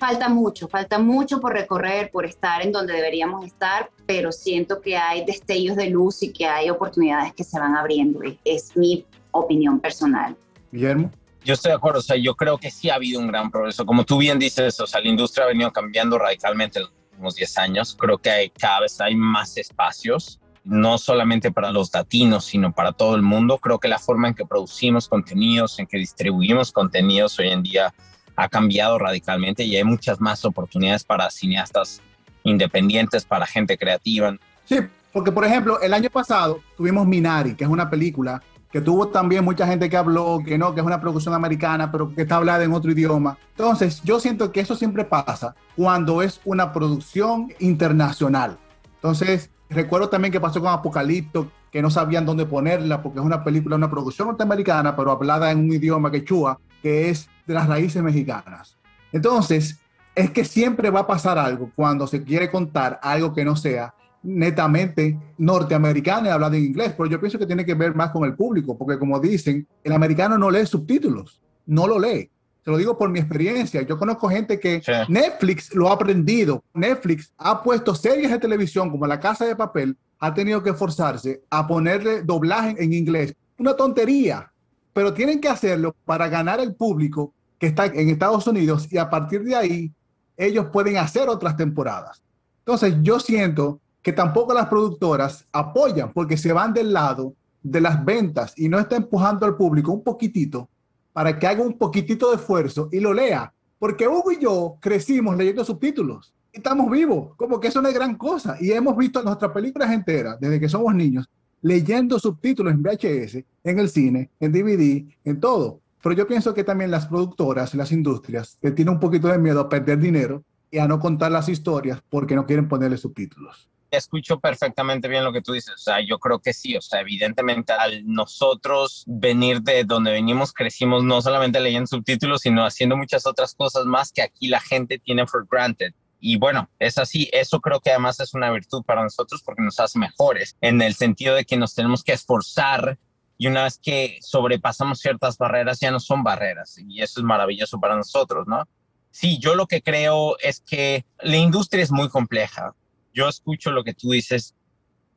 falta 0.05 0.27
mucho, 0.27 0.67
falta 0.67 0.99
mucho 0.99 1.39
por 1.39 1.53
recorrer, 1.53 2.11
por 2.11 2.25
estar 2.25 2.61
en 2.61 2.73
donde 2.73 2.91
deberíamos 2.91 3.45
estar, 3.45 3.89
pero 4.05 4.33
siento 4.33 4.81
que 4.81 4.97
hay 4.97 5.23
destellos 5.23 5.77
de 5.77 5.89
luz 5.89 6.21
y 6.23 6.33
que 6.33 6.45
hay 6.45 6.69
oportunidades 6.69 7.33
que 7.33 7.45
se 7.45 7.57
van 7.57 7.77
abriendo. 7.77 8.19
Es 8.43 8.75
mi 8.75 9.05
opinión 9.31 9.79
personal. 9.79 10.35
Guillermo. 10.73 11.09
Yo 11.45 11.53
estoy 11.53 11.69
de 11.69 11.77
acuerdo, 11.77 11.99
o 11.99 12.01
sea, 12.01 12.17
yo 12.17 12.35
creo 12.35 12.57
que 12.57 12.69
sí 12.69 12.89
ha 12.89 12.95
habido 12.95 13.21
un 13.21 13.27
gran 13.27 13.49
progreso. 13.49 13.85
Como 13.85 14.03
tú 14.03 14.17
bien 14.17 14.39
dices, 14.39 14.77
o 14.81 14.87
sea, 14.87 14.99
la 14.99 15.07
industria 15.07 15.45
ha 15.45 15.47
venido 15.47 15.71
cambiando 15.71 16.19
radicalmente 16.19 16.79
en 16.79 16.83
los 16.83 16.93
últimos 17.11 17.35
10 17.35 17.57
años. 17.59 17.95
Creo 17.97 18.17
que 18.17 18.29
hay, 18.29 18.49
cada 18.49 18.81
vez 18.81 18.99
hay 18.99 19.15
más 19.15 19.55
espacios, 19.55 20.41
no 20.65 20.97
solamente 20.97 21.49
para 21.49 21.71
los 21.71 21.93
latinos, 21.93 22.43
sino 22.43 22.73
para 22.73 22.91
todo 22.91 23.15
el 23.15 23.21
mundo. 23.21 23.57
Creo 23.57 23.79
que 23.79 23.87
la 23.87 23.99
forma 23.99 24.27
en 24.27 24.33
que 24.33 24.45
producimos 24.45 25.07
contenidos, 25.07 25.79
en 25.79 25.87
que 25.87 25.97
distribuimos 25.97 26.73
contenidos 26.73 27.39
hoy 27.39 27.51
en 27.51 27.63
día 27.63 27.93
ha 28.35 28.49
cambiado 28.49 28.97
radicalmente 28.97 29.63
y 29.63 29.75
hay 29.75 29.83
muchas 29.83 30.19
más 30.19 30.43
oportunidades 30.45 31.03
para 31.03 31.29
cineastas 31.29 32.01
independientes, 32.43 33.25
para 33.25 33.45
gente 33.45 33.77
creativa. 33.77 34.35
Sí, 34.65 34.79
porque 35.11 35.31
por 35.31 35.45
ejemplo, 35.45 35.79
el 35.81 35.93
año 35.93 36.09
pasado 36.09 36.61
tuvimos 36.75 37.07
Minari, 37.07 37.55
que 37.55 37.63
es 37.63 37.69
una 37.69 37.89
película 37.89 38.41
que 38.73 38.81
tuvo 38.81 39.09
también 39.09 39.45
mucha 39.45 39.67
gente 39.67 39.87
que 39.87 39.95
habló 39.95 40.39
que 40.43 40.57
no, 40.57 40.73
que 40.73 40.79
es 40.79 40.85
una 40.85 40.99
producción 40.99 41.35
americana, 41.35 41.91
pero 41.91 42.13
que 42.13 42.23
está 42.23 42.37
hablada 42.37 42.63
en 42.63 42.73
otro 42.73 42.91
idioma. 42.91 43.37
Entonces, 43.51 44.01
yo 44.03 44.19
siento 44.19 44.51
que 44.51 44.61
eso 44.61 44.75
siempre 44.75 45.05
pasa 45.05 45.53
cuando 45.75 46.23
es 46.23 46.41
una 46.43 46.73
producción 46.73 47.53
internacional. 47.59 48.57
Entonces, 48.95 49.51
recuerdo 49.69 50.09
también 50.09 50.31
que 50.31 50.39
pasó 50.39 50.59
con 50.59 50.73
Apocalipto, 50.73 51.51
que 51.71 51.83
no 51.83 51.91
sabían 51.91 52.25
dónde 52.25 52.47
ponerla, 52.47 53.03
porque 53.03 53.19
es 53.19 53.25
una 53.25 53.43
película, 53.43 53.75
una 53.75 53.91
producción 53.91 54.27
norteamericana, 54.29 54.95
pero 54.95 55.11
hablada 55.11 55.51
en 55.51 55.59
un 55.59 55.71
idioma 55.71 56.09
quechua, 56.09 56.59
que 56.81 57.11
es 57.11 57.29
de 57.45 57.53
las 57.53 57.67
raíces 57.67 58.01
mexicanas. 58.01 58.77
Entonces, 59.11 59.79
es 60.15 60.31
que 60.31 60.45
siempre 60.45 60.89
va 60.89 61.01
a 61.01 61.07
pasar 61.07 61.37
algo 61.37 61.71
cuando 61.75 62.07
se 62.07 62.23
quiere 62.23 62.49
contar 62.49 62.99
algo 63.01 63.33
que 63.33 63.43
no 63.43 63.55
sea 63.55 63.93
netamente 64.21 65.19
norteamericano 65.37 66.27
y 66.27 66.29
hablado 66.29 66.55
en 66.55 66.63
inglés, 66.63 66.93
pero 66.97 67.09
yo 67.09 67.19
pienso 67.19 67.37
que 67.37 67.45
tiene 67.45 67.65
que 67.65 67.73
ver 67.73 67.93
más 67.93 68.11
con 68.11 68.23
el 68.23 68.35
público, 68.35 68.77
porque 68.77 68.97
como 68.97 69.19
dicen, 69.19 69.67
el 69.83 69.91
americano 69.91 70.37
no 70.37 70.49
lee 70.49 70.65
subtítulos, 70.65 71.41
no 71.65 71.87
lo 71.87 71.99
lee. 71.99 72.29
Se 72.63 72.71
lo 72.71 72.77
digo 72.77 72.97
por 72.97 73.09
mi 73.09 73.19
experiencia. 73.19 73.81
Yo 73.81 73.97
conozco 73.97 74.29
gente 74.29 74.57
que 74.57 74.81
Netflix 75.09 75.75
lo 75.75 75.89
ha 75.89 75.93
aprendido. 75.95 76.63
Netflix 76.73 77.33
ha 77.37 77.61
puesto 77.61 77.93
series 77.93 78.31
de 78.31 78.39
televisión 78.39 78.89
como 78.89 79.05
La 79.05 79.19
Casa 79.19 79.45
de 79.45 79.55
Papel, 79.55 79.97
ha 80.17 80.33
tenido 80.33 80.63
que 80.63 80.69
esforzarse 80.69 81.43
a 81.49 81.67
ponerle 81.67 82.23
doblaje 82.23 82.81
en 82.81 82.93
inglés. 82.93 83.35
Una 83.57 83.75
tontería, 83.75 84.52
pero 84.93 85.13
tienen 85.13 85.41
que 85.41 85.49
hacerlo 85.49 85.95
para 86.05 86.29
ganar 86.29 86.59
el 86.59 86.75
público 86.75 87.33
que 87.57 87.67
está 87.67 87.85
en 87.87 88.09
Estados 88.09 88.45
Unidos 88.47 88.87
y 88.91 88.97
a 88.97 89.09
partir 89.09 89.43
de 89.43 89.55
ahí 89.55 89.91
ellos 90.37 90.67
pueden 90.71 90.97
hacer 90.97 91.29
otras 91.29 91.57
temporadas. 91.57 92.21
Entonces 92.59 92.95
yo 93.01 93.19
siento 93.19 93.79
que 94.01 94.13
tampoco 94.13 94.53
las 94.53 94.67
productoras 94.67 95.47
apoyan 95.51 96.11
porque 96.13 96.37
se 96.37 96.53
van 96.53 96.73
del 96.73 96.93
lado 96.93 97.33
de 97.61 97.81
las 97.81 98.03
ventas 98.03 98.53
y 98.57 98.69
no 98.69 98.79
está 98.79 98.95
empujando 98.95 99.45
al 99.45 99.55
público 99.55 99.91
un 99.91 100.03
poquitito 100.03 100.69
para 101.13 101.37
que 101.37 101.47
haga 101.47 101.63
un 101.63 101.77
poquitito 101.77 102.29
de 102.29 102.35
esfuerzo 102.35 102.89
y 102.91 102.99
lo 102.99 103.13
lea. 103.13 103.53
Porque 103.79 104.07
Hugo 104.07 104.31
y 104.31 104.39
yo 104.39 104.77
crecimos 104.79 105.35
leyendo 105.37 105.63
subtítulos 105.63 106.33
y 106.51 106.57
estamos 106.57 106.89
vivos, 106.89 107.35
como 107.35 107.59
que 107.59 107.69
eso 107.69 107.81
no 107.81 107.87
es 107.87 107.95
gran 107.95 108.15
cosa. 108.15 108.57
Y 108.59 108.71
hemos 108.71 108.95
visto 108.95 109.23
nuestras 109.23 109.51
películas 109.51 109.91
enteras 109.91 110.39
desde 110.39 110.59
que 110.59 110.69
somos 110.69 110.93
niños 110.93 111.29
leyendo 111.63 112.19
subtítulos 112.19 112.73
en 112.73 112.83
VHS, 112.83 113.43
en 113.63 113.79
el 113.79 113.89
cine, 113.89 114.29
en 114.39 114.51
DVD, 114.51 115.03
en 115.23 115.39
todo. 115.39 115.79
Pero 116.03 116.13
yo 116.13 116.27
pienso 116.27 116.53
que 116.53 116.65
también 116.65 116.91
las 116.91 117.07
productoras, 117.07 117.73
las 117.73 117.91
industrias, 117.91 118.59
que 118.61 118.71
tienen 118.71 118.95
un 118.95 118.99
poquito 118.99 119.29
de 119.29 119.39
miedo 119.39 119.61
a 119.61 119.69
perder 119.69 119.97
dinero 119.97 120.43
y 120.69 120.77
a 120.77 120.87
no 120.87 120.99
contar 120.99 121.31
las 121.31 121.47
historias 121.47 122.01
porque 122.09 122.35
no 122.35 122.45
quieren 122.45 122.67
ponerle 122.67 122.97
subtítulos. 122.97 123.69
Escucho 123.89 124.39
perfectamente 124.39 125.07
bien 125.07 125.23
lo 125.23 125.31
que 125.31 125.41
tú 125.41 125.53
dices. 125.53 125.75
O 125.75 125.77
sea, 125.77 126.01
yo 126.05 126.19
creo 126.19 126.39
que 126.39 126.51
sí. 126.51 126.75
O 126.75 126.81
sea, 126.81 126.99
evidentemente 126.99 127.71
al 127.71 128.05
nosotros 128.05 129.05
venir 129.07 129.61
de 129.61 129.83
donde 129.85 130.11
venimos, 130.11 130.51
crecimos 130.51 131.03
no 131.03 131.21
solamente 131.21 131.59
leyendo 131.59 131.87
subtítulos, 131.87 132.41
sino 132.41 132.65
haciendo 132.65 132.97
muchas 132.97 133.25
otras 133.25 133.55
cosas 133.55 133.85
más 133.85 134.11
que 134.11 134.23
aquí 134.23 134.47
la 134.47 134.59
gente 134.59 134.99
tiene 134.99 135.25
for 135.27 135.47
granted 135.49 135.93
y 136.25 136.37
bueno, 136.37 136.69
es 136.79 136.97
así. 136.97 137.29
Eso 137.33 137.59
creo 137.59 137.81
que 137.81 137.89
además 137.89 138.17
es 138.21 138.33
una 138.33 138.49
virtud 138.49 138.81
para 138.85 139.03
nosotros 139.03 139.43
porque 139.43 139.61
nos 139.61 139.77
hace 139.81 139.99
mejores 139.99 140.55
en 140.61 140.81
el 140.81 140.95
sentido 140.95 141.35
de 141.35 141.43
que 141.43 141.57
nos 141.57 141.75
tenemos 141.75 142.01
que 142.01 142.13
esforzar 142.13 142.97
y 143.37 143.47
una 143.47 143.63
vez 143.63 143.77
que 143.77 144.19
sobrepasamos 144.21 144.99
ciertas 144.99 145.37
barreras 145.37 145.81
ya 145.81 145.91
no 145.91 145.99
son 145.99 146.23
barreras 146.23 146.77
y 146.77 147.01
eso 147.01 147.19
es 147.19 147.25
maravilloso 147.25 147.77
para 147.77 147.97
nosotros, 147.97 148.47
¿no? 148.47 148.63
Sí, 149.11 149.37
yo 149.37 149.53
lo 149.55 149.67
que 149.67 149.81
creo 149.81 150.37
es 150.39 150.61
que 150.61 151.05
la 151.19 151.35
industria 151.35 151.83
es 151.83 151.91
muy 151.91 152.07
compleja. 152.07 152.73
Yo 153.13 153.27
escucho 153.27 153.71
lo 153.71 153.83
que 153.83 153.93
tú 153.93 154.11
dices, 154.11 154.55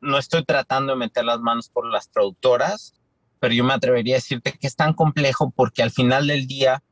no 0.01 0.19
estoy 0.19 0.45
tratando 0.45 0.95
de 0.95 0.99
meter 0.99 1.25
las 1.25 1.39
manos 1.39 1.69
por 1.69 1.89
las 1.89 2.09
productoras, 2.09 2.95
pero 3.39 3.55
yo 3.55 3.63
me 3.63 3.75
atrevería 3.75 4.17
a 4.17 4.19
decirte 4.19 4.59
que 4.59 4.67
es 4.67 4.75
tan 4.75 4.93
complejo 4.93 5.53
porque 5.55 5.85
al 5.85 5.93
final 5.93 6.27
del 6.27 6.49
día 6.49 6.83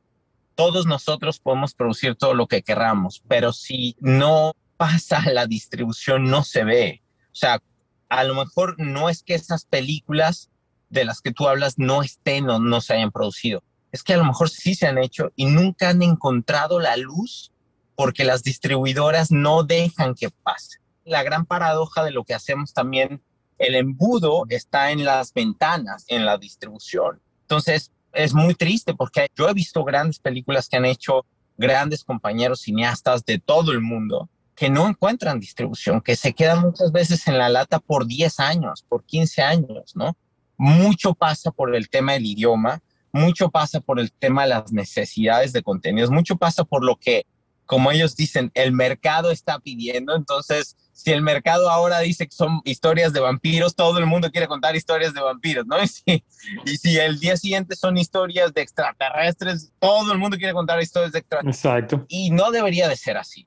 todos 0.55 0.85
nosotros 0.85 1.39
podemos 1.39 1.73
producir 1.73 2.15
todo 2.15 2.33
lo 2.33 2.47
que 2.47 2.63
queramos, 2.63 3.21
pero 3.27 3.53
si 3.53 3.95
no 3.99 4.53
pasa 4.77 5.21
la 5.31 5.45
distribución, 5.45 6.25
no 6.25 6.43
se 6.43 6.63
ve. 6.63 7.01
O 7.27 7.35
sea, 7.35 7.61
a 8.09 8.23
lo 8.23 8.35
mejor 8.35 8.75
no 8.79 9.09
es 9.09 9.23
que 9.23 9.35
esas 9.35 9.65
películas 9.65 10.49
de 10.89 11.05
las 11.05 11.21
que 11.21 11.31
tú 11.31 11.47
hablas 11.47 11.75
no 11.77 12.01
estén 12.01 12.49
o 12.49 12.59
no 12.59 12.81
se 12.81 12.93
hayan 12.93 13.11
producido. 13.11 13.63
Es 13.91 14.03
que 14.03 14.13
a 14.13 14.17
lo 14.17 14.25
mejor 14.25 14.49
sí 14.49 14.75
se 14.75 14.87
han 14.87 14.97
hecho 14.97 15.31
y 15.35 15.45
nunca 15.45 15.89
han 15.89 16.01
encontrado 16.01 16.79
la 16.79 16.97
luz 16.97 17.51
porque 17.95 18.25
las 18.25 18.43
distribuidoras 18.43 19.31
no 19.31 19.63
dejan 19.63 20.15
que 20.15 20.29
pase. 20.29 20.79
La 21.03 21.23
gran 21.23 21.45
paradoja 21.45 22.03
de 22.03 22.11
lo 22.11 22.23
que 22.23 22.33
hacemos 22.33 22.73
también, 22.73 23.21
el 23.57 23.75
embudo 23.75 24.45
está 24.49 24.91
en 24.91 25.05
las 25.05 25.33
ventanas, 25.33 26.03
en 26.07 26.25
la 26.25 26.37
distribución. 26.37 27.21
Entonces, 27.41 27.91
es 28.15 28.33
muy 28.33 28.55
triste 28.55 28.93
porque 28.93 29.27
yo 29.35 29.49
he 29.49 29.53
visto 29.53 29.83
grandes 29.83 30.19
películas 30.19 30.67
que 30.67 30.77
han 30.77 30.85
hecho 30.85 31.25
grandes 31.57 32.03
compañeros 32.03 32.61
cineastas 32.61 33.25
de 33.25 33.39
todo 33.39 33.71
el 33.71 33.81
mundo 33.81 34.29
que 34.55 34.69
no 34.69 34.87
encuentran 34.87 35.39
distribución, 35.39 36.01
que 36.01 36.15
se 36.15 36.33
quedan 36.33 36.61
muchas 36.61 36.91
veces 36.91 37.27
en 37.27 37.37
la 37.37 37.49
lata 37.49 37.79
por 37.79 38.07
10 38.07 38.39
años, 38.39 38.85
por 38.87 39.03
15 39.03 39.41
años, 39.41 39.95
¿no? 39.95 40.15
Mucho 40.57 41.13
pasa 41.13 41.51
por 41.51 41.75
el 41.75 41.89
tema 41.89 42.13
del 42.13 42.25
idioma, 42.25 42.81
mucho 43.11 43.49
pasa 43.49 43.81
por 43.81 43.99
el 43.99 44.13
tema 44.13 44.43
de 44.43 44.49
las 44.49 44.71
necesidades 44.71 45.51
de 45.51 45.61
contenidos, 45.61 46.09
mucho 46.09 46.37
pasa 46.37 46.63
por 46.63 46.85
lo 46.85 46.95
que, 46.95 47.25
como 47.65 47.91
ellos 47.91 48.15
dicen, 48.15 48.49
el 48.53 48.71
mercado 48.71 49.31
está 49.31 49.59
pidiendo. 49.59 50.15
Entonces, 50.15 50.77
si 50.95 51.11
el 51.11 51.21
mercado 51.21 51.69
ahora 51.69 51.99
dice 51.99 52.25
que 52.25 52.33
son 52.33 52.61
historias 52.63 53.11
de 53.11 53.19
vampiros, 53.19 53.75
todo 53.75 53.99
el 53.99 54.05
mundo 54.05 54.31
quiere 54.31 54.47
contar 54.47 54.77
historias 54.77 55.13
de 55.13 55.19
vampiros, 55.19 55.65
¿no? 55.67 55.75
Y 55.83 55.87
si, 55.87 56.23
y 56.65 56.77
si 56.77 56.97
el 56.97 57.19
día 57.19 57.35
siguiente 57.35 57.75
son 57.75 57.97
historias 57.97 58.53
de 58.53 58.61
extraterrestres, 58.61 59.73
todo 59.79 60.13
el 60.13 60.17
mundo 60.17 60.37
quiere 60.37 60.53
contar 60.53 60.81
historias 60.81 61.11
de 61.11 61.19
extraterrestres. 61.19 61.65
Exacto. 61.65 62.05
Y 62.07 62.31
no 62.31 62.49
debería 62.49 62.87
de 62.87 62.95
ser 62.95 63.17
así. 63.17 63.45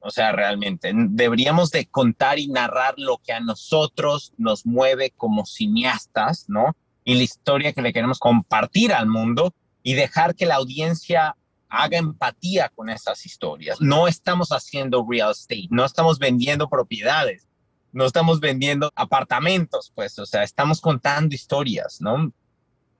O 0.00 0.10
sea, 0.10 0.32
realmente 0.32 0.90
deberíamos 0.94 1.70
de 1.70 1.84
contar 1.84 2.38
y 2.38 2.48
narrar 2.48 2.94
lo 2.96 3.18
que 3.18 3.34
a 3.34 3.40
nosotros 3.40 4.32
nos 4.38 4.64
mueve 4.64 5.12
como 5.14 5.44
cineastas, 5.44 6.46
¿no? 6.48 6.76
Y 7.04 7.14
la 7.14 7.24
historia 7.24 7.74
que 7.74 7.82
le 7.82 7.92
queremos 7.92 8.18
compartir 8.18 8.94
al 8.94 9.06
mundo 9.06 9.52
y 9.82 9.94
dejar 9.94 10.34
que 10.34 10.46
la 10.46 10.54
audiencia 10.54 11.36
haga 11.68 11.98
empatía 11.98 12.70
con 12.74 12.88
esas 12.88 13.24
historias. 13.26 13.80
No 13.80 14.08
estamos 14.08 14.50
haciendo 14.50 15.06
real 15.08 15.32
estate, 15.32 15.68
no 15.70 15.84
estamos 15.84 16.18
vendiendo 16.18 16.68
propiedades, 16.68 17.48
no 17.92 18.04
estamos 18.04 18.40
vendiendo 18.40 18.92
apartamentos, 18.94 19.92
pues, 19.94 20.18
o 20.18 20.26
sea, 20.26 20.42
estamos 20.42 20.80
contando 20.80 21.34
historias, 21.34 22.00
¿no? 22.00 22.32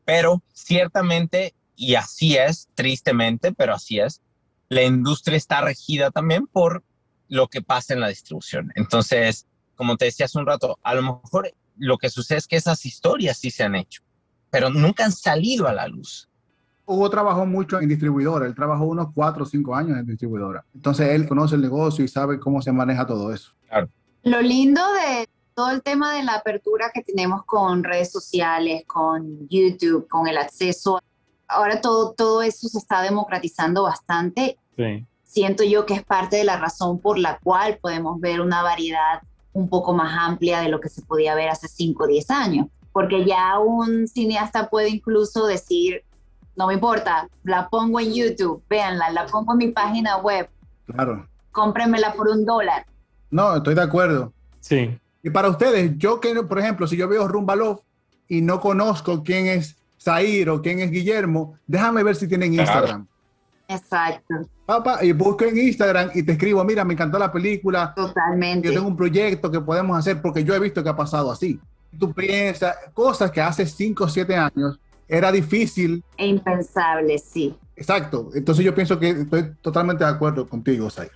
Pero 0.05 0.43
ciertamente, 0.53 1.55
y 1.75 1.95
así 1.95 2.37
es, 2.37 2.69
tristemente, 2.75 3.53
pero 3.53 3.75
así 3.75 3.99
es, 3.99 4.23
la 4.69 4.83
industria 4.83 5.37
está 5.37 5.61
regida 5.61 6.11
también 6.11 6.47
por 6.47 6.83
lo 7.29 7.49
que 7.49 7.63
pasa 7.63 7.95
en 7.95 8.01
la 8.01 8.09
distribución. 8.09 8.73
Entonces, 8.75 9.47
como 9.75 9.97
te 9.97 10.07
decía 10.07 10.27
hace 10.27 10.39
un 10.39 10.47
rato, 10.47 10.79
a 10.83 10.95
lo 10.95 11.03
mejor 11.03 11.53
lo 11.77 11.99
que 11.99 12.11
sucede 12.11 12.39
es 12.39 12.47
que 12.47 12.57
esas 12.57 12.85
historias 12.87 13.39
sí 13.39 13.51
se 13.51 13.65
han 13.65 13.75
hecho, 13.75 14.03
pero 14.51 14.71
nunca 14.71 15.05
han 15.05 15.13
salido 15.13 15.69
a 15.69 15.73
la 15.73 15.87
luz. 15.89 16.29
Hugo 16.87 17.11
trabajó 17.11 17.45
mucho 17.45 17.81
en 17.81 17.89
distribuidora, 17.89 18.47
él 18.47 18.55
trabajó 18.55 18.85
unos 18.85 19.09
cuatro 19.13 19.43
o 19.43 19.47
cinco 19.47 19.75
años 19.75 19.99
en 19.99 20.07
distribuidora. 20.07 20.65
Entonces 20.75 21.09
él 21.11 21.29
conoce 21.29 21.57
el 21.57 21.63
negocio 21.63 22.05
y 22.05 22.09
sabe 22.09 22.39
cómo 22.39 22.63
se 22.63 22.73
maneja 22.73 23.07
todo 23.07 23.35
eso. 23.35 23.53
Claro. 23.69 23.89
Lo 24.23 24.41
lindo 24.41 24.81
de 24.93 25.29
todo 25.55 25.71
el 25.71 25.83
tema 25.83 26.15
de 26.15 26.23
la 26.23 26.35
apertura 26.35 26.91
que 26.95 27.03
tenemos 27.03 27.45
con 27.45 27.83
redes 27.83 28.13
sociales, 28.13 28.85
con 28.87 29.49
YouTube, 29.49 30.07
con 30.09 30.29
el 30.29 30.39
acceso, 30.39 31.01
ahora 31.49 31.81
todo, 31.81 32.13
todo 32.13 32.43
eso 32.43 32.69
se 32.69 32.79
está 32.79 33.03
democratizando 33.03 33.83
bastante. 33.83 34.59
Sí. 34.77 35.05
Siento 35.25 35.65
yo 35.65 35.87
que 35.87 35.95
es 35.95 36.05
parte 36.05 36.37
de 36.37 36.45
la 36.45 36.57
razón 36.57 37.01
por 37.01 37.19
la 37.19 37.39
cual 37.39 37.79
podemos 37.81 38.21
ver 38.21 38.41
una 38.41 38.63
variedad 38.63 39.23
un 39.53 39.69
poco 39.69 39.95
más 39.95 40.15
amplia 40.19 40.61
de 40.61 40.69
lo 40.69 40.81
que 40.81 40.89
se 40.89 41.03
podía 41.03 41.35
ver 41.35 41.49
hace 41.49 41.67
5 41.67 42.05
o 42.05 42.07
10 42.07 42.31
años, 42.31 42.67
porque 42.93 43.25
ya 43.25 43.59
un 43.59 44.07
cineasta 44.07 44.69
puede 44.69 44.91
incluso 44.91 45.47
decir, 45.47 46.05
no 46.57 46.67
me 46.67 46.75
importa, 46.75 47.29
la 47.45 47.69
pongo 47.69 48.01
en 48.01 48.13
YouTube, 48.15 48.63
véanla, 48.69 49.11
la 49.11 49.27
pongo 49.27 49.53
en 49.53 49.59
mi 49.59 49.69
página 49.69 50.17
web, 50.19 50.49
Claro. 50.87 51.27
cómprenmela 51.53 52.13
por 52.15 52.29
un 52.29 52.45
dólar. 52.45 52.87
No, 53.31 53.57
estoy 53.57 53.75
de 53.75 53.83
acuerdo. 53.83 54.33
Sí. 54.61 54.99
Y 55.23 55.31
para 55.31 55.49
ustedes, 55.49 55.93
yo 55.99 56.21
que, 56.21 56.35
por 56.43 56.59
ejemplo, 56.59 56.87
si 56.87 56.97
yo 56.97 57.09
veo 57.09 57.27
Rumba 57.29 57.57
Love 57.57 57.81
y 58.29 58.41
no 58.41 58.61
conozco 58.61 59.23
quién 59.23 59.47
es 59.47 59.77
Zair 60.01 60.49
o 60.51 60.63
quién 60.63 60.79
es 60.81 60.91
Guillermo, 60.91 61.59
déjame 61.67 62.03
ver 62.03 62.15
si 62.17 62.29
tienen. 62.29 62.55
Instagram. 62.55 63.07
Exacto, 63.69 64.35
Papá, 64.65 65.05
y 65.05 65.13
busco 65.13 65.45
en 65.45 65.59
Instagram 65.59 66.11
y 66.15 66.23
te 66.23 66.33
escribo, 66.33 66.63
mira, 66.65 66.85
me 66.85 66.95
encantó 66.95 67.19
la 67.19 67.31
película, 67.33 67.93
totalmente. 67.95 68.69
yo 68.69 68.75
tengo 68.75 68.87
un 68.89 68.97
proyecto 68.97 69.51
que 69.51 69.61
podemos 69.61 69.99
hacer 69.99 70.23
porque 70.23 70.45
yo 70.45 70.55
he 70.55 70.61
visto 70.61 70.83
que 70.83 70.89
ha 70.89 70.97
pasado 70.97 71.31
así. 71.33 71.59
Tú 71.99 72.13
piensas, 72.13 72.77
cosas 72.93 73.31
que 73.31 73.41
hace 73.41 73.67
5 73.67 74.05
o 74.05 74.09
7 74.09 74.37
años 74.37 74.79
era 75.09 75.33
difícil. 75.33 76.03
E 76.17 76.27
impensable, 76.27 77.19
sí. 77.19 77.55
Exacto. 77.77 78.31
Entonces 78.35 78.65
yo 78.65 78.75
pienso 78.75 78.99
que 78.99 79.11
estoy 79.11 79.53
totalmente 79.61 80.05
de 80.05 80.11
acuerdo 80.11 80.49
contigo, 80.49 80.91
Zair. 80.91 81.11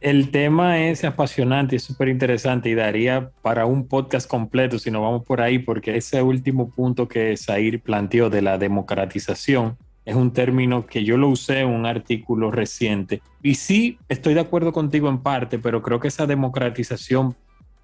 El 0.00 0.30
tema 0.30 0.82
es 0.82 1.02
apasionante 1.02 1.76
y 1.76 1.78
súper 1.78 2.08
interesante 2.08 2.68
y 2.68 2.74
daría 2.74 3.30
para 3.40 3.64
un 3.64 3.88
podcast 3.88 4.28
completo 4.28 4.78
si 4.78 4.90
nos 4.90 5.00
vamos 5.00 5.24
por 5.24 5.40
ahí, 5.40 5.58
porque 5.58 5.96
ese 5.96 6.20
último 6.20 6.68
punto 6.68 7.08
que 7.08 7.34
Zair 7.38 7.80
planteó 7.80 8.28
de 8.28 8.42
la 8.42 8.58
democratización 8.58 9.78
es 10.04 10.14
un 10.14 10.32
término 10.32 10.84
que 10.84 11.04
yo 11.04 11.16
lo 11.16 11.28
usé 11.28 11.60
en 11.60 11.68
un 11.68 11.86
artículo 11.86 12.50
reciente. 12.50 13.22
Y 13.42 13.54
sí, 13.54 13.98
estoy 14.08 14.34
de 14.34 14.40
acuerdo 14.40 14.72
contigo 14.72 15.08
en 15.08 15.18
parte, 15.18 15.58
pero 15.58 15.82
creo 15.82 16.00
que 16.00 16.08
esa 16.08 16.26
democratización 16.26 17.34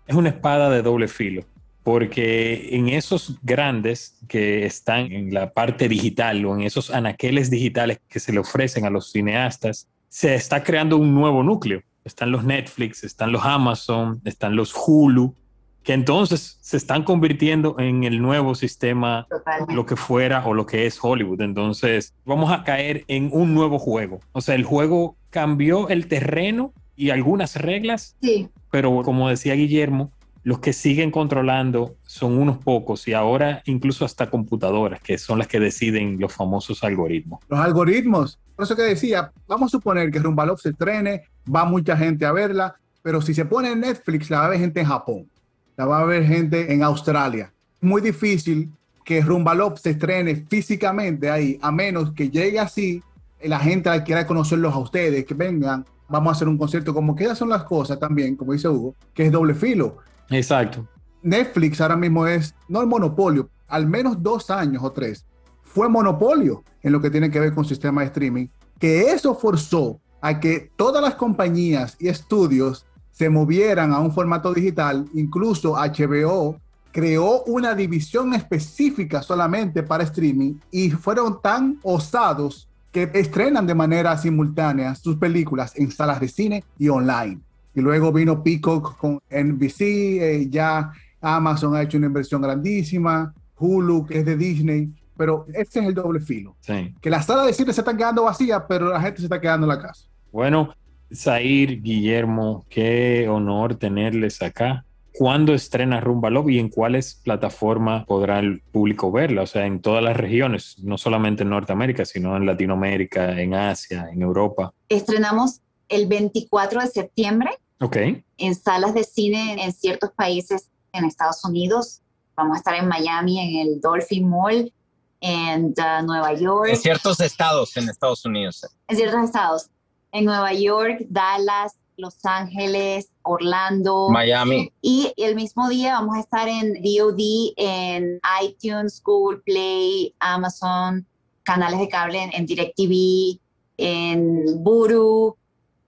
es 0.06 0.14
una 0.14 0.28
espada 0.28 0.68
de 0.68 0.82
doble 0.82 1.08
filo, 1.08 1.42
porque 1.90 2.68
en 2.76 2.88
esos 2.88 3.36
grandes 3.42 4.16
que 4.28 4.64
están 4.64 5.10
en 5.10 5.34
la 5.34 5.52
parte 5.52 5.88
digital 5.88 6.44
o 6.44 6.54
en 6.54 6.60
esos 6.62 6.92
anaqueles 6.92 7.50
digitales 7.50 7.98
que 8.08 8.20
se 8.20 8.32
le 8.32 8.38
ofrecen 8.38 8.84
a 8.84 8.90
los 8.90 9.10
cineastas, 9.10 9.88
se 10.08 10.36
está 10.36 10.62
creando 10.62 10.98
un 10.98 11.12
nuevo 11.12 11.42
núcleo. 11.42 11.82
Están 12.04 12.30
los 12.30 12.44
Netflix, 12.44 13.02
están 13.02 13.32
los 13.32 13.44
Amazon, 13.44 14.20
están 14.24 14.54
los 14.54 14.72
Hulu, 14.72 15.34
que 15.82 15.92
entonces 15.92 16.58
se 16.60 16.76
están 16.76 17.02
convirtiendo 17.02 17.74
en 17.80 18.04
el 18.04 18.22
nuevo 18.22 18.54
sistema, 18.54 19.26
Totalmente. 19.28 19.74
lo 19.74 19.84
que 19.84 19.96
fuera 19.96 20.46
o 20.46 20.54
lo 20.54 20.66
que 20.66 20.86
es 20.86 20.96
Hollywood. 21.02 21.40
Entonces 21.40 22.14
vamos 22.24 22.52
a 22.52 22.62
caer 22.62 23.04
en 23.08 23.30
un 23.32 23.52
nuevo 23.52 23.80
juego. 23.80 24.20
O 24.30 24.40
sea, 24.40 24.54
el 24.54 24.62
juego 24.62 25.16
cambió 25.30 25.88
el 25.88 26.06
terreno 26.06 26.72
y 26.94 27.10
algunas 27.10 27.56
reglas, 27.56 28.14
Sí, 28.22 28.48
pero 28.70 29.02
como 29.02 29.28
decía 29.28 29.54
Guillermo, 29.54 30.12
los 30.42 30.58
que 30.58 30.72
siguen 30.72 31.10
controlando 31.10 31.96
son 32.02 32.38
unos 32.38 32.58
pocos 32.58 33.06
y 33.08 33.12
ahora 33.12 33.62
incluso 33.66 34.04
hasta 34.04 34.30
computadoras, 34.30 35.00
que 35.00 35.18
son 35.18 35.38
las 35.38 35.48
que 35.48 35.60
deciden 35.60 36.18
los 36.18 36.32
famosos 36.32 36.82
algoritmos. 36.82 37.40
Los 37.48 37.60
algoritmos. 37.60 38.38
Por 38.56 38.64
eso 38.64 38.76
que 38.76 38.82
decía, 38.82 39.32
vamos 39.46 39.68
a 39.68 39.76
suponer 39.76 40.10
que 40.10 40.18
Rumba 40.18 40.46
Love 40.46 40.60
se 40.60 40.70
estrene, 40.70 41.22
va 41.54 41.64
mucha 41.64 41.96
gente 41.96 42.26
a 42.26 42.32
verla, 42.32 42.76
pero 43.02 43.22
si 43.22 43.34
se 43.34 43.44
pone 43.44 43.72
en 43.72 43.80
Netflix, 43.80 44.30
la 44.30 44.40
va 44.40 44.46
a 44.46 44.50
ver 44.50 44.60
gente 44.60 44.80
en 44.80 44.86
Japón, 44.86 45.28
la 45.76 45.86
va 45.86 46.00
a 46.00 46.04
ver 46.04 46.26
gente 46.26 46.72
en 46.72 46.82
Australia. 46.82 47.52
Muy 47.80 48.02
difícil 48.02 48.70
que 49.04 49.22
Rumba 49.22 49.54
Love 49.54 49.78
se 49.78 49.90
estrene 49.90 50.44
físicamente 50.48 51.30
ahí, 51.30 51.58
a 51.62 51.72
menos 51.72 52.12
que 52.12 52.28
llegue 52.28 52.58
así, 52.58 53.02
la 53.42 53.58
gente 53.58 53.90
quiera 54.04 54.26
conocerlos 54.26 54.74
a 54.74 54.78
ustedes, 54.78 55.24
que 55.24 55.34
vengan, 55.34 55.84
vamos 56.08 56.28
a 56.28 56.32
hacer 56.36 56.48
un 56.48 56.58
concierto, 56.58 56.92
como 56.92 57.14
que 57.14 57.24
esas 57.24 57.38
son 57.38 57.48
las 57.48 57.64
cosas 57.64 57.98
también, 57.98 58.36
como 58.36 58.52
dice 58.52 58.68
Hugo, 58.68 58.94
que 59.14 59.26
es 59.26 59.32
doble 59.32 59.54
filo. 59.54 59.98
Exacto. 60.30 60.86
Netflix 61.22 61.80
ahora 61.80 61.96
mismo 61.96 62.26
es, 62.26 62.54
no 62.68 62.80
el 62.80 62.86
monopolio, 62.86 63.50
al 63.68 63.86
menos 63.86 64.22
dos 64.22 64.50
años 64.50 64.82
o 64.82 64.90
tres, 64.90 65.26
fue 65.62 65.88
monopolio 65.88 66.64
en 66.82 66.92
lo 66.92 67.00
que 67.00 67.10
tiene 67.10 67.30
que 67.30 67.40
ver 67.40 67.54
con 67.54 67.64
sistema 67.64 68.00
de 68.00 68.08
streaming, 68.08 68.46
que 68.78 69.12
eso 69.12 69.34
forzó 69.34 70.00
a 70.20 70.40
que 70.40 70.70
todas 70.76 71.02
las 71.02 71.14
compañías 71.14 71.96
y 71.98 72.08
estudios 72.08 72.86
se 73.10 73.28
movieran 73.28 73.92
a 73.92 74.00
un 74.00 74.12
formato 74.12 74.52
digital, 74.54 75.06
incluso 75.14 75.74
HBO 75.74 76.56
creó 76.92 77.44
una 77.44 77.74
división 77.74 78.34
específica 78.34 79.22
solamente 79.22 79.82
para 79.82 80.04
streaming 80.04 80.54
y 80.70 80.90
fueron 80.90 81.40
tan 81.40 81.78
osados 81.82 82.68
que 82.90 83.08
estrenan 83.14 83.66
de 83.66 83.74
manera 83.74 84.16
simultánea 84.16 84.94
sus 84.94 85.16
películas 85.16 85.72
en 85.76 85.90
salas 85.92 86.18
de 86.18 86.28
cine 86.28 86.64
y 86.78 86.88
online. 86.88 87.40
Y 87.74 87.80
luego 87.80 88.12
vino 88.12 88.42
Peacock 88.42 88.96
con 88.96 89.20
NBC, 89.30 89.80
eh, 89.80 90.46
ya 90.50 90.92
Amazon 91.20 91.76
ha 91.76 91.82
hecho 91.82 91.98
una 91.98 92.06
inversión 92.06 92.42
grandísima, 92.42 93.32
Hulu, 93.58 94.06
que 94.06 94.18
es 94.18 94.24
de 94.24 94.36
Disney, 94.36 94.88
pero 95.16 95.46
ese 95.52 95.80
es 95.80 95.86
el 95.86 95.94
doble 95.94 96.20
filo. 96.20 96.56
Sí. 96.60 96.94
Que 97.00 97.10
las 97.10 97.26
salas 97.26 97.46
de 97.46 97.52
cine 97.52 97.72
se 97.72 97.82
están 97.82 97.96
quedando 97.96 98.24
vacías, 98.24 98.62
pero 98.68 98.88
la 98.88 99.00
gente 99.00 99.18
se 99.18 99.26
está 99.26 99.40
quedando 99.40 99.66
en 99.66 99.76
la 99.76 99.78
casa. 99.78 100.08
Bueno, 100.32 100.74
Zair, 101.14 101.82
Guillermo, 101.82 102.64
qué 102.68 103.28
honor 103.28 103.74
tenerles 103.74 104.40
acá. 104.42 104.84
¿Cuándo 105.12 105.52
estrena 105.52 106.00
Rumba 106.00 106.30
Love 106.30 106.50
y 106.50 106.58
en 106.58 106.68
cuáles 106.68 107.20
plataformas 107.22 108.06
podrá 108.06 108.38
el 108.38 108.62
público 108.72 109.12
verla? 109.12 109.42
O 109.42 109.46
sea, 109.46 109.66
en 109.66 109.80
todas 109.80 110.02
las 110.02 110.16
regiones, 110.16 110.76
no 110.82 110.96
solamente 110.96 111.42
en 111.42 111.50
Norteamérica, 111.50 112.04
sino 112.04 112.36
en 112.36 112.46
Latinoamérica, 112.46 113.38
en 113.38 113.54
Asia, 113.54 114.08
en 114.10 114.22
Europa. 114.22 114.72
estrenamos 114.88 115.60
el 115.88 116.06
24 116.06 116.80
de 116.80 116.86
septiembre 116.86 117.50
Ok, 117.82 117.96
en 118.36 118.54
salas 118.54 118.92
de 118.94 119.04
cine 119.04 119.64
en 119.64 119.72
ciertos 119.72 120.10
países 120.12 120.68
en 120.92 121.04
Estados 121.04 121.44
Unidos. 121.44 122.00
Vamos 122.36 122.56
a 122.56 122.58
estar 122.58 122.74
en 122.74 122.88
Miami, 122.88 123.38
en 123.38 123.68
el 123.68 123.80
Dolphin 123.80 124.28
Mall, 124.28 124.72
en 125.20 125.66
uh, 125.66 126.04
Nueva 126.04 126.34
York, 126.34 126.70
En 126.70 126.76
ciertos 126.76 127.20
estados 127.20 127.76
en 127.76 127.88
Estados 127.88 128.24
Unidos. 128.24 128.66
en 128.88 128.96
ciertos 128.96 129.24
estados. 129.24 129.70
En 130.12 130.24
Nueva 130.24 130.52
York, 130.52 131.06
Dallas, 131.08 131.76
Los 131.96 132.24
Ángeles, 132.24 133.10
Orlando. 133.22 134.08
Miami. 134.10 134.72
Y 134.82 135.12
el 135.16 135.34
mismo 135.34 135.68
día 135.68 135.94
vamos 135.94 136.16
a 136.16 136.20
estar 136.20 136.48
en 136.48 136.74
VOD, 136.82 137.52
en 137.56 138.20
iTunes, 138.42 139.02
Google 139.02 139.38
Play, 139.38 140.14
Amazon, 140.18 141.06
canales 141.44 141.78
de 141.80 141.88
cable 141.88 142.22
en, 142.22 142.30
en 142.34 142.46
DirecTV, 142.46 143.40
en 143.76 144.62
Buru, 144.62 145.36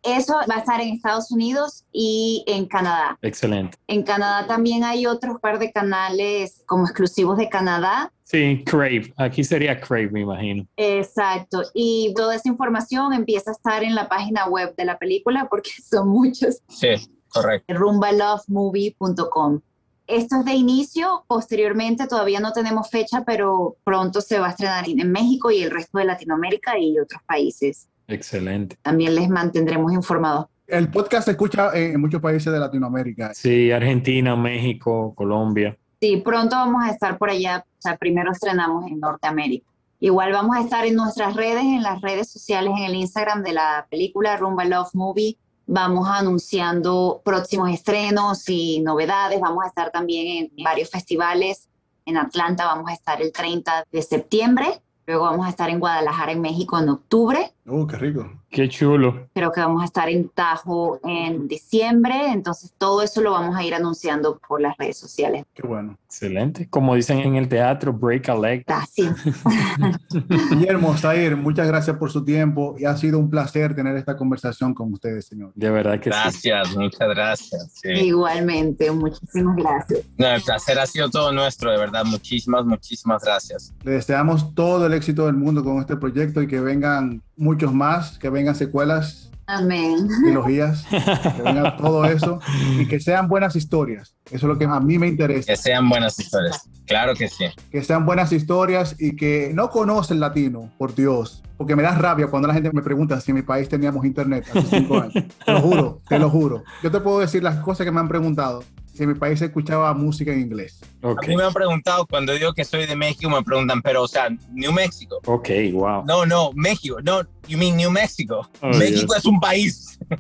Eso 0.03 0.35
va 0.51 0.57
a 0.57 0.59
estar 0.59 0.81
en 0.81 0.95
Estados 0.95 1.31
Unidos 1.31 1.85
y 1.93 2.43
en 2.49 2.67
Canadá. 2.67 3.19
Excelente. 3.23 3.79
En 3.87 4.03
Canadá 4.03 4.47
también 4.49 4.83
hay 4.83 5.07
otros 5.07 5.39
par 5.41 5.59
de 5.61 5.71
canales 5.71 6.63
como 6.67 6.85
exclusivos 6.85 7.37
de 7.39 7.49
Canadá. 7.49 8.13
Sí, 8.25 8.65
Crave. 8.65 9.13
Aquí 9.17 9.45
sería 9.45 9.81
Crave, 9.81 10.11
me 10.11 10.21
imagino. 10.23 10.67
Exacto. 10.77 11.63
Y 11.73 12.13
toda 12.17 12.35
esa 12.35 12.49
información 12.49 13.13
empieza 13.13 13.51
a 13.51 13.55
estar 13.55 13.85
en 13.85 13.95
la 13.95 14.09
página 14.09 14.47
web 14.47 14.75
de 14.77 14.85
la 14.85 14.99
película 14.99 15.47
porque 15.49 15.71
son 15.89 16.09
muchos. 16.09 16.63
Sí, 16.69 16.89
correcto. 17.29 17.73
rumbalovemovie.com. 17.75 19.61
Esto 20.09 20.37
es 20.41 20.45
de 20.45 20.53
inicio, 20.55 21.25
posteriormente 21.29 22.09
todavía 22.09 22.41
no 22.41 22.53
tenemos 22.53 22.91
fecha, 22.91 23.23
pero 23.25 23.77
pronto 23.85 24.21
se 24.21 24.39
va 24.41 24.49
a 24.49 24.51
estrenar 24.51 24.85
en 24.89 25.13
México 25.13 25.51
y 25.51 25.63
el 25.63 25.71
resto 25.71 25.99
de 25.99 26.05
Latinoamérica 26.05 26.77
y 26.77 26.99
otros 26.99 27.23
países. 27.23 27.89
Excelente. 28.09 28.77
También 28.83 29.15
les 29.15 29.29
mantendremos 29.29 29.93
informados. 29.93 30.47
El 30.67 30.91
podcast 30.91 31.27
se 31.27 31.33
escucha 31.33 31.71
en 31.75 32.01
muchos 32.01 32.21
países 32.21 32.53
de 32.53 32.59
Latinoamérica. 32.59 33.35
Sí, 33.35 33.71
Argentina, 33.71 34.35
México, 34.37 35.13
Colombia. 35.15 35.77
Sí, 36.01 36.17
pronto 36.17 36.57
vamos 36.57 36.85
a 36.85 36.91
estar 36.91 37.19
por 37.19 37.31
allá. 37.31 37.65
O 37.67 37.83
sea, 37.83 37.97
primero 37.97 38.33
estrenamos 38.33 38.91
en 38.91 38.99
Norteamérica. 38.99 39.67
Igual 40.01 40.33
vamos 40.33 40.57
a 40.57 40.61
estar 40.61 40.85
en 40.85 40.97
nuestras 40.97 41.37
redes, 41.37 41.63
en 41.63 41.83
las 41.83 42.01
redes 42.01 42.29
sociales, 42.29 42.73
en 42.77 42.85
el 42.85 42.97
Instagram 42.97 43.45
de 43.45 43.53
la 43.53 43.87
película 43.89 44.37
Rumba 44.37 44.65
Love 44.65 44.95
Movie. 44.95 45.39
Vamos 45.67 46.09
anunciando 46.09 47.23
próximos 47.25 47.71
estrenos 47.71 48.49
y 48.49 48.81
novedades. 48.81 49.41
Vamos 49.41 49.65
a 49.65 49.69
estar 49.69 49.93
también 49.93 50.51
en 50.57 50.65
varios 50.65 50.91
festivales. 50.91 51.69
En 52.05 52.17
Atlanta 52.17 52.65
vamos 52.65 52.91
a 52.91 52.95
estar 52.95 53.23
el 53.23 53.31
30 53.31 53.85
de 53.93 54.03
septiembre. 54.03 54.83
Luego 55.07 55.25
vamos 55.25 55.47
a 55.47 55.51
estar 55.51 55.71
en 55.71 55.81
Guadalajara, 55.81 56.33
en 56.33 56.41
México, 56.41 56.79
en 56.79 56.89
octubre. 56.89 57.53
Uh, 57.67 57.87
qué 57.87 57.97
rico. 57.97 58.42
Qué 58.53 58.69
chulo. 58.69 59.29
Creo 59.35 59.51
que 59.51 59.61
vamos 59.61 59.81
a 59.81 59.87
estar 59.87 60.11
en 60.11 60.29
Tajo 60.29 61.01
en 61.05 61.49
diciembre. 61.49 62.33
Entonces, 62.33 62.75
todo 62.77 63.01
eso 63.01 63.23
lo 63.23 63.33
vamos 63.33 63.57
a 63.57 63.65
ir 63.65 63.75
anunciando 63.75 64.39
por 64.47 64.61
las 64.61 64.77
redes 64.77 64.99
sociales. 64.99 65.47
Qué 65.55 65.67
bueno. 65.67 65.97
Excelente. 66.05 66.69
Como 66.69 66.95
dicen 66.95 67.21
en 67.21 67.37
el 67.37 67.49
teatro, 67.49 67.95
break 67.95 68.29
a 68.29 68.35
leg. 68.35 68.65
Gracias. 68.67 69.17
Guillermo, 70.51 70.95
Zair, 70.99 71.35
muchas 71.35 71.67
gracias 71.67 71.97
por 71.97 72.11
su 72.13 72.23
tiempo 72.23 72.77
y 72.79 72.85
ha 72.85 72.95
sido 72.95 73.19
un 73.19 73.31
placer 73.31 73.75
tener 73.75 73.97
esta 73.97 74.19
conversación 74.19 74.75
con 74.75 74.93
ustedes, 74.93 75.25
señor. 75.25 75.53
De 75.55 75.71
verdad 75.71 75.99
que 75.99 76.13
sí. 76.13 76.19
Gracias, 76.19 76.77
muchas 76.77 77.09
gracias. 77.09 77.73
sí. 77.83 77.89
Igualmente, 77.89 78.91
muchísimas 78.91 79.57
gracias. 79.57 80.05
No, 80.19 80.27
el 80.27 80.43
placer 80.43 80.79
ha 80.79 80.85
sido 80.85 81.09
todo 81.09 81.33
nuestro, 81.33 81.71
de 81.71 81.79
verdad. 81.79 82.05
Muchísimas, 82.05 82.67
muchísimas 82.67 83.25
gracias. 83.25 83.73
Le 83.83 83.93
deseamos 83.93 84.55
todo 84.55 84.85
el 84.85 84.93
éxito 84.93 85.25
del 85.25 85.37
mundo 85.37 85.65
con 85.65 85.79
este 85.79 85.97
proyecto 85.97 86.43
y 86.43 86.47
que 86.47 86.61
vengan 86.61 87.23
muchos 87.37 87.73
más, 87.73 88.19
que 88.19 88.31
vengan 88.31 88.55
secuelas, 88.55 89.31
Amén. 89.47 90.09
trilogías, 90.23 90.85
que 91.37 91.43
venga 91.43 91.77
todo 91.77 92.05
eso 92.05 92.41
y 92.79 92.87
que 92.87 93.01
sean 93.01 93.29
buenas 93.29 93.57
historias. 93.57 94.15
Eso 94.27 94.37
es 94.37 94.43
lo 94.45 94.59
que 94.59 94.65
a 94.65 94.81
mí 94.81 94.99
me 94.99 95.09
interesa. 95.09 95.53
Que 95.53 95.57
sean 95.57 95.89
buenas 95.89 96.19
historias. 96.19 96.69
Claro 96.87 97.15
que 97.15 97.29
sí. 97.29 97.47
Que 97.71 97.83
sean 97.83 98.07
buenas 98.07 98.33
historias 98.33 98.97
y 98.99 99.17
que 99.17 99.53
no 99.55 99.71
conocen 99.71 100.21
latino, 100.21 100.71
por 100.79 100.95
Dios. 100.95 101.43
Porque 101.57 101.77
me 101.77 101.83
da 101.83 101.95
rabia 101.95 102.27
cuando 102.27 102.49
la 102.49 102.55
gente 102.55 102.71
me 102.73 102.83
pregunta 102.83 103.21
si 103.21 103.31
en 103.31 103.37
mi 103.37 103.43
país 103.43 103.69
teníamos 103.69 104.05
internet 104.05 104.47
hace 104.51 104.63
cinco 104.63 105.01
años. 105.01 105.15
Te 105.45 105.53
lo 105.53 105.61
juro, 105.61 106.01
te 106.09 106.19
lo 106.19 106.31
juro. 106.31 106.65
Yo 106.83 106.91
te 106.91 107.01
puedo 107.01 107.21
decir 107.21 107.43
las 107.43 107.59
cosas 107.59 107.85
que 107.85 107.93
me 107.93 108.01
han 108.01 108.09
preguntado. 108.09 108.65
Si 108.93 109.03
en 109.05 109.09
mi 109.11 109.15
país 109.15 109.39
se 109.39 109.47
escuchaba 109.47 109.93
música 109.95 110.33
en 110.33 110.41
inglés. 110.41 110.79
Ok. 111.03 111.25
A 111.25 111.27
mí 111.27 111.37
me 111.37 111.43
han 111.45 111.53
preguntado, 111.53 112.07
cuando 112.07 112.33
digo 112.35 112.53
que 112.53 112.63
soy 112.65 112.87
de 112.87 112.95
México, 112.95 113.31
me 113.31 113.43
preguntan, 113.43 113.81
pero, 113.81 114.03
o 114.03 114.09
sea, 114.09 114.29
New 114.53 114.71
México. 114.73 115.19
Ok, 115.25 115.49
wow. 115.73 116.05
No, 116.05 116.27
no, 116.27 116.51
México. 116.55 116.99
No, 117.03 117.23
you 117.49 117.57
mean 117.57 117.75
New 117.77 117.91
Mexico. 117.91 118.47
Oh, 118.61 118.69
México 118.69 119.07
Dios. 119.15 119.17
es 119.19 119.25
un 119.25 119.41
país. 119.41 119.99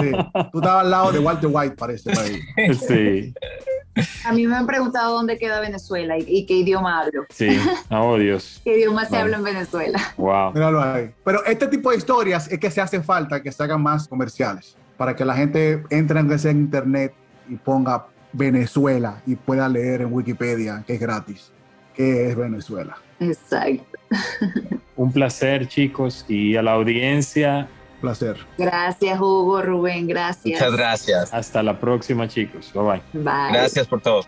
Sí. 0.00 0.10
Tú 0.52 0.58
estabas 0.58 0.84
al 0.84 0.90
lado 0.90 1.12
de 1.12 1.18
Walter 1.18 1.50
White, 1.52 1.76
parece. 1.76 2.12
Sí, 2.86 3.34
A 4.24 4.32
mí 4.32 4.46
me 4.46 4.56
han 4.56 4.66
preguntado 4.66 5.14
dónde 5.14 5.38
queda 5.38 5.60
Venezuela 5.60 6.18
y, 6.18 6.24
y 6.26 6.46
qué 6.46 6.54
idioma 6.54 7.00
hablo. 7.00 7.24
sí. 7.30 7.58
Oh, 7.90 8.16
Dios. 8.18 8.60
¿Qué 8.64 8.76
idioma 8.78 9.04
se 9.04 9.12
Vale. 9.12 9.22
habla 9.22 9.36
en 9.38 9.42
Venezuela? 9.44 10.00
Wow. 10.16 10.52
Míralo 10.52 10.82
ahí. 10.82 11.10
Pero 11.24 11.44
este 11.44 11.66
tipo 11.68 11.90
de 11.90 11.96
historias 11.98 12.50
es 12.50 12.58
que 12.58 12.70
se 12.70 12.80
hace 12.80 13.02
falta 13.02 13.42
que 13.42 13.52
se 13.52 13.62
hagan 13.62 13.82
más 13.82 14.06
comerciales 14.08 14.76
para 14.96 15.16
que 15.16 15.24
la 15.24 15.34
gente 15.34 15.82
entre 15.90 16.20
en 16.20 16.32
ese 16.32 16.50
internet 16.50 17.12
y 17.48 17.56
ponga 17.56 18.06
Venezuela 18.32 19.22
y 19.26 19.36
pueda 19.36 19.68
leer 19.68 20.02
en 20.02 20.12
Wikipedia 20.12 20.82
que 20.86 20.94
es 20.94 21.00
gratis, 21.00 21.52
que 21.94 22.28
es 22.28 22.36
Venezuela. 22.36 22.96
Exacto. 23.20 23.98
Un 24.96 25.12
placer, 25.12 25.68
chicos. 25.68 26.24
Y 26.28 26.56
a 26.56 26.62
la 26.62 26.72
audiencia, 26.72 27.68
Placer. 28.00 28.36
Gracias, 28.58 29.18
Hugo, 29.18 29.62
Rubén, 29.62 30.06
gracias. 30.06 30.60
Muchas 30.60 30.72
gracias. 30.76 31.34
hasta 31.34 31.62
la 31.62 31.78
próxima, 31.78 32.28
chicos. 32.28 32.70
Bye 32.74 32.82
bye. 32.82 33.22
Bye. 33.22 33.52
Gracias 33.52 33.86
por 33.86 34.00
todo. 34.00 34.22